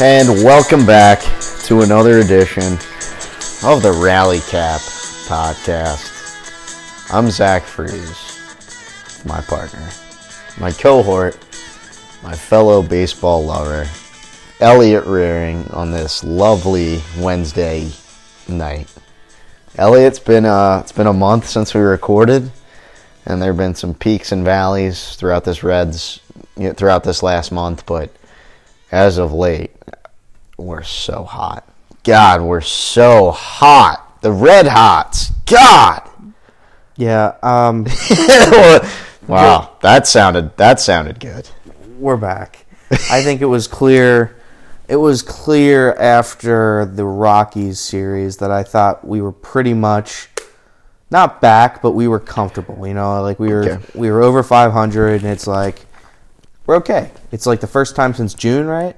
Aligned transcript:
and 0.00 0.42
welcome 0.42 0.86
back 0.86 1.20
to 1.64 1.82
another 1.82 2.20
edition 2.20 2.72
of 3.62 3.82
the 3.82 3.94
Rally 4.02 4.38
Cap 4.38 4.80
podcast. 5.28 6.08
I'm 7.12 7.30
Zach 7.30 7.64
Freeze, 7.64 9.22
my 9.26 9.42
partner, 9.42 9.86
my 10.58 10.70
cohort, 10.72 11.36
my 12.22 12.32
fellow 12.34 12.82
baseball 12.82 13.44
lover, 13.44 13.86
Elliot 14.60 15.04
Rearing, 15.04 15.68
on 15.72 15.90
this 15.90 16.24
lovely 16.24 17.02
Wednesday 17.18 17.90
night. 18.48 18.90
Elliot, 19.76 20.06
it's 20.06 20.18
been 20.18 20.46
uh, 20.46 20.78
it's 20.80 20.92
been 20.92 21.08
a 21.08 21.12
month 21.12 21.46
since 21.46 21.74
we 21.74 21.80
recorded, 21.82 22.50
and 23.26 23.42
there 23.42 23.50
have 23.50 23.58
been 23.58 23.74
some 23.74 23.92
peaks 23.92 24.32
and 24.32 24.46
valleys 24.46 25.14
throughout 25.16 25.44
this 25.44 25.62
Reds, 25.62 26.20
throughout 26.76 27.04
this 27.04 27.22
last 27.22 27.52
month, 27.52 27.84
but 27.84 28.10
as 28.90 29.18
of 29.18 29.32
late, 29.32 29.70
we're 30.62 30.82
so 30.82 31.24
hot. 31.24 31.64
God, 32.04 32.42
we're 32.42 32.60
so 32.60 33.30
hot. 33.30 34.20
The 34.22 34.32
red 34.32 34.66
hots. 34.66 35.32
God. 35.46 36.02
Yeah, 36.96 37.34
um, 37.42 37.84
wow, 39.26 39.76
that 39.82 40.06
sounded 40.06 40.56
that 40.58 40.80
sounded 40.80 41.18
good. 41.20 41.48
we're 41.98 42.16
back. 42.18 42.66
I 43.10 43.22
think 43.22 43.40
it 43.40 43.46
was 43.46 43.66
clear. 43.66 44.36
It 44.88 44.96
was 44.96 45.22
clear 45.22 45.94
after 45.94 46.84
the 46.84 47.04
Rockies 47.04 47.78
series 47.78 48.38
that 48.38 48.50
I 48.50 48.62
thought 48.64 49.06
we 49.06 49.22
were 49.22 49.32
pretty 49.32 49.72
much 49.72 50.28
not 51.10 51.40
back, 51.40 51.80
but 51.80 51.92
we 51.92 52.06
were 52.08 52.20
comfortable. 52.20 52.86
You 52.86 52.94
know, 52.94 53.22
like 53.22 53.38
we 53.38 53.48
were 53.52 53.62
Okay. 53.64 53.78
we 53.94 54.10
were 54.10 54.20
over 54.20 54.42
500, 54.42 55.22
and 55.22 55.30
it's 55.30 55.46
like 55.46 55.86
we're 56.66 56.76
okay. 56.76 57.10
It's 57.32 57.46
like 57.46 57.60
the 57.60 57.66
first 57.66 57.96
time 57.96 58.12
since 58.14 58.34
June, 58.34 58.66
right? 58.66 58.96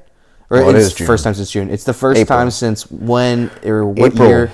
Or 0.53 0.59
Well, 0.61 0.69
it 0.69 0.77
it's 0.77 0.87
is 0.89 0.95
June. 0.95 1.07
first 1.07 1.25
time 1.25 1.33
since 1.33 1.51
June. 1.51 1.71
It's 1.71 1.85
the 1.85 1.95
first 1.95 2.21
April. 2.21 2.39
time 2.39 2.51
since 2.51 2.83
when 2.91 3.51
or 3.65 3.87
what 3.87 4.13
April. 4.13 4.29
year? 4.29 4.51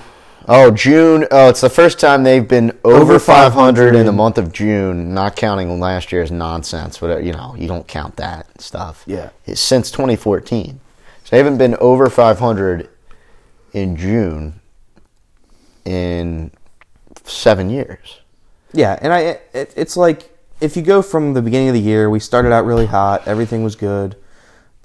Oh, 0.47 0.71
June. 0.71 1.27
Oh, 1.33 1.49
it's 1.49 1.61
the 1.61 1.69
first 1.69 1.99
time 1.99 2.23
they've 2.23 2.47
been 2.47 2.71
over, 2.85 2.99
Over 3.15 3.19
500 3.19 3.97
in 3.97 4.07
the 4.07 4.13
month 4.13 4.39
of 4.39 4.53
June, 4.53 5.13
not 5.13 5.35
counting 5.35 5.81
last 5.81 6.13
year's 6.13 6.31
nonsense. 6.31 6.99
But, 6.99 7.11
uh, 7.11 7.19
you 7.19 7.33
know, 7.33 7.57
you 7.59 7.67
don't 7.67 7.87
count 7.89 8.15
that 8.17 8.47
stuff. 8.61 9.03
Yeah. 9.09 9.31
It's 9.45 9.61
since 9.61 9.91
2014. 9.91 10.79
So 11.25 11.31
they 11.33 11.39
haven't 11.39 11.59
been 11.59 11.75
over 11.81 12.09
500 12.09 12.89
in 13.73 13.97
June 13.97 14.61
in 15.85 16.53
seven 17.25 17.71
years. 17.71 18.21
Yeah, 18.73 18.99
and 19.03 19.13
I 19.13 19.21
it, 19.53 19.73
it's 19.77 19.97
like 19.97 20.31
if 20.61 20.77
you 20.77 20.83
go 20.83 21.03
from 21.03 21.35
the 21.35 21.43
beginning 21.43 21.69
of 21.69 21.75
the 21.75 21.81
year, 21.81 22.09
we 22.09 22.21
started 22.21 22.53
out 22.53 22.65
really 22.65 22.87
hot, 22.87 23.27
everything 23.27 23.65
was 23.65 23.75
good. 23.77 24.17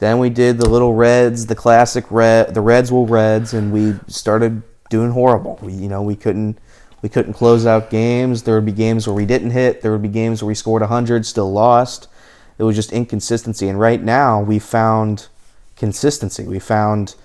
Then 0.03 0.19
we 0.19 0.29
did 0.29 0.57
the 0.57 0.67
little 0.67 0.93
Reds, 0.93 1.45
the 1.45 1.55
classic 1.55 2.03
red, 2.09 2.53
the 2.53 2.59
Reds 2.59 2.91
will 2.91 3.07
Reds, 3.07 3.53
and 3.53 3.71
we 3.71 3.93
started 4.07 4.61
doing 4.89 5.11
horrible. 5.11 5.57
We 5.61 5.71
you 5.71 5.87
know 5.87 6.01
we 6.01 6.17
couldn't 6.17 6.59
we 7.01 7.07
couldn't 7.07 7.31
close 7.31 7.65
out 7.65 7.89
games. 7.89 8.43
There 8.43 8.53
would 8.55 8.65
be 8.65 8.73
games 8.73 9.07
where 9.07 9.13
we 9.13 9.25
didn't 9.25 9.51
hit. 9.51 9.81
There 9.81 9.93
would 9.93 10.01
be 10.01 10.09
games 10.09 10.41
where 10.41 10.47
we 10.49 10.55
scored 10.55 10.81
hundred, 10.81 11.25
still 11.25 11.49
lost. 11.49 12.09
It 12.57 12.63
was 12.63 12.75
just 12.75 12.91
inconsistency. 12.91 13.69
And 13.69 13.79
right 13.79 14.03
now 14.03 14.41
we 14.41 14.59
found 14.59 15.29
consistency. 15.77 16.43
We 16.43 16.59
found 16.59 17.15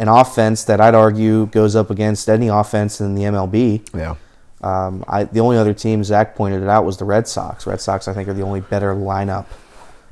an 0.00 0.08
offense 0.08 0.64
that 0.64 0.80
I'd 0.80 0.96
argue 0.96 1.46
goes 1.46 1.76
up 1.76 1.88
against 1.88 2.28
any 2.28 2.48
offense 2.48 3.00
in 3.00 3.14
the 3.14 3.22
MLB. 3.22 3.94
Yeah. 3.94 4.16
Um, 4.60 5.04
I, 5.06 5.22
the 5.22 5.38
only 5.38 5.56
other 5.56 5.72
team 5.72 6.02
Zach 6.02 6.34
pointed 6.34 6.64
it 6.64 6.68
out 6.68 6.84
was 6.84 6.96
the 6.96 7.04
Red 7.04 7.28
Sox. 7.28 7.64
Red 7.64 7.80
Sox, 7.80 8.08
I 8.08 8.12
think, 8.12 8.28
are 8.28 8.34
the 8.34 8.42
only 8.42 8.60
better 8.60 8.92
lineup 8.92 9.46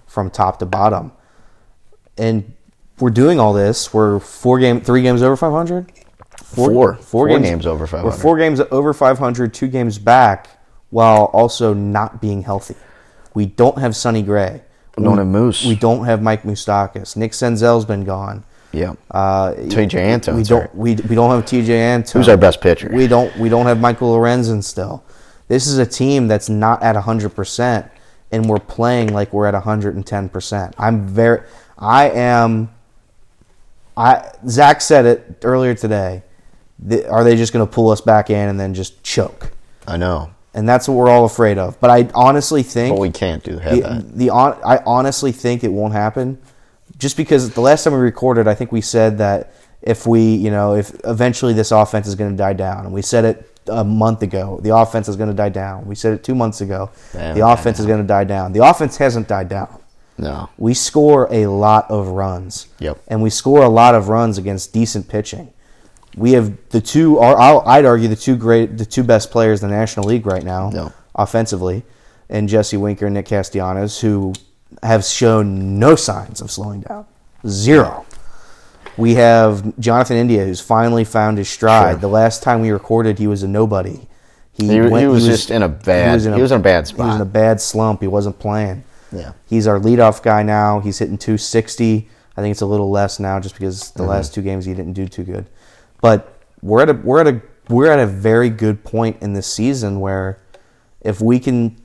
from 0.07 0.31
top 0.31 0.61
to 0.61 0.67
bottom. 0.67 1.11
And 2.19 2.55
we're 2.99 3.11
doing 3.11 3.39
all 3.39 3.53
this. 3.53 3.93
We're 3.93 4.19
four 4.19 4.59
game, 4.59 4.81
three 4.81 5.03
games 5.03 5.23
over 5.23 5.37
five 5.37 5.53
hundred. 5.53 5.93
Four. 6.45 6.95
Four 6.95 7.29
games 7.29 7.67
over 7.67 7.83
We're 7.83 7.87
500. 7.87 8.13
four 8.17 8.39
games 8.39 8.61
over 8.71 8.95
five 8.95 9.19
hundred, 9.19 9.53
two 9.53 9.69
games 9.69 9.99
back, 9.99 10.49
while 10.91 11.25
also 11.27 11.75
not 11.75 12.21
being 12.21 12.43
healthy. 12.43 12.77
We 13.35 13.47
don't 13.47 13.79
have 13.79 13.95
Sonny 13.95 14.23
Gray. 14.23 14.63
We 14.97 15.05
don't 15.05 15.19
have 15.19 15.27
Moose. 15.27 15.67
We 15.67 15.75
don't 15.75 16.07
have 16.07 16.23
Mike 16.23 16.45
Moustakas. 16.45 17.17
Nick 17.17 17.33
Senzel's 17.33 17.85
been 17.85 18.05
gone. 18.05 18.45
Yeah. 18.73 18.95
Uh, 19.11 19.53
Tejay 19.53 19.95
Antone's 19.95 20.37
we 20.37 20.43
don't. 20.45 20.63
hurt. 20.63 20.75
We, 20.75 20.95
we 20.95 21.15
don't 21.15 21.31
have 21.31 21.45
TJ 21.45 21.69
Antone. 21.69 22.21
Who's 22.21 22.29
our 22.29 22.37
best 22.37 22.61
pitcher? 22.61 22.91
We 22.93 23.07
don't 23.07 23.35
we 23.37 23.49
don't 23.49 23.67
have 23.67 23.81
Michael 23.81 24.15
Lorenzen 24.15 24.63
still. 24.65 25.05
This 25.49 25.67
is 25.67 25.79
a 25.79 25.87
team 25.87 26.27
that's 26.29 26.49
not 26.49 26.83
at 26.83 26.97
100% 26.97 27.91
and 28.33 28.49
we're 28.49 28.59
playing 28.59 29.13
like 29.13 29.33
we're 29.33 29.47
at 29.47 29.55
110%. 29.55 30.75
I'm 30.79 31.07
very 31.07 31.43
I 31.79 32.11
am 32.11 32.71
I 33.97 34.31
Zach 34.49 34.81
said 34.81 35.07
it 35.07 35.39
earlier 35.43 35.75
today. 35.75 36.23
Th- 36.87 37.07
Are 37.07 37.25
they 37.25 37.37
just 37.37 37.53
going 37.53 37.67
to 37.67 37.73
pull 37.73 37.91
us 37.91 38.01
back 38.01 38.29
in 38.31 38.49
and 38.49 38.61
then 38.61 38.75
just 38.75 39.03
choke? 39.03 39.53
I 39.87 39.97
know. 39.97 40.31
And 40.53 40.69
that's 40.69 40.89
what 40.89 40.95
we're 40.95 41.09
all 41.09 41.25
afraid 41.25 41.59
of. 41.59 41.79
But 41.81 41.91
I 41.91 42.09
honestly 42.15 42.63
think 42.63 42.95
But 42.95 43.01
we 43.01 43.11
can't 43.11 43.43
do 43.43 43.59
have 43.59 43.75
the, 43.75 43.81
that. 43.83 44.17
the 44.17 44.31
on, 44.31 44.59
I 44.65 44.79
honestly 44.87 45.33
think 45.33 45.65
it 45.65 45.73
won't 45.73 45.93
happen, 45.93 46.39
just 46.99 47.17
because 47.17 47.51
the 47.51 47.61
last 47.61 47.85
time 47.85 47.93
we 47.93 47.99
recorded, 47.99 48.49
I 48.49 48.55
think 48.55 48.73
we 48.73 48.81
said 48.81 49.19
that 49.19 49.53
if 49.83 50.07
we, 50.07 50.35
you 50.35 50.51
know, 50.51 50.75
if 50.75 50.95
eventually 51.05 51.53
this 51.53 51.73
offense 51.73 52.07
is 52.07 52.15
going 52.15 52.31
to 52.31 52.37
die 52.37 52.55
down, 52.55 52.87
and 52.87 52.95
we 52.95 53.03
said 53.03 53.25
it 53.25 53.59
a 53.69 53.85
month 53.85 54.23
ago, 54.23 54.59
the 54.63 54.75
offense 54.75 55.09
is 55.09 55.17
going 55.17 55.29
to 55.29 55.35
die 55.37 55.51
down. 55.51 55.87
We 55.87 55.95
said 55.95 56.15
it 56.15 56.25
two 56.25 56.35
months 56.35 56.63
ago, 56.63 56.91
haven't 57.13 57.39
the 57.39 57.47
offense 57.47 57.79
is 57.79 57.87
going 57.87 58.01
to 58.01 58.07
die 58.07 58.25
down. 58.25 58.53
The 58.53 58.65
offense 58.65 58.97
hasn't 58.97 59.29
died 59.29 59.49
down. 59.49 59.79
No. 60.19 60.49
We 60.57 60.73
score 60.75 61.29
a 61.31 61.47
lot 61.47 61.91
of 61.91 62.09
runs, 62.09 62.69
Yep. 62.79 62.99
and 63.09 63.23
we 63.23 63.31
score 63.31 63.63
a 63.63 63.69
lot 63.69 63.95
of 63.95 64.09
runs 64.09 64.39
against 64.39 64.73
decent 64.73 65.09
pitching. 65.09 65.51
We 66.17 66.33
have 66.33 66.53
the 66.71 66.81
two. 66.81 67.19
I'll, 67.21 67.61
I'd 67.67 67.85
argue 67.85 68.09
the 68.09 68.17
two 68.17 68.37
great, 68.37 68.79
the 68.79 68.87
two 68.87 69.03
best 69.05 69.31
players 69.31 69.63
in 69.63 69.69
the 69.69 69.77
National 69.77 70.07
League 70.07 70.25
right 70.27 70.43
now, 70.43 70.71
No. 70.71 70.93
offensively, 71.15 71.85
and 72.31 72.49
Jesse 72.49 72.79
Winker 72.79 73.07
and 73.07 73.15
Nick 73.15 73.27
Castellanos, 73.27 74.01
who 74.01 74.33
have 74.83 75.05
shown 75.05 75.79
no 75.79 75.95
signs 75.95 76.41
of 76.41 76.51
slowing 76.51 76.81
down. 76.81 77.05
Zero. 77.47 78.07
We 78.97 79.17
have 79.17 79.79
Jonathan 79.79 80.17
India, 80.17 80.45
who's 80.47 80.61
finally 80.63 81.05
found 81.05 81.37
his 81.37 81.51
stride. 81.51 81.93
Sure. 81.95 82.01
The 82.01 82.09
last 82.09 82.43
time 82.43 82.63
we 82.63 82.71
recorded, 82.71 83.19
he 83.19 83.27
was 83.27 83.43
a 83.43 83.49
nobody. 83.49 84.09
He- 84.53 84.67
he 84.69 84.81
was 85.07 85.27
just 85.27 85.51
in 85.51 85.63
a 85.63 85.69
bad- 85.69 86.09
he 86.09 86.15
was 86.41 86.51
in 86.51 86.59
a 86.59 86.63
bad 86.63 86.77
He 86.77 86.81
was 86.81 86.89
spot. 86.89 87.15
in 87.17 87.21
a 87.21 87.27
bad 87.27 87.61
slump. 87.61 88.01
He 88.01 88.07
wasn't 88.07 88.39
playing. 88.39 88.85
Yeah. 89.17 89.33
He's 89.47 89.67
our 89.67 89.79
leadoff 89.81 90.23
guy 90.23 90.43
now. 90.43 90.81
He's 90.81 90.99
hitting 90.99 91.19
260. 91.19 92.09
I 92.37 92.41
think 92.43 92.53
it's 92.53 92.61
a 92.61 92.67
little 92.67 92.91
less 92.91 93.19
now, 93.19 93.41
just 93.41 93.55
because 93.55 93.83
Mm-hmm. 93.83 94.03
the 94.03 94.09
last 94.09 94.35
two 94.35 94.43
games 94.43 94.65
he 94.67 94.75
didn't 94.75 94.93
do 94.93 95.09
too 95.09 95.25
good. 95.25 95.47
But 96.01 96.33
we're 96.63 96.83
at 96.83 96.91
a 96.91 96.95
we're 96.95 97.21
at 97.21 97.27
a 97.27 97.41
we're 97.69 97.91
at 97.91 97.99
a 97.99 98.07
very 98.07 98.51
good 98.51 98.85
point 98.85 99.17
in 99.23 99.33
this 99.33 99.47
season 99.47 100.01
where 100.01 100.39
if 101.01 101.21
we 101.21 101.39
can 101.41 101.77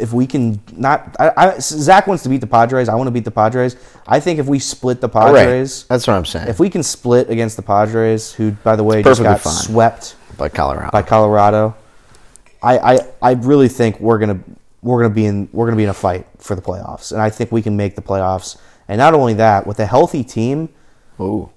if 0.00 0.12
we 0.12 0.26
can 0.26 0.62
not 0.72 1.14
I, 1.20 1.32
I, 1.36 1.58
Zach 1.58 2.06
wants 2.06 2.22
to 2.22 2.28
beat 2.28 2.40
the 2.40 2.46
Padres. 2.46 2.88
I 2.88 2.94
want 2.94 3.08
to 3.08 3.10
beat 3.10 3.24
the 3.24 3.30
Padres. 3.30 3.76
I 4.06 4.20
think 4.20 4.38
if 4.38 4.46
we 4.46 4.58
split 4.58 5.00
the 5.00 5.08
Right. 5.08 5.34
Padres, 5.34 5.84
That's 5.84 6.06
what 6.06 6.14
I'm 6.14 6.24
saying. 6.24 6.48
if 6.48 6.58
we 6.60 6.70
can 6.70 6.82
split 6.82 7.28
against 7.28 7.56
the 7.56 7.62
Padres, 7.62 8.32
who 8.32 8.52
by 8.52 8.76
the 8.76 8.84
way 8.84 9.02
just 9.02 9.22
got 9.22 9.40
fine. 9.40 9.52
swept 9.52 10.16
by 10.38 10.48
Colorado. 10.48 10.90
by 10.90 11.02
Colorado, 11.02 11.74
I, 12.62 12.78
I, 12.94 12.98
I 13.20 13.32
really 13.32 13.68
think 13.68 14.00
we're 14.00 14.18
gonna 14.18 14.40
we're 14.84 15.02
gonna 15.02 15.14
be 15.14 15.24
in 15.24 15.48
we're 15.52 15.64
gonna 15.64 15.78
be 15.78 15.84
in 15.84 15.90
a 15.90 15.94
fight 15.94 16.26
for 16.38 16.54
the 16.54 16.62
playoffs, 16.62 17.10
and 17.10 17.20
I 17.20 17.30
think 17.30 17.50
we 17.50 17.62
can 17.62 17.76
make 17.76 17.96
the 17.96 18.02
playoffs. 18.02 18.58
And 18.86 18.98
not 18.98 19.14
only 19.14 19.32
that, 19.34 19.66
with 19.66 19.80
a 19.80 19.86
healthy 19.86 20.22
team, 20.22 20.68
Ooh. 21.18 21.50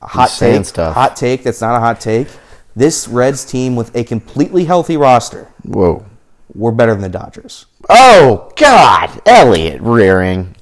hot 0.00 0.30
take, 0.30 0.64
stuff. 0.64 0.94
hot 0.94 1.16
take 1.16 1.42
that's 1.42 1.60
not 1.60 1.76
a 1.76 1.80
hot 1.80 2.00
take. 2.00 2.28
This 2.76 3.08
Reds 3.08 3.44
team 3.44 3.74
with 3.74 3.94
a 3.96 4.04
completely 4.04 4.64
healthy 4.64 4.96
roster, 4.96 5.48
Whoa. 5.64 6.06
we're 6.54 6.72
better 6.72 6.92
than 6.92 7.02
the 7.02 7.08
Dodgers. 7.08 7.66
Oh 7.88 8.52
God, 8.56 9.20
Elliot 9.26 9.80
Rearing. 9.80 10.54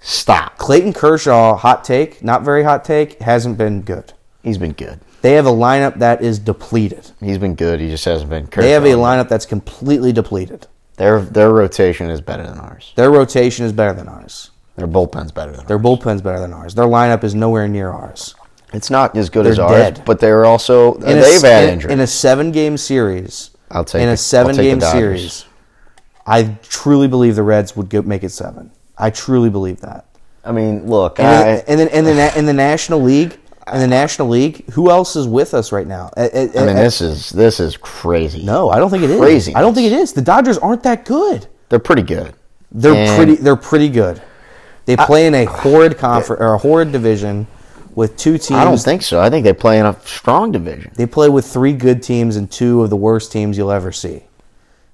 Stop. 0.00 0.58
Clayton 0.58 0.92
Kershaw, 0.92 1.56
hot 1.56 1.84
take, 1.84 2.22
not 2.22 2.42
very 2.42 2.64
hot 2.64 2.84
take, 2.84 3.20
hasn't 3.22 3.56
been 3.56 3.82
good. 3.82 4.12
He's 4.42 4.58
been 4.58 4.72
good. 4.72 5.00
They 5.22 5.34
have 5.34 5.46
a 5.46 5.50
lineup 5.50 6.00
that 6.00 6.20
is 6.20 6.40
depleted. 6.40 7.12
He's 7.20 7.38
been 7.38 7.54
good. 7.54 7.78
He 7.78 7.88
just 7.88 8.04
hasn't 8.04 8.28
been. 8.28 8.48
They 8.52 8.72
have 8.72 8.84
a 8.84 8.88
lineup 8.88 9.28
that's 9.28 9.46
completely 9.46 10.12
depleted. 10.12 10.66
Their 10.96 11.20
their 11.20 11.50
rotation 11.50 12.10
is 12.10 12.20
better 12.20 12.42
than 12.44 12.58
ours. 12.58 12.92
Their 12.96 13.10
rotation 13.10 13.64
is 13.64 13.72
better 13.72 13.92
than 13.94 14.08
ours. 14.08 14.50
Their 14.76 14.86
bullpen's 14.86 15.32
better 15.32 15.52
than 15.52 15.66
Their 15.66 15.76
ours. 15.76 15.82
bullpen's 15.82 16.22
better 16.22 16.40
than 16.40 16.52
ours. 16.52 16.74
Their 16.74 16.86
lineup 16.86 17.24
is 17.24 17.34
nowhere 17.34 17.68
near 17.68 17.90
ours. 17.90 18.34
It's 18.72 18.90
not 18.90 19.16
as 19.16 19.28
good 19.28 19.44
They're 19.44 19.52
as 19.52 19.58
ours, 19.58 19.72
dead. 19.72 20.02
but 20.06 20.18
they're 20.20 20.44
also 20.46 20.94
In 20.94 21.18
a- 21.18 21.20
they've 21.20 21.42
had 21.42 21.64
in, 21.64 21.70
injuries. 21.74 21.92
in 21.92 22.00
a 22.00 22.06
seven 22.06 22.52
game 22.52 22.76
series. 22.78 23.50
I'll 23.70 23.84
take 23.84 24.02
in 24.02 24.08
a 24.08 24.12
I'll 24.12 24.16
seven 24.16 24.54
take 24.54 24.64
the 24.64 24.70
game 24.70 24.78
Dodgers. 24.78 24.92
series. 25.20 25.44
I 26.26 26.56
truly 26.62 27.08
believe 27.08 27.36
the 27.36 27.42
Reds 27.42 27.76
would 27.76 27.88
go, 27.90 28.00
make 28.02 28.22
it 28.22 28.30
seven. 28.30 28.70
I 28.96 29.10
truly 29.10 29.50
believe 29.50 29.80
that. 29.80 30.06
I 30.44 30.52
mean, 30.52 30.86
look, 30.88 31.18
And, 31.18 31.28
I, 31.28 31.42
then, 31.44 31.64
and 31.68 31.80
then 31.80 31.88
in 31.88 32.04
the 32.04 32.14
na- 32.14 32.30
in 32.36 32.46
the 32.46 32.52
National 32.52 33.00
League, 33.00 33.38
in 33.72 33.78
the 33.80 33.86
National 33.86 34.28
League, 34.28 34.68
who 34.70 34.90
else 34.90 35.14
is 35.16 35.26
with 35.28 35.54
us 35.54 35.72
right 35.72 35.86
now? 35.86 36.10
Uh, 36.16 36.28
uh, 36.32 36.40
I 36.56 36.60
mean, 36.66 36.76
uh, 36.76 36.82
this 36.82 37.00
is 37.00 37.30
this 37.30 37.60
is 37.60 37.76
crazy. 37.76 38.42
no, 38.44 38.70
I 38.70 38.78
don't 38.78 38.90
think 38.90 39.02
it 39.04 39.10
is. 39.10 39.20
Crazy. 39.20 39.54
I 39.54 39.60
don't 39.60 39.74
think 39.74 39.86
it 39.86 39.96
is. 39.96 40.12
The 40.12 40.22
Dodgers 40.22 40.58
aren't 40.58 40.82
that 40.84 41.04
good. 41.04 41.46
They're 41.68 41.78
pretty 41.78 42.02
good. 42.02 42.34
They're 42.70 42.94
And- 42.94 43.16
pretty. 43.16 43.36
They're 43.42 43.56
pretty 43.56 43.88
good. 43.88 44.20
They 44.84 44.96
play 44.96 45.26
in 45.26 45.34
a 45.34 45.44
horrid 45.44 45.96
confer- 45.96 46.34
or 46.34 46.54
a 46.54 46.58
horrid 46.58 46.90
division 46.90 47.46
with 47.94 48.16
two 48.16 48.32
teams. 48.36 48.58
I 48.58 48.64
don't 48.64 48.78
think 48.80 49.02
so. 49.02 49.20
I 49.20 49.30
think 49.30 49.44
they 49.44 49.52
play 49.52 49.78
in 49.78 49.86
a 49.86 49.96
strong 50.04 50.50
division. 50.50 50.90
they 50.96 51.06
play 51.06 51.28
with 51.28 51.46
three 51.46 51.72
good 51.72 52.02
teams 52.02 52.34
and 52.36 52.50
two 52.50 52.82
of 52.82 52.90
the 52.90 52.96
worst 52.96 53.30
teams 53.30 53.56
you'll 53.56 53.70
ever 53.70 53.92
see. 53.92 54.24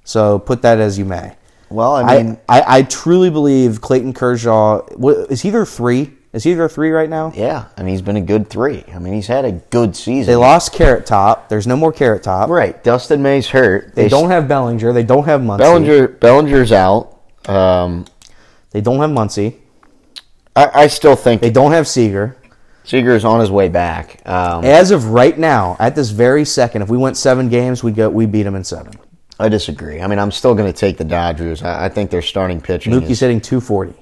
So 0.04 0.38
put 0.38 0.60
that 0.62 0.78
as 0.78 0.98
you 0.98 1.04
may. 1.06 1.36
Well, 1.70 1.92
I 1.92 2.02
I, 2.02 2.22
mean, 2.22 2.38
I, 2.48 2.78
I 2.78 2.82
truly 2.82 3.30
believe 3.30 3.80
Clayton 3.80 4.12
Kershaw 4.14 4.82
what, 4.96 5.30
is 5.30 5.42
he 5.42 5.50
their 5.50 5.66
three? 5.66 6.12
Is 6.32 6.44
he 6.44 6.52
their 6.54 6.68
three 6.68 6.90
right 6.90 7.08
now? 7.08 7.32
yeah. 7.34 7.66
I 7.76 7.82
mean, 7.82 7.92
he's 7.92 8.02
been 8.02 8.16
a 8.16 8.20
good 8.20 8.50
three. 8.50 8.84
I 8.94 8.98
mean, 8.98 9.14
he's 9.14 9.26
had 9.26 9.44
a 9.44 9.52
good 9.52 9.96
season. 9.96 10.30
They 10.30 10.36
lost 10.36 10.72
Carrot 10.74 11.06
Top. 11.06 11.48
There's 11.48 11.66
no 11.66 11.76
more 11.76 11.92
Carrot 11.92 12.22
Top. 12.22 12.50
right. 12.50 12.82
Dustin 12.84 13.22
May's 13.22 13.48
hurt. 13.48 13.94
They 13.94 14.08
don't 14.08 14.30
have 14.30 14.46
Bellinger. 14.46 14.92
They 14.92 15.04
don't 15.04 15.24
have 15.24 15.40
Muncy. 15.40 15.58
Bellinger. 15.58 16.08
Bellinger's 16.08 16.72
out. 16.72 17.18
Um, 17.48 18.04
They 18.70 18.82
don't 18.82 19.00
have 19.00 19.10
Muncy. 19.10 19.54
I, 20.54 20.82
I 20.82 20.86
still 20.88 21.16
think 21.16 21.40
They 21.40 21.50
don't 21.50 21.72
have 21.72 21.88
Seeger. 21.88 22.36
Seager. 22.36 22.48
Seager's 22.84 23.24
on 23.24 23.40
his 23.40 23.50
way 23.50 23.68
back. 23.68 24.20
Um, 24.26 24.64
As 24.64 24.90
of 24.90 25.10
right 25.10 25.38
now, 25.38 25.76
at 25.78 25.94
this 25.94 26.10
very 26.10 26.44
second, 26.44 26.82
if 26.82 26.88
we 26.88 26.96
went 26.96 27.16
seven 27.16 27.48
games, 27.48 27.84
we'd 27.84 27.94
go. 27.96 28.08
We 28.08 28.24
beat 28.26 28.44
them 28.44 28.54
in 28.54 28.64
seven. 28.64 28.92
I 29.38 29.48
disagree. 29.48 30.00
I 30.00 30.06
mean, 30.06 30.18
I'm 30.18 30.30
still 30.32 30.54
going 30.54 30.70
to 30.72 30.78
take 30.78 30.96
the 30.96 31.04
Dodgers. 31.04 31.62
I, 31.62 31.86
I 31.86 31.88
think 31.90 32.10
their 32.10 32.22
starting 32.22 32.60
pitching. 32.60 32.92
Mookie's 32.92 33.10
is, 33.10 33.20
hitting 33.20 33.40
240. 33.40 33.94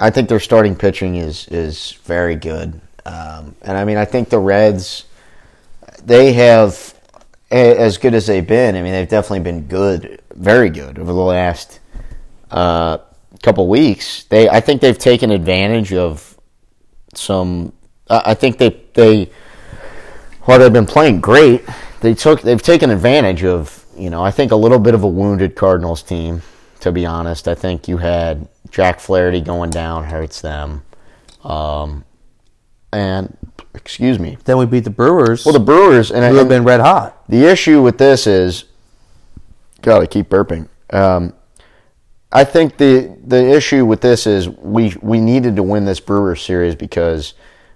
I 0.00 0.10
think 0.10 0.28
their 0.28 0.40
starting 0.40 0.76
pitching 0.76 1.16
is 1.16 1.48
is 1.48 1.92
very 2.04 2.36
good. 2.36 2.80
Um, 3.04 3.54
and 3.62 3.76
I 3.76 3.84
mean, 3.84 3.96
I 3.96 4.04
think 4.04 4.28
the 4.28 4.38
Reds, 4.38 5.06
they 6.04 6.32
have 6.34 6.94
as 7.50 7.98
good 7.98 8.14
as 8.14 8.26
they've 8.26 8.46
been. 8.46 8.76
I 8.76 8.82
mean, 8.82 8.92
they've 8.92 9.08
definitely 9.08 9.40
been 9.40 9.66
good, 9.66 10.20
very 10.34 10.70
good 10.70 10.98
over 10.98 11.12
the 11.12 11.18
last 11.18 11.80
uh, 12.50 12.98
couple 13.42 13.66
weeks. 13.68 14.24
They, 14.24 14.48
I 14.48 14.60
think 14.60 14.80
they've 14.80 14.98
taken 14.98 15.30
advantage 15.30 15.92
of 15.92 16.38
some. 17.14 17.72
I 18.10 18.34
think 18.34 18.58
they 18.58 18.70
they 18.94 19.30
while 20.42 20.58
they've 20.58 20.72
been 20.72 20.86
playing 20.86 21.20
great, 21.20 21.62
they 22.00 22.14
took 22.14 22.42
they've 22.42 22.62
taken 22.62 22.90
advantage 22.90 23.44
of 23.44 23.84
you 23.96 24.10
know 24.10 24.22
I 24.22 24.30
think 24.30 24.52
a 24.52 24.56
little 24.56 24.78
bit 24.78 24.94
of 24.94 25.02
a 25.02 25.08
wounded 25.08 25.56
Cardinals 25.56 26.02
team. 26.02 26.42
To 26.80 26.92
be 26.92 27.04
honest, 27.06 27.48
I 27.48 27.54
think 27.54 27.88
you 27.88 27.96
had 27.96 28.48
Jack 28.70 29.00
Flaherty 29.00 29.40
going 29.40 29.70
down 29.70 30.04
hurts 30.04 30.40
them, 30.40 30.82
um, 31.42 32.04
and 32.92 33.36
excuse 33.74 34.18
me. 34.18 34.38
Then 34.44 34.58
we 34.58 34.66
beat 34.66 34.84
the 34.84 34.90
Brewers, 34.90 35.44
Well, 35.44 35.52
the 35.52 35.60
Brewers 35.60 36.10
and, 36.12 36.24
who 36.24 36.36
have 36.36 36.48
been 36.48 36.64
red 36.64 36.80
hot. 36.80 37.28
the 37.28 37.44
issue 37.50 37.82
with 37.82 37.98
this 37.98 38.26
is, 38.26 38.64
God, 39.82 40.02
I 40.02 40.06
keep 40.06 40.28
burping. 40.28 40.68
Um, 40.90 41.34
I 42.30 42.44
think 42.44 42.76
the 42.76 43.16
the 43.26 43.50
issue 43.56 43.84
with 43.86 44.00
this 44.00 44.26
is 44.26 44.48
we 44.48 44.94
we 45.00 45.18
needed 45.20 45.56
to 45.56 45.62
win 45.62 45.84
this 45.84 45.98
Brewers 46.00 46.42
series 46.42 46.74
because 46.74 47.34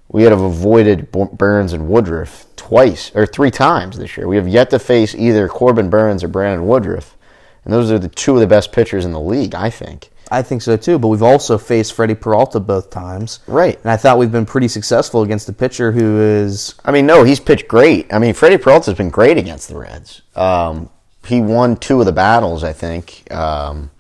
we 0.09 0.23
had 0.25 0.33
avoided 0.33 1.11
Burnes 1.11 1.73
and 1.73 1.89
Woodruff 1.89 2.47
twice 2.57 3.11
or 3.15 3.25
three 3.27 3.51
times 3.51 3.99
this 3.99 4.17
year. 4.17 4.29
We 4.29 4.37
have 4.37 4.47
yet 4.47 4.69
to 4.71 4.79
face 4.79 5.15
either 5.15 5.49
Corbin 5.49 5.89
Burnes 5.89 6.23
or 6.23 6.29
Brandon 6.29 6.67
Woodruff, 6.67 7.17
and 7.65 7.73
those 7.73 7.91
are 7.91 7.99
the 7.99 8.09
two 8.09 8.35
of 8.35 8.41
the 8.41 8.47
best 8.47 8.73
pitchers 8.73 9.05
in 9.05 9.13
the 9.13 9.21
league. 9.21 9.55
I 9.55 9.71
think. 9.71 10.11
I 10.31 10.41
think 10.41 10.63
so 10.63 10.77
too. 10.79 10.99
But 10.99 11.09
we've 11.09 11.23
also 11.23 11.59
faced 11.59 11.93
Freddie 11.93 12.15
Peralta 12.15 12.59
both 12.59 12.91
times, 12.91 13.41
Right. 13.47 13.79
And 13.83 13.91
I 13.91 13.97
thought 13.99 14.19
we've 14.19 14.33
been 14.33 14.47
pretty 14.47 14.69
successful 14.69 15.23
against 15.23 15.49
a 15.49 15.53
pitcher 15.53 15.93
who 15.93 16.21
is 16.21 16.75
I 16.85 16.91
mean, 16.91 17.07
no, 17.07 17.23
he's 17.23 17.39
pitched 17.39 17.69
great. 17.69 18.13
I 18.13 18.19
mean, 18.19 18.33
Freddie 18.33 18.57
Peralta's 18.57 18.95
been 18.97 19.11
great 19.11 19.37
against 19.37 19.69
the 19.69 19.77
Reds. 19.77 20.23
Um, 20.35 20.89
he 21.27 21.41
won 21.41 21.77
two 21.77 22.01
of 22.01 22.07
the 22.07 22.13
battles, 22.13 22.65
I 22.65 22.73
think. 22.73 23.31
Um, 23.31 23.91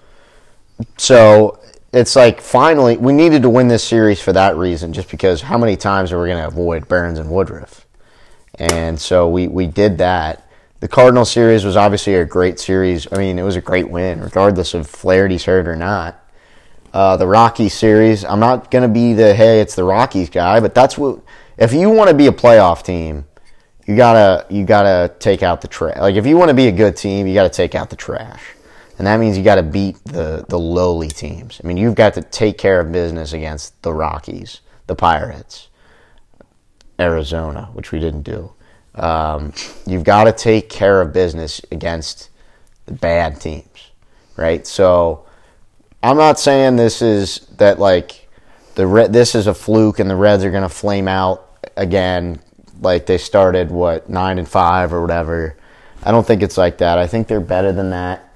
so 0.97 1.61
it's 1.93 2.17
like 2.17 2.41
finally 2.41 2.97
we 2.97 3.13
needed 3.13 3.43
to 3.43 3.51
win 3.51 3.69
this 3.69 3.85
series 3.85 4.21
for 4.21 4.33
that 4.33 4.57
reason, 4.57 4.93
just 4.95 5.11
because 5.11 5.43
how 5.43 5.59
many 5.59 5.77
times 5.77 6.13
are 6.13 6.21
we 6.21 6.29
going 6.29 6.41
to 6.41 6.49
avoid 6.49 6.89
Burnes 6.89 7.19
and 7.19 7.31
Woodruff? 7.31 7.87
And 8.55 8.99
so 9.01 9.29
we 9.29 9.49
we 9.49 9.67
did 9.67 9.99
that. 9.99 10.49
The 10.83 10.89
Cardinal 10.89 11.25
series 11.25 11.65
was 11.65 11.77
obviously 11.77 12.17
a 12.17 12.25
great 12.25 12.59
series. 12.59 13.07
I 13.13 13.17
mean, 13.17 13.39
it 13.39 13.45
was 13.45 13.55
a 13.55 13.61
great 13.61 13.89
win, 13.89 14.21
regardless 14.21 14.75
of 14.75 14.89
Flaherty's 14.89 15.45
hurt 15.45 15.69
or 15.69 15.77
not. 15.77 16.21
Uh, 16.93 17.17
the 17.17 17.29
Rockies 17.29 17.73
series, 17.73 18.25
I'm 18.25 18.41
not 18.41 18.69
going 18.69 18.83
to 18.83 18.89
be 18.89 19.13
the 19.13 19.33
hey, 19.33 19.61
it's 19.61 19.77
the 19.77 19.85
Rockies 19.85 20.29
guy, 20.29 20.59
but 20.59 20.75
that's 20.75 20.99
what 20.99 21.21
if 21.57 21.73
you 21.73 21.89
want 21.89 22.11
to 22.11 22.17
be 22.17 22.27
a 22.27 22.33
playoff 22.33 22.83
team, 22.83 23.27
you 23.87 23.95
gotta 23.95 24.45
you 24.51 24.65
gotta 24.65 25.15
take 25.21 25.45
out 25.45 25.61
the 25.61 25.69
trash. 25.69 25.99
Like 26.01 26.17
if 26.17 26.27
you 26.27 26.37
want 26.37 26.49
to 26.49 26.55
be 26.55 26.67
a 26.67 26.73
good 26.73 26.97
team, 26.97 27.29
you 27.29 27.35
got 27.35 27.45
to 27.45 27.57
take 27.57 27.77
out 27.77 27.89
the 27.89 27.95
trash, 27.95 28.43
and 28.99 29.07
that 29.07 29.21
means 29.21 29.39
you 29.39 29.45
got 29.45 29.55
to 29.55 29.63
beat 29.63 30.03
the 30.05 30.45
the 30.49 30.59
lowly 30.59 31.11
teams. 31.11 31.61
I 31.63 31.67
mean, 31.69 31.77
you've 31.77 31.95
got 31.95 32.15
to 32.15 32.23
take 32.23 32.59
care 32.59 32.81
of 32.81 32.91
business 32.91 33.33
against 33.33 33.81
the 33.83 33.93
Rockies, 33.93 34.63
the 34.89 34.97
Pirates, 34.97 35.69
Arizona, 36.99 37.71
which 37.73 37.93
we 37.93 38.01
didn't 38.01 38.23
do. 38.23 38.53
Um, 38.95 39.53
you've 39.87 40.05
got 40.05 40.25
to 40.25 40.33
take 40.33 40.69
care 40.69 41.01
of 41.01 41.13
business 41.13 41.61
against 41.71 42.29
the 42.87 42.93
bad 42.93 43.41
teams, 43.41 43.91
right? 44.37 44.67
So 44.67 45.25
I'm 46.03 46.17
not 46.17 46.39
saying 46.39 46.77
this 46.77 47.01
is 47.01 47.47
that 47.59 47.79
like 47.79 48.29
the 48.75 48.87
Red, 48.87 49.13
this 49.13 49.35
is 49.35 49.47
a 49.47 49.55
fluke 49.55 49.99
and 49.99 50.11
the 50.11 50.17
Reds 50.17 50.45
are 50.45 50.51
going 50.51 50.63
to 50.63 50.69
flame 50.69 51.09
out 51.09 51.49
again 51.77 52.41
like 52.81 53.07
they 53.07 53.19
started 53.19 53.71
what 53.71 54.09
nine 54.11 54.39
and 54.39 54.49
five 54.49 54.93
or 54.93 55.01
whatever. 55.01 55.57
I 56.03 56.11
don't 56.11 56.27
think 56.27 56.43
it's 56.43 56.59
like 56.59 56.79
that. 56.79 56.99
I 56.99 57.07
think 57.07 57.29
they're 57.29 57.41
better 57.41 57.73
than 57.73 57.91
that. 57.91 58.29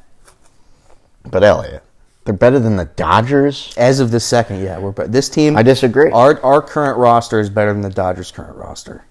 But 1.28 1.42
Elliot, 1.42 1.82
they're 2.24 2.34
better 2.34 2.60
than 2.60 2.76
the 2.76 2.84
Dodgers. 2.84 3.74
as 3.76 3.98
of 3.98 4.12
the 4.12 4.20
second. 4.20 4.62
Yeah, 4.62 4.78
we're 4.78 4.92
but 4.92 5.10
this 5.10 5.28
team. 5.28 5.56
I 5.56 5.62
disagree. 5.64 6.10
Our 6.12 6.40
our 6.42 6.62
current 6.62 6.98
roster 6.98 7.40
is 7.40 7.50
better 7.50 7.72
than 7.72 7.82
the 7.82 7.90
Dodgers' 7.90 8.30
current 8.30 8.56
roster. 8.56 9.04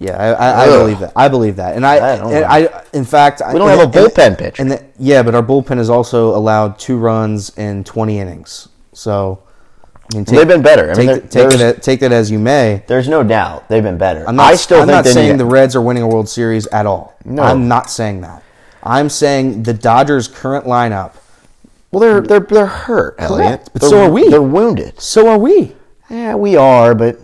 Yeah, 0.00 0.16
I, 0.16 0.28
I, 0.28 0.62
I 0.64 0.66
believe 0.78 0.98
that. 1.00 1.12
I 1.16 1.28
believe 1.28 1.56
that, 1.56 1.74
and 1.74 1.84
I, 1.84 2.14
I 2.14 2.16
don't 2.18 2.32
and. 2.32 2.44
I, 2.44 2.84
in 2.92 3.04
fact, 3.04 3.42
We 3.52 3.58
don't 3.58 3.68
have 3.68 3.80
a 3.80 3.90
bullpen 3.90 4.38
pitch. 4.38 4.60
And 4.60 4.70
the, 4.70 4.84
yeah, 4.98 5.22
but 5.24 5.34
our 5.34 5.42
bullpen 5.42 5.78
has 5.78 5.90
also 5.90 6.36
allowed 6.36 6.78
two 6.78 6.96
runs 6.98 7.56
in 7.58 7.82
twenty 7.82 8.18
innings. 8.20 8.68
So, 8.92 9.42
I 9.94 10.14
mean, 10.16 10.24
take, 10.24 10.38
They've 10.38 10.46
been 10.48 10.62
better. 10.62 10.90
I 10.92 10.94
Take, 10.94 11.08
mean, 11.08 11.28
take, 11.28 11.50
that, 11.58 11.82
take 11.82 12.00
that 12.00 12.12
as 12.12 12.30
you 12.30 12.38
may. 12.38 12.82
There's 12.86 13.08
no 13.08 13.22
doubt 13.24 13.68
they've 13.68 13.82
been 13.82 13.98
better. 13.98 14.24
I'm 14.28 14.36
not, 14.36 14.52
I 14.52 14.54
still 14.56 14.80
I'm 14.80 14.86
think 14.86 15.04
not 15.04 15.06
saying 15.06 15.36
the 15.36 15.44
Reds 15.44 15.74
are 15.74 15.82
winning 15.82 16.04
a 16.04 16.08
World 16.08 16.28
Series 16.28 16.66
at 16.68 16.86
all. 16.86 17.16
No. 17.24 17.42
I'm 17.42 17.66
not 17.66 17.90
saying 17.90 18.20
that. 18.20 18.42
I'm 18.84 19.08
saying 19.08 19.64
the 19.64 19.74
Dodgers' 19.74 20.28
current 20.28 20.64
lineup. 20.64 21.14
Well, 21.90 22.00
they're 22.00 22.20
they're 22.20 22.40
they're 22.40 22.66
hurt, 22.66 23.16
Elliot. 23.18 23.68
but 23.72 23.82
They're- 23.82 23.90
so 23.90 24.02
are 24.04 24.10
we. 24.10 24.28
They're 24.28 24.42
wounded. 24.42 25.00
So 25.00 25.26
are 25.28 25.38
we. 25.38 25.74
Yeah, 26.08 26.36
we 26.36 26.56
are, 26.56 26.94
but 26.94 27.18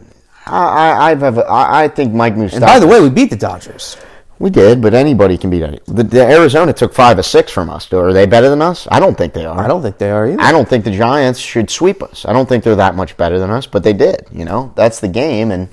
I 0.47 0.91
I 0.91 1.11
I've 1.11 1.21
have 1.21 1.39
I, 1.39 1.85
I 1.85 1.89
think 1.89 2.13
Mike 2.13 2.35
Moustakas. 2.35 2.53
And 2.55 2.61
by 2.63 2.79
the 2.79 2.87
way, 2.87 3.01
we 3.01 3.11
beat 3.11 3.31
the 3.31 3.37
Dodgers. 3.37 3.97
we 4.39 4.51
did, 4.51 4.83
but 4.83 4.95
anybody 4.95 5.39
can 5.39 5.49
beat 5.51 5.63
any. 5.63 5.81
The, 5.87 6.03
the 6.03 6.23
Arizona 6.23 6.73
took 6.73 6.93
five 6.93 7.19
or 7.19 7.23
six 7.23 7.51
from 7.53 7.71
us. 7.71 7.91
Are 7.93 8.13
they 8.13 8.27
better 8.27 8.49
than 8.51 8.61
us? 8.61 8.87
I 8.91 9.01
don't 9.01 9.17
think 9.17 9.33
they 9.33 9.47
are. 9.47 9.59
I 9.59 9.69
don't 9.69 9.81
think 9.83 9.99
they 9.99 10.11
are 10.11 10.27
either. 10.27 10.41
I 10.41 10.53
don't 10.53 10.69
think 10.69 10.85
the 10.85 10.91
Giants 10.91 11.39
should 11.39 11.71
sweep 11.71 12.03
us. 12.03 12.25
I 12.27 12.33
don't 12.33 12.49
think 12.49 12.65
they're 12.65 12.77
that 12.77 12.95
much 12.95 13.17
better 13.17 13.39
than 13.39 13.51
us, 13.51 13.67
but 13.67 13.83
they 13.83 13.93
did. 13.93 14.27
You 14.33 14.45
know, 14.45 14.73
that's 14.77 15.01
the 15.01 15.09
game, 15.09 15.51
and 15.51 15.69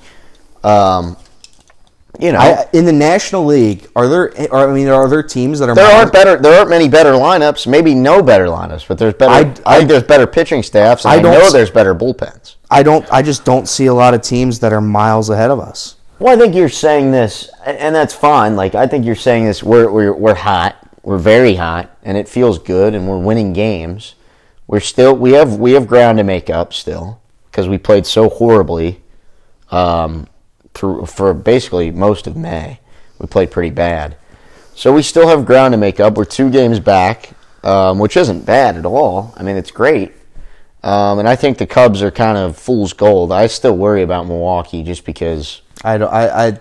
um, 0.63 1.17
you 2.19 2.31
know, 2.31 2.39
I, 2.39 2.67
in 2.73 2.85
the 2.85 2.91
National 2.93 3.45
League, 3.45 3.89
are 3.95 4.07
there? 4.07 4.53
Are, 4.53 4.69
I 4.69 4.73
mean, 4.73 4.87
are 4.87 5.09
there 5.09 5.23
teams 5.23 5.59
that 5.59 5.69
are? 5.69 5.75
there 5.75 5.91
aren't 5.91 6.13
better. 6.13 6.37
There 6.37 6.57
aren't 6.57 6.69
many 6.69 6.87
better 6.87 7.13
lineups. 7.13 7.67
Maybe 7.67 7.95
no 7.95 8.21
better 8.21 8.45
lineups, 8.45 8.87
but 8.87 8.97
there's 8.97 9.15
better. 9.15 9.31
I- 9.33 9.55
I, 9.65 9.77
think 9.77 9.89
there's 9.89 10.03
better 10.03 10.27
pitching 10.27 10.61
staffs. 10.61 11.05
And 11.05 11.13
I 11.13 11.17
I, 11.17 11.21
know 11.21 11.51
there's 11.51 11.71
better 11.71 11.95
bullpens. 11.95 12.55
I 12.71 12.83
don't. 12.83 13.05
I 13.11 13.21
just 13.21 13.43
don't 13.43 13.67
see 13.67 13.87
a 13.87 13.93
lot 13.93 14.13
of 14.13 14.21
teams 14.21 14.59
that 14.59 14.71
are 14.71 14.79
miles 14.79 15.29
ahead 15.29 15.51
of 15.51 15.59
us. 15.59 15.97
Well, 16.19 16.33
I 16.33 16.39
think 16.39 16.55
you're 16.55 16.69
saying 16.69 17.11
this, 17.11 17.49
and 17.65 17.93
that's 17.93 18.13
fine. 18.13 18.55
Like 18.55 18.75
I 18.75 18.87
think 18.87 19.05
you're 19.05 19.15
saying 19.15 19.45
this. 19.45 19.61
We're 19.61 19.91
we're 19.91 20.13
we're 20.13 20.35
hot. 20.35 20.77
We're 21.03 21.17
very 21.17 21.55
hot, 21.55 21.97
and 22.01 22.17
it 22.17 22.29
feels 22.29 22.59
good, 22.59 22.95
and 22.95 23.09
we're 23.09 23.19
winning 23.19 23.51
games. 23.51 24.15
We're 24.67 24.79
still 24.79 25.13
we 25.13 25.33
have 25.33 25.57
we 25.57 25.73
have 25.73 25.85
ground 25.85 26.17
to 26.19 26.23
make 26.23 26.49
up 26.49 26.73
still 26.73 27.19
because 27.49 27.67
we 27.67 27.77
played 27.77 28.05
so 28.05 28.29
horribly 28.29 29.01
um, 29.69 30.27
for 30.73 31.05
for 31.05 31.33
basically 31.33 31.91
most 31.91 32.25
of 32.25 32.37
May. 32.37 32.79
We 33.19 33.27
played 33.27 33.51
pretty 33.51 33.71
bad, 33.71 34.15
so 34.75 34.93
we 34.93 35.01
still 35.01 35.27
have 35.27 35.45
ground 35.45 35.73
to 35.73 35.77
make 35.77 35.99
up. 35.99 36.15
We're 36.15 36.23
two 36.23 36.49
games 36.49 36.79
back, 36.79 37.31
um, 37.63 37.99
which 37.99 38.15
isn't 38.15 38.45
bad 38.45 38.77
at 38.77 38.85
all. 38.85 39.33
I 39.35 39.43
mean, 39.43 39.57
it's 39.57 39.71
great. 39.71 40.13
Um, 40.83 41.19
and 41.19 41.27
I 41.27 41.35
think 41.35 41.57
the 41.57 41.67
Cubs 41.67 42.01
are 42.01 42.09
kind 42.11 42.37
of 42.37 42.57
fool's 42.57 42.93
gold. 42.93 43.31
I 43.31 43.47
still 43.47 43.77
worry 43.77 44.01
about 44.01 44.27
Milwaukee 44.27 44.83
just 44.83 45.05
because 45.05 45.61
I 45.83 45.97
don't. 45.97 46.11
I, 46.11 46.47
I 46.47 46.59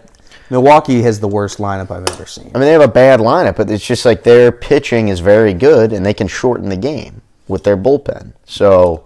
Milwaukee 0.50 1.00
has 1.02 1.20
the 1.20 1.28
worst 1.28 1.58
lineup 1.58 1.90
I've 1.90 2.06
ever 2.08 2.26
seen. 2.26 2.50
I 2.54 2.58
mean, 2.58 2.66
they 2.66 2.72
have 2.72 2.82
a 2.82 2.88
bad 2.88 3.20
lineup, 3.20 3.56
but 3.56 3.70
it's 3.70 3.86
just 3.86 4.04
like 4.04 4.22
their 4.24 4.50
pitching 4.52 5.08
is 5.08 5.20
very 5.20 5.54
good, 5.54 5.92
and 5.92 6.04
they 6.04 6.12
can 6.14 6.26
shorten 6.28 6.68
the 6.68 6.76
game 6.76 7.22
with 7.48 7.64
their 7.64 7.76
bullpen. 7.76 8.32
So, 8.44 9.04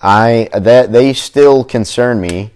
I 0.00 0.48
that 0.54 0.92
they 0.92 1.12
still 1.12 1.64
concern 1.64 2.20
me. 2.20 2.50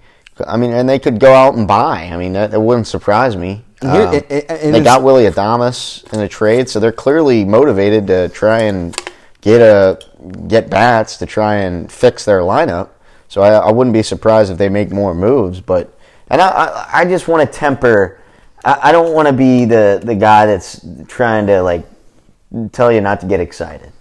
I 0.47 0.57
mean, 0.59 0.73
and 0.73 0.87
they 0.89 0.99
could 0.99 1.19
go 1.19 1.33
out 1.33 1.55
and 1.55 1.67
buy. 1.67 2.11
I 2.13 2.17
mean, 2.19 2.35
that, 2.35 2.51
that 2.51 2.61
wouldn't 2.61 2.87
surprise 2.87 3.37
me. 3.37 3.65
Here- 3.81 3.91
Um, 3.91 4.73
they 4.73 4.81
got 4.85 5.03
Willy 5.03 5.25
Adames 5.25 6.11
in 6.13 6.21
a 6.21 6.29
trade, 6.29 6.69
so 6.69 6.79
they're 6.79 6.93
clearly 6.93 7.45
motivated 7.45 8.07
to 8.09 8.29
try 8.29 8.61
and 8.63 8.95
get 9.47 9.61
a 9.61 9.99
get 10.49 10.69
bats 10.69 11.17
to 11.19 11.25
try 11.27 11.55
and 11.55 11.91
fix 11.91 12.25
their 12.25 12.41
lineup. 12.41 12.89
So 13.29 13.43
I, 13.43 13.53
I 13.55 13.71
wouldn't 13.71 13.95
be 13.95 14.03
surprised 14.03 14.51
if 14.51 14.59
they 14.59 14.69
make 14.69 14.91
more 14.91 15.15
moves. 15.15 15.61
But 15.61 15.97
and 16.29 16.41
I 16.43 16.49
I, 16.49 16.89
I 17.01 17.05
just 17.05 17.29
want 17.29 17.51
to 17.51 17.59
temper. 17.59 18.21
I, 18.65 18.89
I 18.89 18.93
don't 18.93 19.15
want 19.15 19.29
to 19.29 19.33
be 19.33 19.65
the 19.65 20.03
the 20.05 20.17
guy 20.17 20.47
that's 20.47 20.85
trying 21.07 21.47
to 21.47 21.63
like 21.63 21.87
tell 22.73 22.91
you 22.91 23.01
not 23.01 23.21
to 23.21 23.27
get 23.27 23.39
excited 23.39 23.93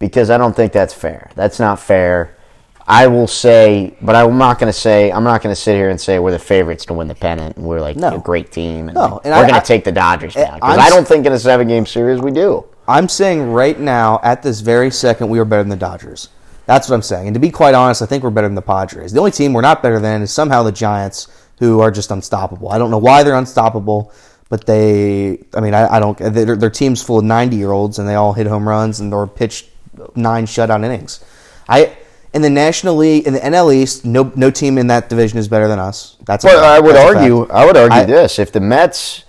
because 0.00 0.30
I 0.30 0.36
don't 0.36 0.54
think 0.54 0.72
that's 0.72 0.92
fair. 0.94 1.30
That's 1.36 1.60
not 1.60 1.78
fair. 1.78 2.36
I 2.84 3.06
will 3.06 3.28
say, 3.28 3.96
but 4.02 4.16
I'm 4.16 4.36
not 4.38 4.58
going 4.58 4.72
to 4.72 4.78
say. 4.78 5.12
I'm 5.12 5.22
not 5.22 5.40
going 5.40 5.54
to 5.54 5.60
sit 5.60 5.76
here 5.76 5.90
and 5.90 6.00
say 6.00 6.18
we're 6.18 6.32
the 6.32 6.38
favorites 6.40 6.84
to 6.86 6.94
win 6.94 7.06
the 7.06 7.14
pennant 7.14 7.56
and 7.56 7.64
we're 7.64 7.80
like 7.80 7.96
No. 7.96 8.16
a 8.16 8.18
great 8.18 8.50
team 8.50 8.88
and, 8.88 8.96
No, 8.96 9.20
and 9.22 9.32
we're 9.32 9.46
going 9.46 9.60
to 9.60 9.66
take 9.66 9.84
the 9.84 9.92
Dodgers 9.92 10.36
eh, 10.36 10.44
down. 10.44 10.54
Because 10.56 10.74
I'm 10.78 10.80
I 10.80 10.90
don't 10.90 11.06
think 11.06 11.24
in 11.24 11.32
a 11.32 11.38
seven 11.38 11.68
game 11.68 11.86
series 11.86 12.20
we 12.20 12.32
do. 12.32 12.64
I'm 12.92 13.08
saying 13.08 13.50
right 13.52 13.78
now, 13.78 14.20
at 14.22 14.42
this 14.42 14.60
very 14.60 14.90
second, 14.90 15.30
we 15.30 15.38
are 15.38 15.44
better 15.44 15.62
than 15.62 15.70
the 15.70 15.76
Dodgers. 15.76 16.28
That's 16.66 16.88
what 16.88 16.94
I'm 16.94 17.02
saying. 17.02 17.26
And 17.26 17.34
to 17.34 17.40
be 17.40 17.50
quite 17.50 17.74
honest, 17.74 18.02
I 18.02 18.06
think 18.06 18.22
we're 18.22 18.30
better 18.30 18.46
than 18.46 18.54
the 18.54 18.62
Padres. 18.62 19.12
The 19.12 19.18
only 19.18 19.30
team 19.30 19.52
we're 19.52 19.62
not 19.62 19.82
better 19.82 19.98
than 19.98 20.22
is 20.22 20.30
somehow 20.30 20.62
the 20.62 20.72
Giants, 20.72 21.26
who 21.58 21.80
are 21.80 21.90
just 21.90 22.10
unstoppable. 22.10 22.68
I 22.70 22.78
don't 22.78 22.90
know 22.90 22.98
why 22.98 23.22
they're 23.22 23.36
unstoppable, 23.36 24.12
but 24.48 24.66
they, 24.66 25.42
I 25.54 25.60
mean, 25.60 25.74
I, 25.74 25.94
I 25.96 26.00
don't, 26.00 26.18
their, 26.18 26.56
their 26.56 26.70
team's 26.70 27.02
full 27.02 27.18
of 27.18 27.24
90 27.24 27.56
year 27.56 27.70
olds 27.70 27.98
and 27.98 28.08
they 28.08 28.14
all 28.14 28.32
hit 28.32 28.46
home 28.46 28.68
runs 28.68 29.00
and 29.00 29.14
or 29.14 29.26
pitched 29.26 29.70
nine 30.14 30.46
shutout 30.46 30.84
innings. 30.84 31.24
I, 31.68 31.96
in 32.34 32.42
the 32.42 32.50
National 32.50 32.96
League, 32.96 33.26
in 33.26 33.34
the 33.34 33.40
NL 33.40 33.74
East, 33.74 34.04
no, 34.04 34.32
no 34.36 34.50
team 34.50 34.76
in 34.76 34.88
that 34.88 35.08
division 35.08 35.38
is 35.38 35.48
better 35.48 35.68
than 35.68 35.78
us. 35.78 36.16
That's 36.24 36.44
fact. 36.44 36.58
I 36.58 36.80
would 36.80 36.96
argue. 36.96 37.46
I 37.48 37.64
would 37.64 37.76
argue 37.76 37.98
I- 38.00 38.04
this: 38.04 38.38
if 38.38 38.52
the 38.52 38.60
Mets, 38.60 39.24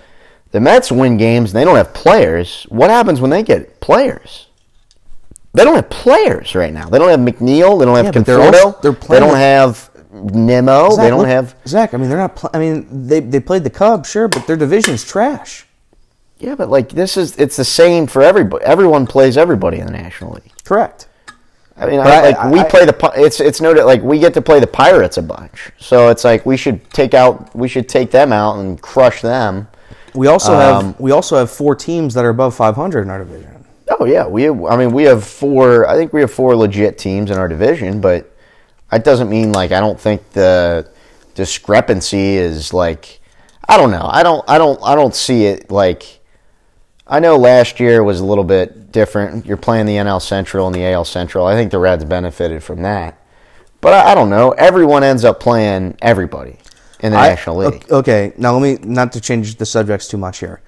the 0.54 0.62
Mets 0.62 0.92
win 0.92 1.18
games, 1.18 1.52
and 1.54 1.60
they 1.60 1.66
don't 1.66 1.76
have 1.76 1.94
players. 1.94 2.66
What 2.70 2.90
happens 2.90 3.20
when 3.20 3.30
they 3.32 3.44
get 3.44 3.80
players? 3.82 4.48
They 5.54 5.64
don't 5.64 5.76
have 5.76 5.90
players 5.90 6.56
right 6.56 6.74
now. 6.74 6.88
They 6.90 6.98
don't 6.98 7.10
have 7.10 7.20
McNeil. 7.20 7.78
They 7.78 7.86
don't 7.86 7.96
have 7.98 8.06
Yeah, 8.06 8.12
but 8.12 8.26
they're 8.26 8.38
Conforto. 8.40 8.64
also- 8.66 8.80
they're 8.82 8.92
they 8.92 9.20
don't 9.20 9.36
have 9.38 9.90
Nimmo. 10.12 10.92
Zach, 10.92 11.04
they 11.04 11.10
don't 11.10 11.20
look- 11.20 11.28
have. 11.28 11.56
Zach. 11.68 11.94
I 11.94 11.98
mean, 11.98 12.08
they're 12.10 12.18
not. 12.18 12.36
Pl- 12.36 12.50
I 12.54 12.60
mean, 12.60 13.08
they 13.08 13.20
they 13.20 13.40
played 13.40 13.64
the 13.64 13.70
Cubs, 13.70 14.10
sure, 14.10 14.28
but 14.28 14.48
their 14.48 14.56
division's 14.56 15.04
trash. 15.04 15.68
Yeah, 16.40 16.56
but 16.56 16.70
like 16.70 16.90
this 16.90 17.18
is 17.18 17.36
it's 17.38 17.56
the 17.58 17.66
same 17.66 18.08
for 18.08 18.22
everybody. 18.22 18.64
Everyone 18.66 19.06
plays 19.08 19.38
everybody 19.38 19.80
in 19.80 19.86
the 19.88 19.92
National 19.92 20.34
League. 20.34 20.52
Correct. 20.64 21.08
I 21.76 21.88
mean, 21.88 22.00
I, 22.00 22.04
I- 22.04 22.22
like 22.30 22.52
we 22.52 22.60
I- 22.60 22.64
play 22.66 22.86
the 22.86 23.12
it's 23.16 23.40
it's 23.40 23.60
noted 23.62 23.86
like 23.86 24.02
we 24.04 24.20
get 24.20 24.34
to 24.36 24.42
play 24.42 24.60
the 24.60 24.68
Pirates 24.68 25.18
a 25.18 25.22
bunch, 25.24 25.72
so 25.80 26.10
it's 26.10 26.24
like 26.24 26.46
we 26.46 26.58
should 26.58 26.88
take 26.92 27.14
out 27.16 27.56
we 27.56 27.68
should 27.68 27.90
take 27.90 28.12
them 28.12 28.32
out 28.34 28.58
and 28.60 28.80
crush 28.82 29.22
them. 29.22 29.68
We 30.16 30.28
also 30.28 30.54
Um, 30.54 30.60
have 30.60 31.00
we 31.00 31.12
also 31.12 31.38
have 31.38 31.50
four 31.50 31.76
teams 31.76 32.14
that 32.14 32.26
are 32.26 32.30
above 32.30 32.56
500 32.56 33.02
in 33.02 33.10
our 33.10 33.20
division. 33.20 33.66
Oh 33.90 34.06
yeah, 34.06 34.26
we 34.26 34.44
have, 34.44 34.64
I 34.66 34.78
mean 34.78 34.92
we 34.92 35.04
have 35.04 35.24
four. 35.24 35.88
I 35.88 35.96
think 35.96 36.14
we 36.14 36.22
have 36.22 36.32
four 36.32 36.56
legit 36.56 36.98
teams 36.98 37.32
in 37.32 37.38
our 37.38 37.48
division, 37.48 38.00
but 38.02 38.32
that 38.92 39.04
doesn't 39.04 39.30
mean 39.30 39.52
like 39.52 39.72
I 39.72 39.80
don't 39.80 40.00
think 40.00 40.32
the 40.32 40.88
discrepancy 41.36 42.38
is 42.38 42.74
like 42.74 43.20
I 43.68 43.78
don't 43.78 43.92
know. 43.92 44.08
I 44.12 44.24
don't 44.24 44.44
I 44.48 44.58
don't 44.58 44.80
I 44.84 44.96
don't 44.96 45.16
see 45.16 45.46
it 45.46 45.72
like 45.72 46.22
I 47.08 47.20
know 47.20 47.36
last 47.38 47.80
year 47.80 48.04
was 48.04 48.20
a 48.20 48.26
little 48.26 48.44
bit 48.44 48.92
different. 48.92 49.46
You're 49.46 49.58
playing 49.58 49.86
the 49.86 49.96
NL 49.98 50.22
Central 50.22 50.68
and 50.68 50.76
the 50.76 50.86
AL 50.86 51.06
Central. 51.06 51.46
I 51.46 51.54
think 51.54 51.72
the 51.72 51.80
Reds 51.80 52.06
benefited 52.06 52.64
from 52.64 52.82
that. 52.84 53.20
But 53.82 53.94
I, 53.94 54.12
I 54.12 54.16
don't 54.16 54.30
know. 54.30 54.52
Everyone 54.52 55.04
ends 55.04 55.26
up 55.26 55.40
playing 55.42 55.98
everybody 56.02 56.58
in 57.04 57.12
the 57.12 57.18
I- 57.20 57.30
National 57.30 57.58
League. 57.58 57.86
Okay, 57.92 58.34
now 58.38 58.58
let 58.58 58.62
me 58.64 58.84
not 58.90 59.12
to 59.12 59.22
change 59.22 59.56
the 59.58 59.66
subjects 59.66 60.08
too 60.08 60.18
much 60.18 60.40
here. 60.40 60.62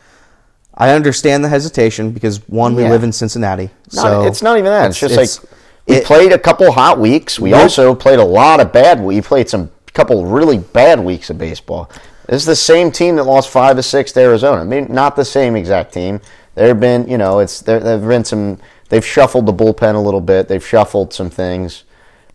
I 0.75 0.91
understand 0.91 1.43
the 1.43 1.49
hesitation 1.49 2.11
because 2.11 2.47
one, 2.49 2.75
we 2.75 2.83
Yeah. 2.83 2.89
live 2.91 3.03
in 3.03 3.11
Cincinnati, 3.13 3.69
Not- 3.93 4.01
so 4.03 4.23
it's 4.25 4.43
not 4.43 4.57
even 4.57 4.69
that. 4.71 4.89
It's, 4.91 4.99
just 4.99 5.13
it's- 5.13 5.39
like 5.41 5.49
we 5.87 5.95
it- 5.95 6.05
played 6.05 6.31
a 6.33 6.37
couple 6.37 6.71
hot 6.73 6.99
weeks. 6.99 7.39
We 7.39 7.53
also 7.53 7.95
played 7.95 8.19
a 8.19 8.23
lot 8.25 8.59
of 8.59 8.71
bad. 8.71 9.01
We 9.01 9.21
played 9.21 9.49
some 9.49 9.71
couple 9.93 10.25
really 10.25 10.57
bad 10.57 10.99
weeks 10.99 11.29
of 11.29 11.37
baseball. 11.37 11.89
This 12.27 12.41
is 12.41 12.45
the 12.45 12.55
same 12.55 12.91
team 12.91 13.15
that 13.15 13.23
lost 13.23 13.49
five 13.49 13.77
to 13.77 13.83
six 13.83 14.11
to 14.11 14.19
Arizona. 14.19 14.61
I 14.61 14.65
mean, 14.65 14.87
not 14.89 15.15
the 15.15 15.23
same 15.23 15.55
exact 15.55 15.93
team. 15.93 16.19
There 16.55 16.67
have 16.67 16.79
been, 16.81 17.07
you 17.07 17.17
know, 17.17 17.39
it's 17.39 17.61
there. 17.61 17.79
There've 17.79 18.05
been 18.05 18.25
some. 18.25 18.57
They've 18.89 19.05
shuffled 19.05 19.45
the 19.45 19.53
bullpen 19.53 19.95
a 19.95 19.99
little 19.99 20.21
bit. 20.21 20.47
They've 20.49 20.65
shuffled 20.65 21.13
some 21.13 21.29
things, 21.29 21.83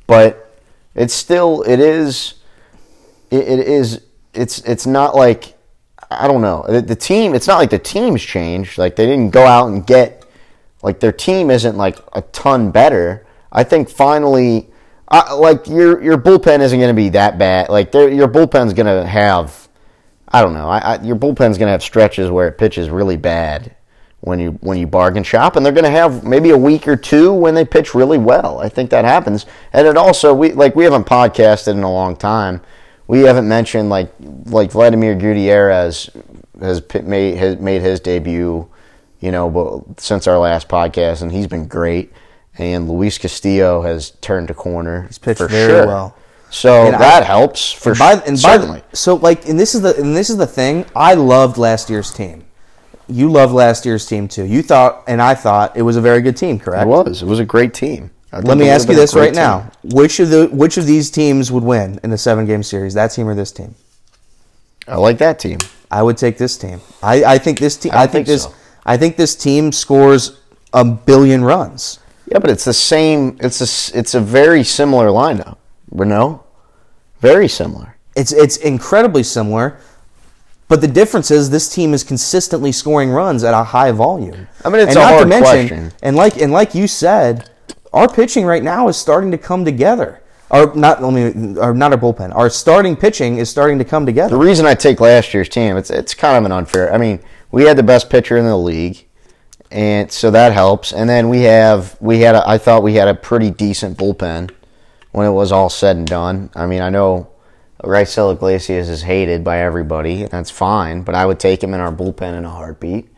but 0.06 0.50
it's 0.94 1.12
still. 1.12 1.62
It 1.62 1.80
is. 1.80 2.34
It, 3.30 3.48
it 3.48 3.68
is. 3.68 4.02
It's. 4.34 4.60
It's 4.60 4.86
not 4.86 5.14
like. 5.14 5.56
I 6.10 6.26
don't 6.26 6.42
know. 6.42 6.64
The, 6.68 6.82
the 6.82 6.96
team. 6.96 7.34
It's 7.34 7.46
not 7.46 7.58
like 7.58 7.70
the 7.70 7.78
team's 7.78 8.22
changed. 8.22 8.78
Like 8.78 8.96
they 8.96 9.06
didn't 9.06 9.30
go 9.30 9.46
out 9.46 9.68
and 9.68 9.86
get 9.86 10.20
like 10.82 11.00
their 11.00 11.12
team 11.12 11.50
isn't 11.50 11.76
like 11.76 11.98
a 12.12 12.22
ton 12.22 12.70
better. 12.70 13.26
I 13.52 13.64
think 13.64 13.90
finally, 13.90 14.70
uh, 15.08 15.36
like 15.38 15.66
your 15.66 16.02
your 16.02 16.16
bullpen 16.18 16.60
isn't 16.60 16.78
going 16.78 16.94
to 16.94 17.00
be 17.00 17.10
that 17.10 17.38
bad. 17.38 17.68
Like 17.68 17.92
your 17.92 18.28
bullpen's 18.28 18.72
going 18.72 18.86
to 18.86 19.06
have, 19.06 19.68
I 20.28 20.40
don't 20.40 20.54
know. 20.54 20.68
I, 20.68 20.78
I, 20.78 21.02
your 21.02 21.16
bullpen's 21.16 21.58
going 21.58 21.66
to 21.66 21.72
have 21.72 21.82
stretches 21.82 22.30
where 22.30 22.48
it 22.48 22.58
pitches 22.58 22.88
really 22.88 23.16
bad 23.16 23.74
when 24.20 24.38
you 24.38 24.52
when 24.60 24.78
you 24.78 24.86
bargain 24.86 25.22
shop, 25.22 25.56
and 25.56 25.64
they're 25.64 25.72
going 25.72 25.84
to 25.84 25.90
have 25.90 26.24
maybe 26.24 26.50
a 26.50 26.58
week 26.58 26.88
or 26.88 26.96
two 26.96 27.32
when 27.32 27.54
they 27.54 27.64
pitch 27.64 27.94
really 27.94 28.18
well. 28.18 28.60
I 28.60 28.68
think 28.68 28.90
that 28.90 29.04
happens, 29.04 29.46
and 29.72 29.86
it 29.86 29.96
also 29.96 30.32
we 30.32 30.52
like 30.52 30.74
we 30.76 30.84
haven't 30.84 31.06
podcasted 31.06 31.72
in 31.72 31.82
a 31.82 31.92
long 31.92 32.16
time. 32.16 32.62
We 33.10 33.20
haven't 33.22 33.48
mentioned 33.48 33.90
like 33.90 34.12
like 34.46 34.70
Vladimir 34.70 35.14
Gutierrez 35.14 36.10
has 36.60 36.82
made 37.02 37.36
has 37.36 37.58
made 37.58 37.82
his 37.82 38.00
debut 38.00 38.68
you 39.20 39.30
know, 39.30 39.50
but 39.50 40.00
since 40.00 40.26
our 40.26 40.38
last 40.38 40.66
podcast, 40.66 41.20
and 41.20 41.30
he's 41.30 41.46
been 41.46 41.68
great. 41.68 42.10
And 42.56 42.88
Luis 42.88 43.18
Castillo 43.18 43.82
has 43.82 44.12
turned 44.22 44.48
a 44.50 44.54
corner. 44.54 45.02
He's 45.02 45.18
pitched 45.18 45.38
for 45.38 45.46
very 45.48 45.70
sure. 45.72 45.86
well. 45.86 46.16
So 46.50 46.86
And 46.86 46.96
I- 46.96 46.98
that 46.98 47.24
helps 47.24 47.70
for 47.70 47.90
and 47.90 47.98
by, 47.98 48.12
and 48.14 48.22
by 48.42 48.56
certainly. 48.56 48.82
the, 48.90 48.96
so 48.96 49.14
like 49.16 49.46
and 49.48 49.60
this 49.60 49.74
is 49.74 49.82
the 49.82 49.94
and 49.96 50.16
this 50.16 50.30
is 50.30 50.36
the 50.36 50.46
thing 50.48 50.84
i 50.96 51.14
loved 51.14 51.58
last 51.58 51.88
year's 51.88 52.10
team 52.12 52.44
you 53.08 53.30
loved 53.30 53.52
last 53.52 53.86
year's 53.86 54.04
team 54.04 54.26
too 54.26 54.44
you 54.44 54.60
thought 54.60 55.04
and 55.06 55.22
i 55.22 55.32
thought 55.32 55.76
it 55.76 55.82
was 55.82 55.96
a 55.96 56.00
very 56.00 56.20
good 56.20 56.36
team 56.36 56.58
correct 56.58 56.82
it 56.82 56.88
was. 56.88 57.22
It 57.22 57.26
was 57.26 57.38
a 57.38 57.44
great 57.44 57.72
team. 57.72 58.10
Let 58.32 58.58
me 58.58 58.68
ask 58.68 58.88
you 58.88 58.94
this 58.94 59.14
right 59.14 59.32
great 59.32 59.34
now 59.34 59.70
which 59.82 60.20
of 60.20 60.30
the 60.30 60.48
which 60.52 60.76
of 60.76 60.86
these 60.86 61.10
teams 61.10 61.50
would 61.50 61.64
win 61.64 61.98
in 62.04 62.10
the 62.10 62.18
seven 62.18 62.46
game 62.46 62.62
series 62.62 62.94
that 62.94 63.08
team 63.08 63.28
or 63.28 63.34
this 63.34 63.50
team 63.52 63.66
team. 63.66 63.74
I 64.86 64.96
like 64.96 65.18
that 65.18 65.38
team. 65.38 65.58
i 65.90 66.02
would 66.02 66.16
take 66.16 66.38
this 66.38 66.56
team 66.56 66.80
i, 67.02 67.24
I 67.24 67.38
think 67.38 67.58
this 67.58 67.76
team 67.76 67.92
I 67.92 67.96
i, 67.96 68.00
think, 68.06 68.12
think 68.12 68.26
this 68.28 68.44
so. 68.44 68.54
i 68.86 68.96
think 68.96 69.16
this 69.16 69.34
team 69.34 69.72
scores 69.72 70.40
a 70.72 70.84
billion 70.84 71.42
runs 71.44 71.98
Yeah, 72.26 72.38
but 72.38 72.50
it's 72.50 72.64
the 72.64 72.72
same. 72.72 73.36
It's 73.40 73.60
a 73.60 73.98
it's 73.98 74.14
a 74.14 74.20
very 74.20 74.62
similar 74.62 75.08
lineup. 75.08 75.56
Renault, 75.90 76.44
very 77.18 77.48
similar. 77.48 77.96
it's 78.14 78.32
it's 78.32 78.56
incredibly 78.58 79.24
similar 79.24 79.78
but 80.68 80.80
the 80.80 80.86
difference 80.86 81.32
is 81.32 81.50
this 81.50 81.68
team 81.68 81.92
is 81.92 82.04
consistently 82.04 82.70
scoring 82.70 83.10
runs 83.10 83.42
at 83.42 83.54
a 83.54 83.64
high 83.64 83.90
volume. 83.90 84.46
I 84.64 84.68
mean, 84.68 84.80
it's 84.82 84.90
and 84.94 84.98
a 84.98 85.00
not 85.00 85.10
hard 85.10 85.22
to 85.22 85.26
mention, 85.28 85.68
question. 85.68 85.92
And 86.00 86.14
like 86.14 86.40
and 86.40 86.52
like 86.52 86.76
you 86.76 86.86
said, 86.86 87.49
our 87.92 88.08
pitching 88.08 88.44
right 88.44 88.62
now 88.62 88.88
is 88.88 88.96
starting 88.96 89.30
to 89.30 89.38
come 89.38 89.64
together. 89.64 90.22
Or 90.50 90.74
not 90.74 91.00
only, 91.00 91.56
or 91.58 91.72
not 91.72 91.92
our 91.92 91.98
bullpen. 91.98 92.34
Our 92.34 92.50
starting 92.50 92.96
pitching 92.96 93.38
is 93.38 93.48
starting 93.48 93.78
to 93.78 93.84
come 93.84 94.04
together. 94.04 94.30
The 94.30 94.44
reason 94.44 94.66
I 94.66 94.74
take 94.74 95.00
last 95.00 95.32
year's 95.32 95.48
team, 95.48 95.76
it's 95.76 95.90
it's 95.90 96.12
kind 96.12 96.36
of 96.36 96.44
an 96.44 96.50
unfair. 96.50 96.92
I 96.92 96.98
mean, 96.98 97.20
we 97.52 97.62
had 97.64 97.76
the 97.76 97.84
best 97.84 98.10
pitcher 98.10 98.36
in 98.36 98.44
the 98.44 98.56
league, 98.56 99.06
and 99.70 100.10
so 100.10 100.32
that 100.32 100.52
helps. 100.52 100.92
And 100.92 101.08
then 101.08 101.28
we 101.28 101.42
have 101.42 101.96
we 102.00 102.20
had 102.20 102.34
a, 102.34 102.48
I 102.48 102.58
thought 102.58 102.82
we 102.82 102.94
had 102.94 103.06
a 103.06 103.14
pretty 103.14 103.50
decent 103.50 103.96
bullpen 103.96 104.50
when 105.12 105.26
it 105.26 105.30
was 105.30 105.52
all 105.52 105.70
said 105.70 105.96
and 105.96 106.06
done. 106.06 106.50
I 106.56 106.66
mean, 106.66 106.82
I 106.82 106.90
know 106.90 107.28
Raisel 107.84 108.32
Iglesias 108.32 108.88
is 108.88 109.02
hated 109.02 109.44
by 109.44 109.60
everybody, 109.60 110.24
that's 110.24 110.50
fine. 110.50 111.02
But 111.02 111.14
I 111.14 111.26
would 111.26 111.38
take 111.38 111.62
him 111.62 111.74
in 111.74 111.80
our 111.80 111.92
bullpen 111.92 112.36
in 112.36 112.44
a 112.44 112.50
heartbeat. 112.50 113.08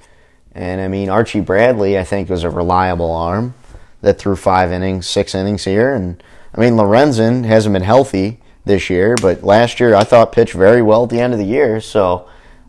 And 0.54 0.82
I 0.82 0.88
mean, 0.88 1.08
Archie 1.08 1.40
Bradley, 1.40 1.98
I 1.98 2.04
think, 2.04 2.28
was 2.28 2.44
a 2.44 2.50
reliable 2.50 3.10
arm 3.10 3.54
that 4.02 4.18
threw 4.18 4.36
five 4.36 4.70
innings, 4.70 5.06
six 5.06 5.34
innings 5.34 5.64
here. 5.64 5.94
And 5.94 6.22
I 6.54 6.60
mean, 6.60 6.74
Lorenzen 6.74 7.44
hasn't 7.44 7.72
been 7.72 7.82
healthy 7.82 8.40
this 8.64 8.90
year, 8.90 9.16
but 9.20 9.42
last 9.42 9.80
year 9.80 9.94
I 9.94 10.04
thought 10.04 10.32
pitched 10.32 10.54
very 10.54 10.82
well 10.82 11.04
at 11.04 11.10
the 11.10 11.20
end 11.20 11.32
of 11.32 11.38
the 11.38 11.46
year. 11.46 11.80
So 11.80 12.28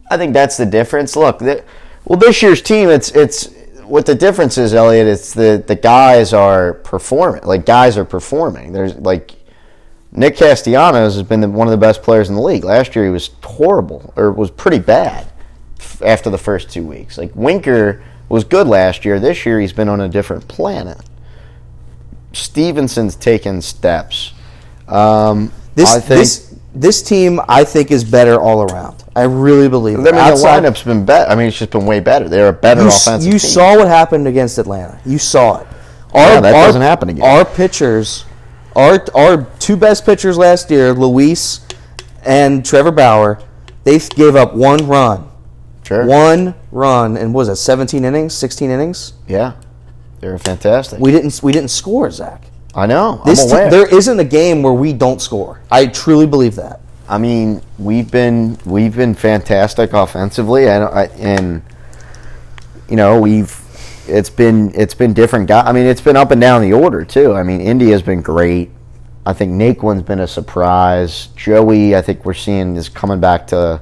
I 0.10 0.18
think 0.18 0.34
that's 0.34 0.58
the 0.58 0.66
difference. 0.66 1.16
Look, 1.16 1.42
well, 1.42 2.20
this 2.20 2.42
year's 2.42 2.62
team, 2.62 2.90
it's 2.90 3.12
it's 3.12 3.50
what 3.84 4.06
the 4.06 4.16
difference 4.16 4.58
is, 4.58 4.74
Elliot. 4.74 5.08
It's 5.08 5.34
the 5.34 5.64
the 5.66 5.76
guys 5.76 6.34
are 6.34 6.74
performing. 6.74 7.44
Like 7.44 7.66
guys 7.66 7.98
are 7.98 8.06
performing. 8.06 8.74
There's 8.74 8.96
like 8.96 9.34
Nick 10.12 10.38
Castellanos 10.38 11.16
has 11.16 11.24
been 11.24 11.42
the, 11.42 11.50
one 11.50 11.68
of 11.68 11.72
the 11.72 11.78
best 11.78 12.04
players 12.04 12.30
in 12.30 12.36
the 12.36 12.42
league. 12.42 12.64
Last 12.64 12.96
year 12.96 13.06
he 13.06 13.12
was 13.12 13.32
horrible 13.44 14.14
or 14.16 14.32
was 14.32 14.52
pretty 14.52 14.80
bad 14.80 15.28
after 16.04 16.30
the 16.30 16.38
first 16.38 16.70
two 16.70 16.86
weeks. 16.86 17.18
Like 17.18 17.32
Winker 17.36 18.04
was 18.30 18.44
good 18.44 18.68
last 18.68 19.06
year. 19.06 19.20
This 19.20 19.46
year 19.46 19.60
he's 19.60 19.74
been 19.74 19.90
on 19.90 20.02
a 20.02 20.10
different 20.10 20.48
planet. 20.48 21.00
Stephenson's 22.34 23.16
taken 23.16 23.62
steps. 23.62 24.34
Um, 24.88 25.52
This 25.76 25.94
I 25.96 26.00
think. 26.00 26.20
this 26.20 26.50
this 26.76 27.02
team 27.04 27.40
I 27.48 27.64
think 27.64 27.92
is 27.92 28.04
better 28.04 28.40
all 28.40 28.64
around. 28.64 29.04
I 29.16 29.24
really 29.24 29.70
believe. 29.70 30.00
I 30.00 30.04
mean, 30.04 30.16
Outside- 30.16 30.64
the 30.64 30.70
lineup's 30.70 30.82
been 30.84 31.06
better. 31.06 31.30
I 31.32 31.36
mean, 31.36 31.48
it's 31.48 31.58
just 31.58 31.70
been 31.72 31.86
way 31.86 32.00
better. 32.00 32.28
They're 32.28 32.48
a 32.50 32.54
better 32.54 32.82
you, 32.82 32.88
offensive 32.88 33.32
you 33.32 33.40
team. 33.40 33.50
saw 33.50 33.78
what 33.78 33.88
happened 33.88 34.28
against 34.28 34.58
Atlanta. 34.58 34.98
You 35.06 35.20
saw 35.20 35.60
it. 35.60 35.68
Our, 36.16 36.22
Yeah, 36.34 36.40
that 36.42 36.56
our- 36.56 36.66
doesn't 36.66 36.82
happen 36.82 37.10
again. 37.10 37.24
Our 37.26 37.46
pitchers 37.46 38.26
Our 38.76 39.06
our 39.14 39.44
two 39.60 39.78
best 39.78 40.04
pitchers 40.04 40.36
last 40.36 40.72
year, 40.72 40.94
Luis 40.94 41.60
and 42.26 42.66
Trevor 42.66 42.90
Bauer, 42.92 43.38
they 43.84 44.00
gave 44.00 44.36
up 44.36 44.56
one 44.56 44.88
run. 44.88 45.26
Sure. 45.84 46.06
One 46.08 46.56
run 46.72 47.16
and 47.16 47.36
what 47.36 47.42
was 47.42 47.50
it 47.50 47.56
17 47.58 48.04
innings, 48.04 48.34
16 48.34 48.72
innings? 48.72 49.14
Yeah. 49.28 49.52
They 50.24 50.30
were 50.30 50.40
fantastic. 50.40 51.02
We 51.02 51.12
didn't 51.12 51.38
we 51.44 51.52
didn't 51.52 51.72
score, 51.72 52.10
Zach. 52.10 52.46
I 52.74 52.86
know. 52.86 53.22
This 53.26 53.44
aware. 53.44 53.70
there 53.70 53.94
isn't 53.94 54.18
a 54.18 54.24
game 54.24 54.64
where 54.64 54.72
we 54.72 54.94
don't 54.94 55.22
score. 55.22 55.60
I 55.70 55.88
truly 55.88 56.26
believe 56.26 56.56
that. 56.56 56.80
I 57.10 57.18
mean, 57.18 57.62
we've 57.78 58.10
been 58.10 58.58
we've 58.64 58.96
been 58.96 59.16
fantastic 59.16 59.92
offensively, 59.92 60.70
and 60.70 60.86
I, 60.86 61.04
and 61.18 61.62
you 62.88 62.96
know 62.96 63.20
we've 63.20 63.54
it's 64.08 64.30
been 64.30 64.72
it's 64.74 64.94
been 64.94 65.12
different 65.14 65.50
guys. 65.50 65.66
I 65.68 65.74
mean, 65.74 65.86
it's 65.86 66.00
been 66.00 66.16
up 66.16 66.32
and 66.32 66.40
down 66.40 66.62
the 66.62 66.72
order 66.72 67.04
too. 67.04 67.34
I 67.34 67.44
mean, 67.44 67.60
India's 67.60 68.02
been 68.02 68.22
great. 68.22 68.72
I 69.26 69.34
think 69.34 69.52
Naquin's 69.52 70.04
been 70.04 70.22
a 70.22 70.28
surprise. 70.28 71.28
Joey, 71.36 71.98
I 71.98 72.02
think 72.02 72.24
we're 72.24 72.34
seeing 72.34 72.78
is 72.78 72.88
coming 72.88 73.20
back 73.20 73.48
to. 73.48 73.82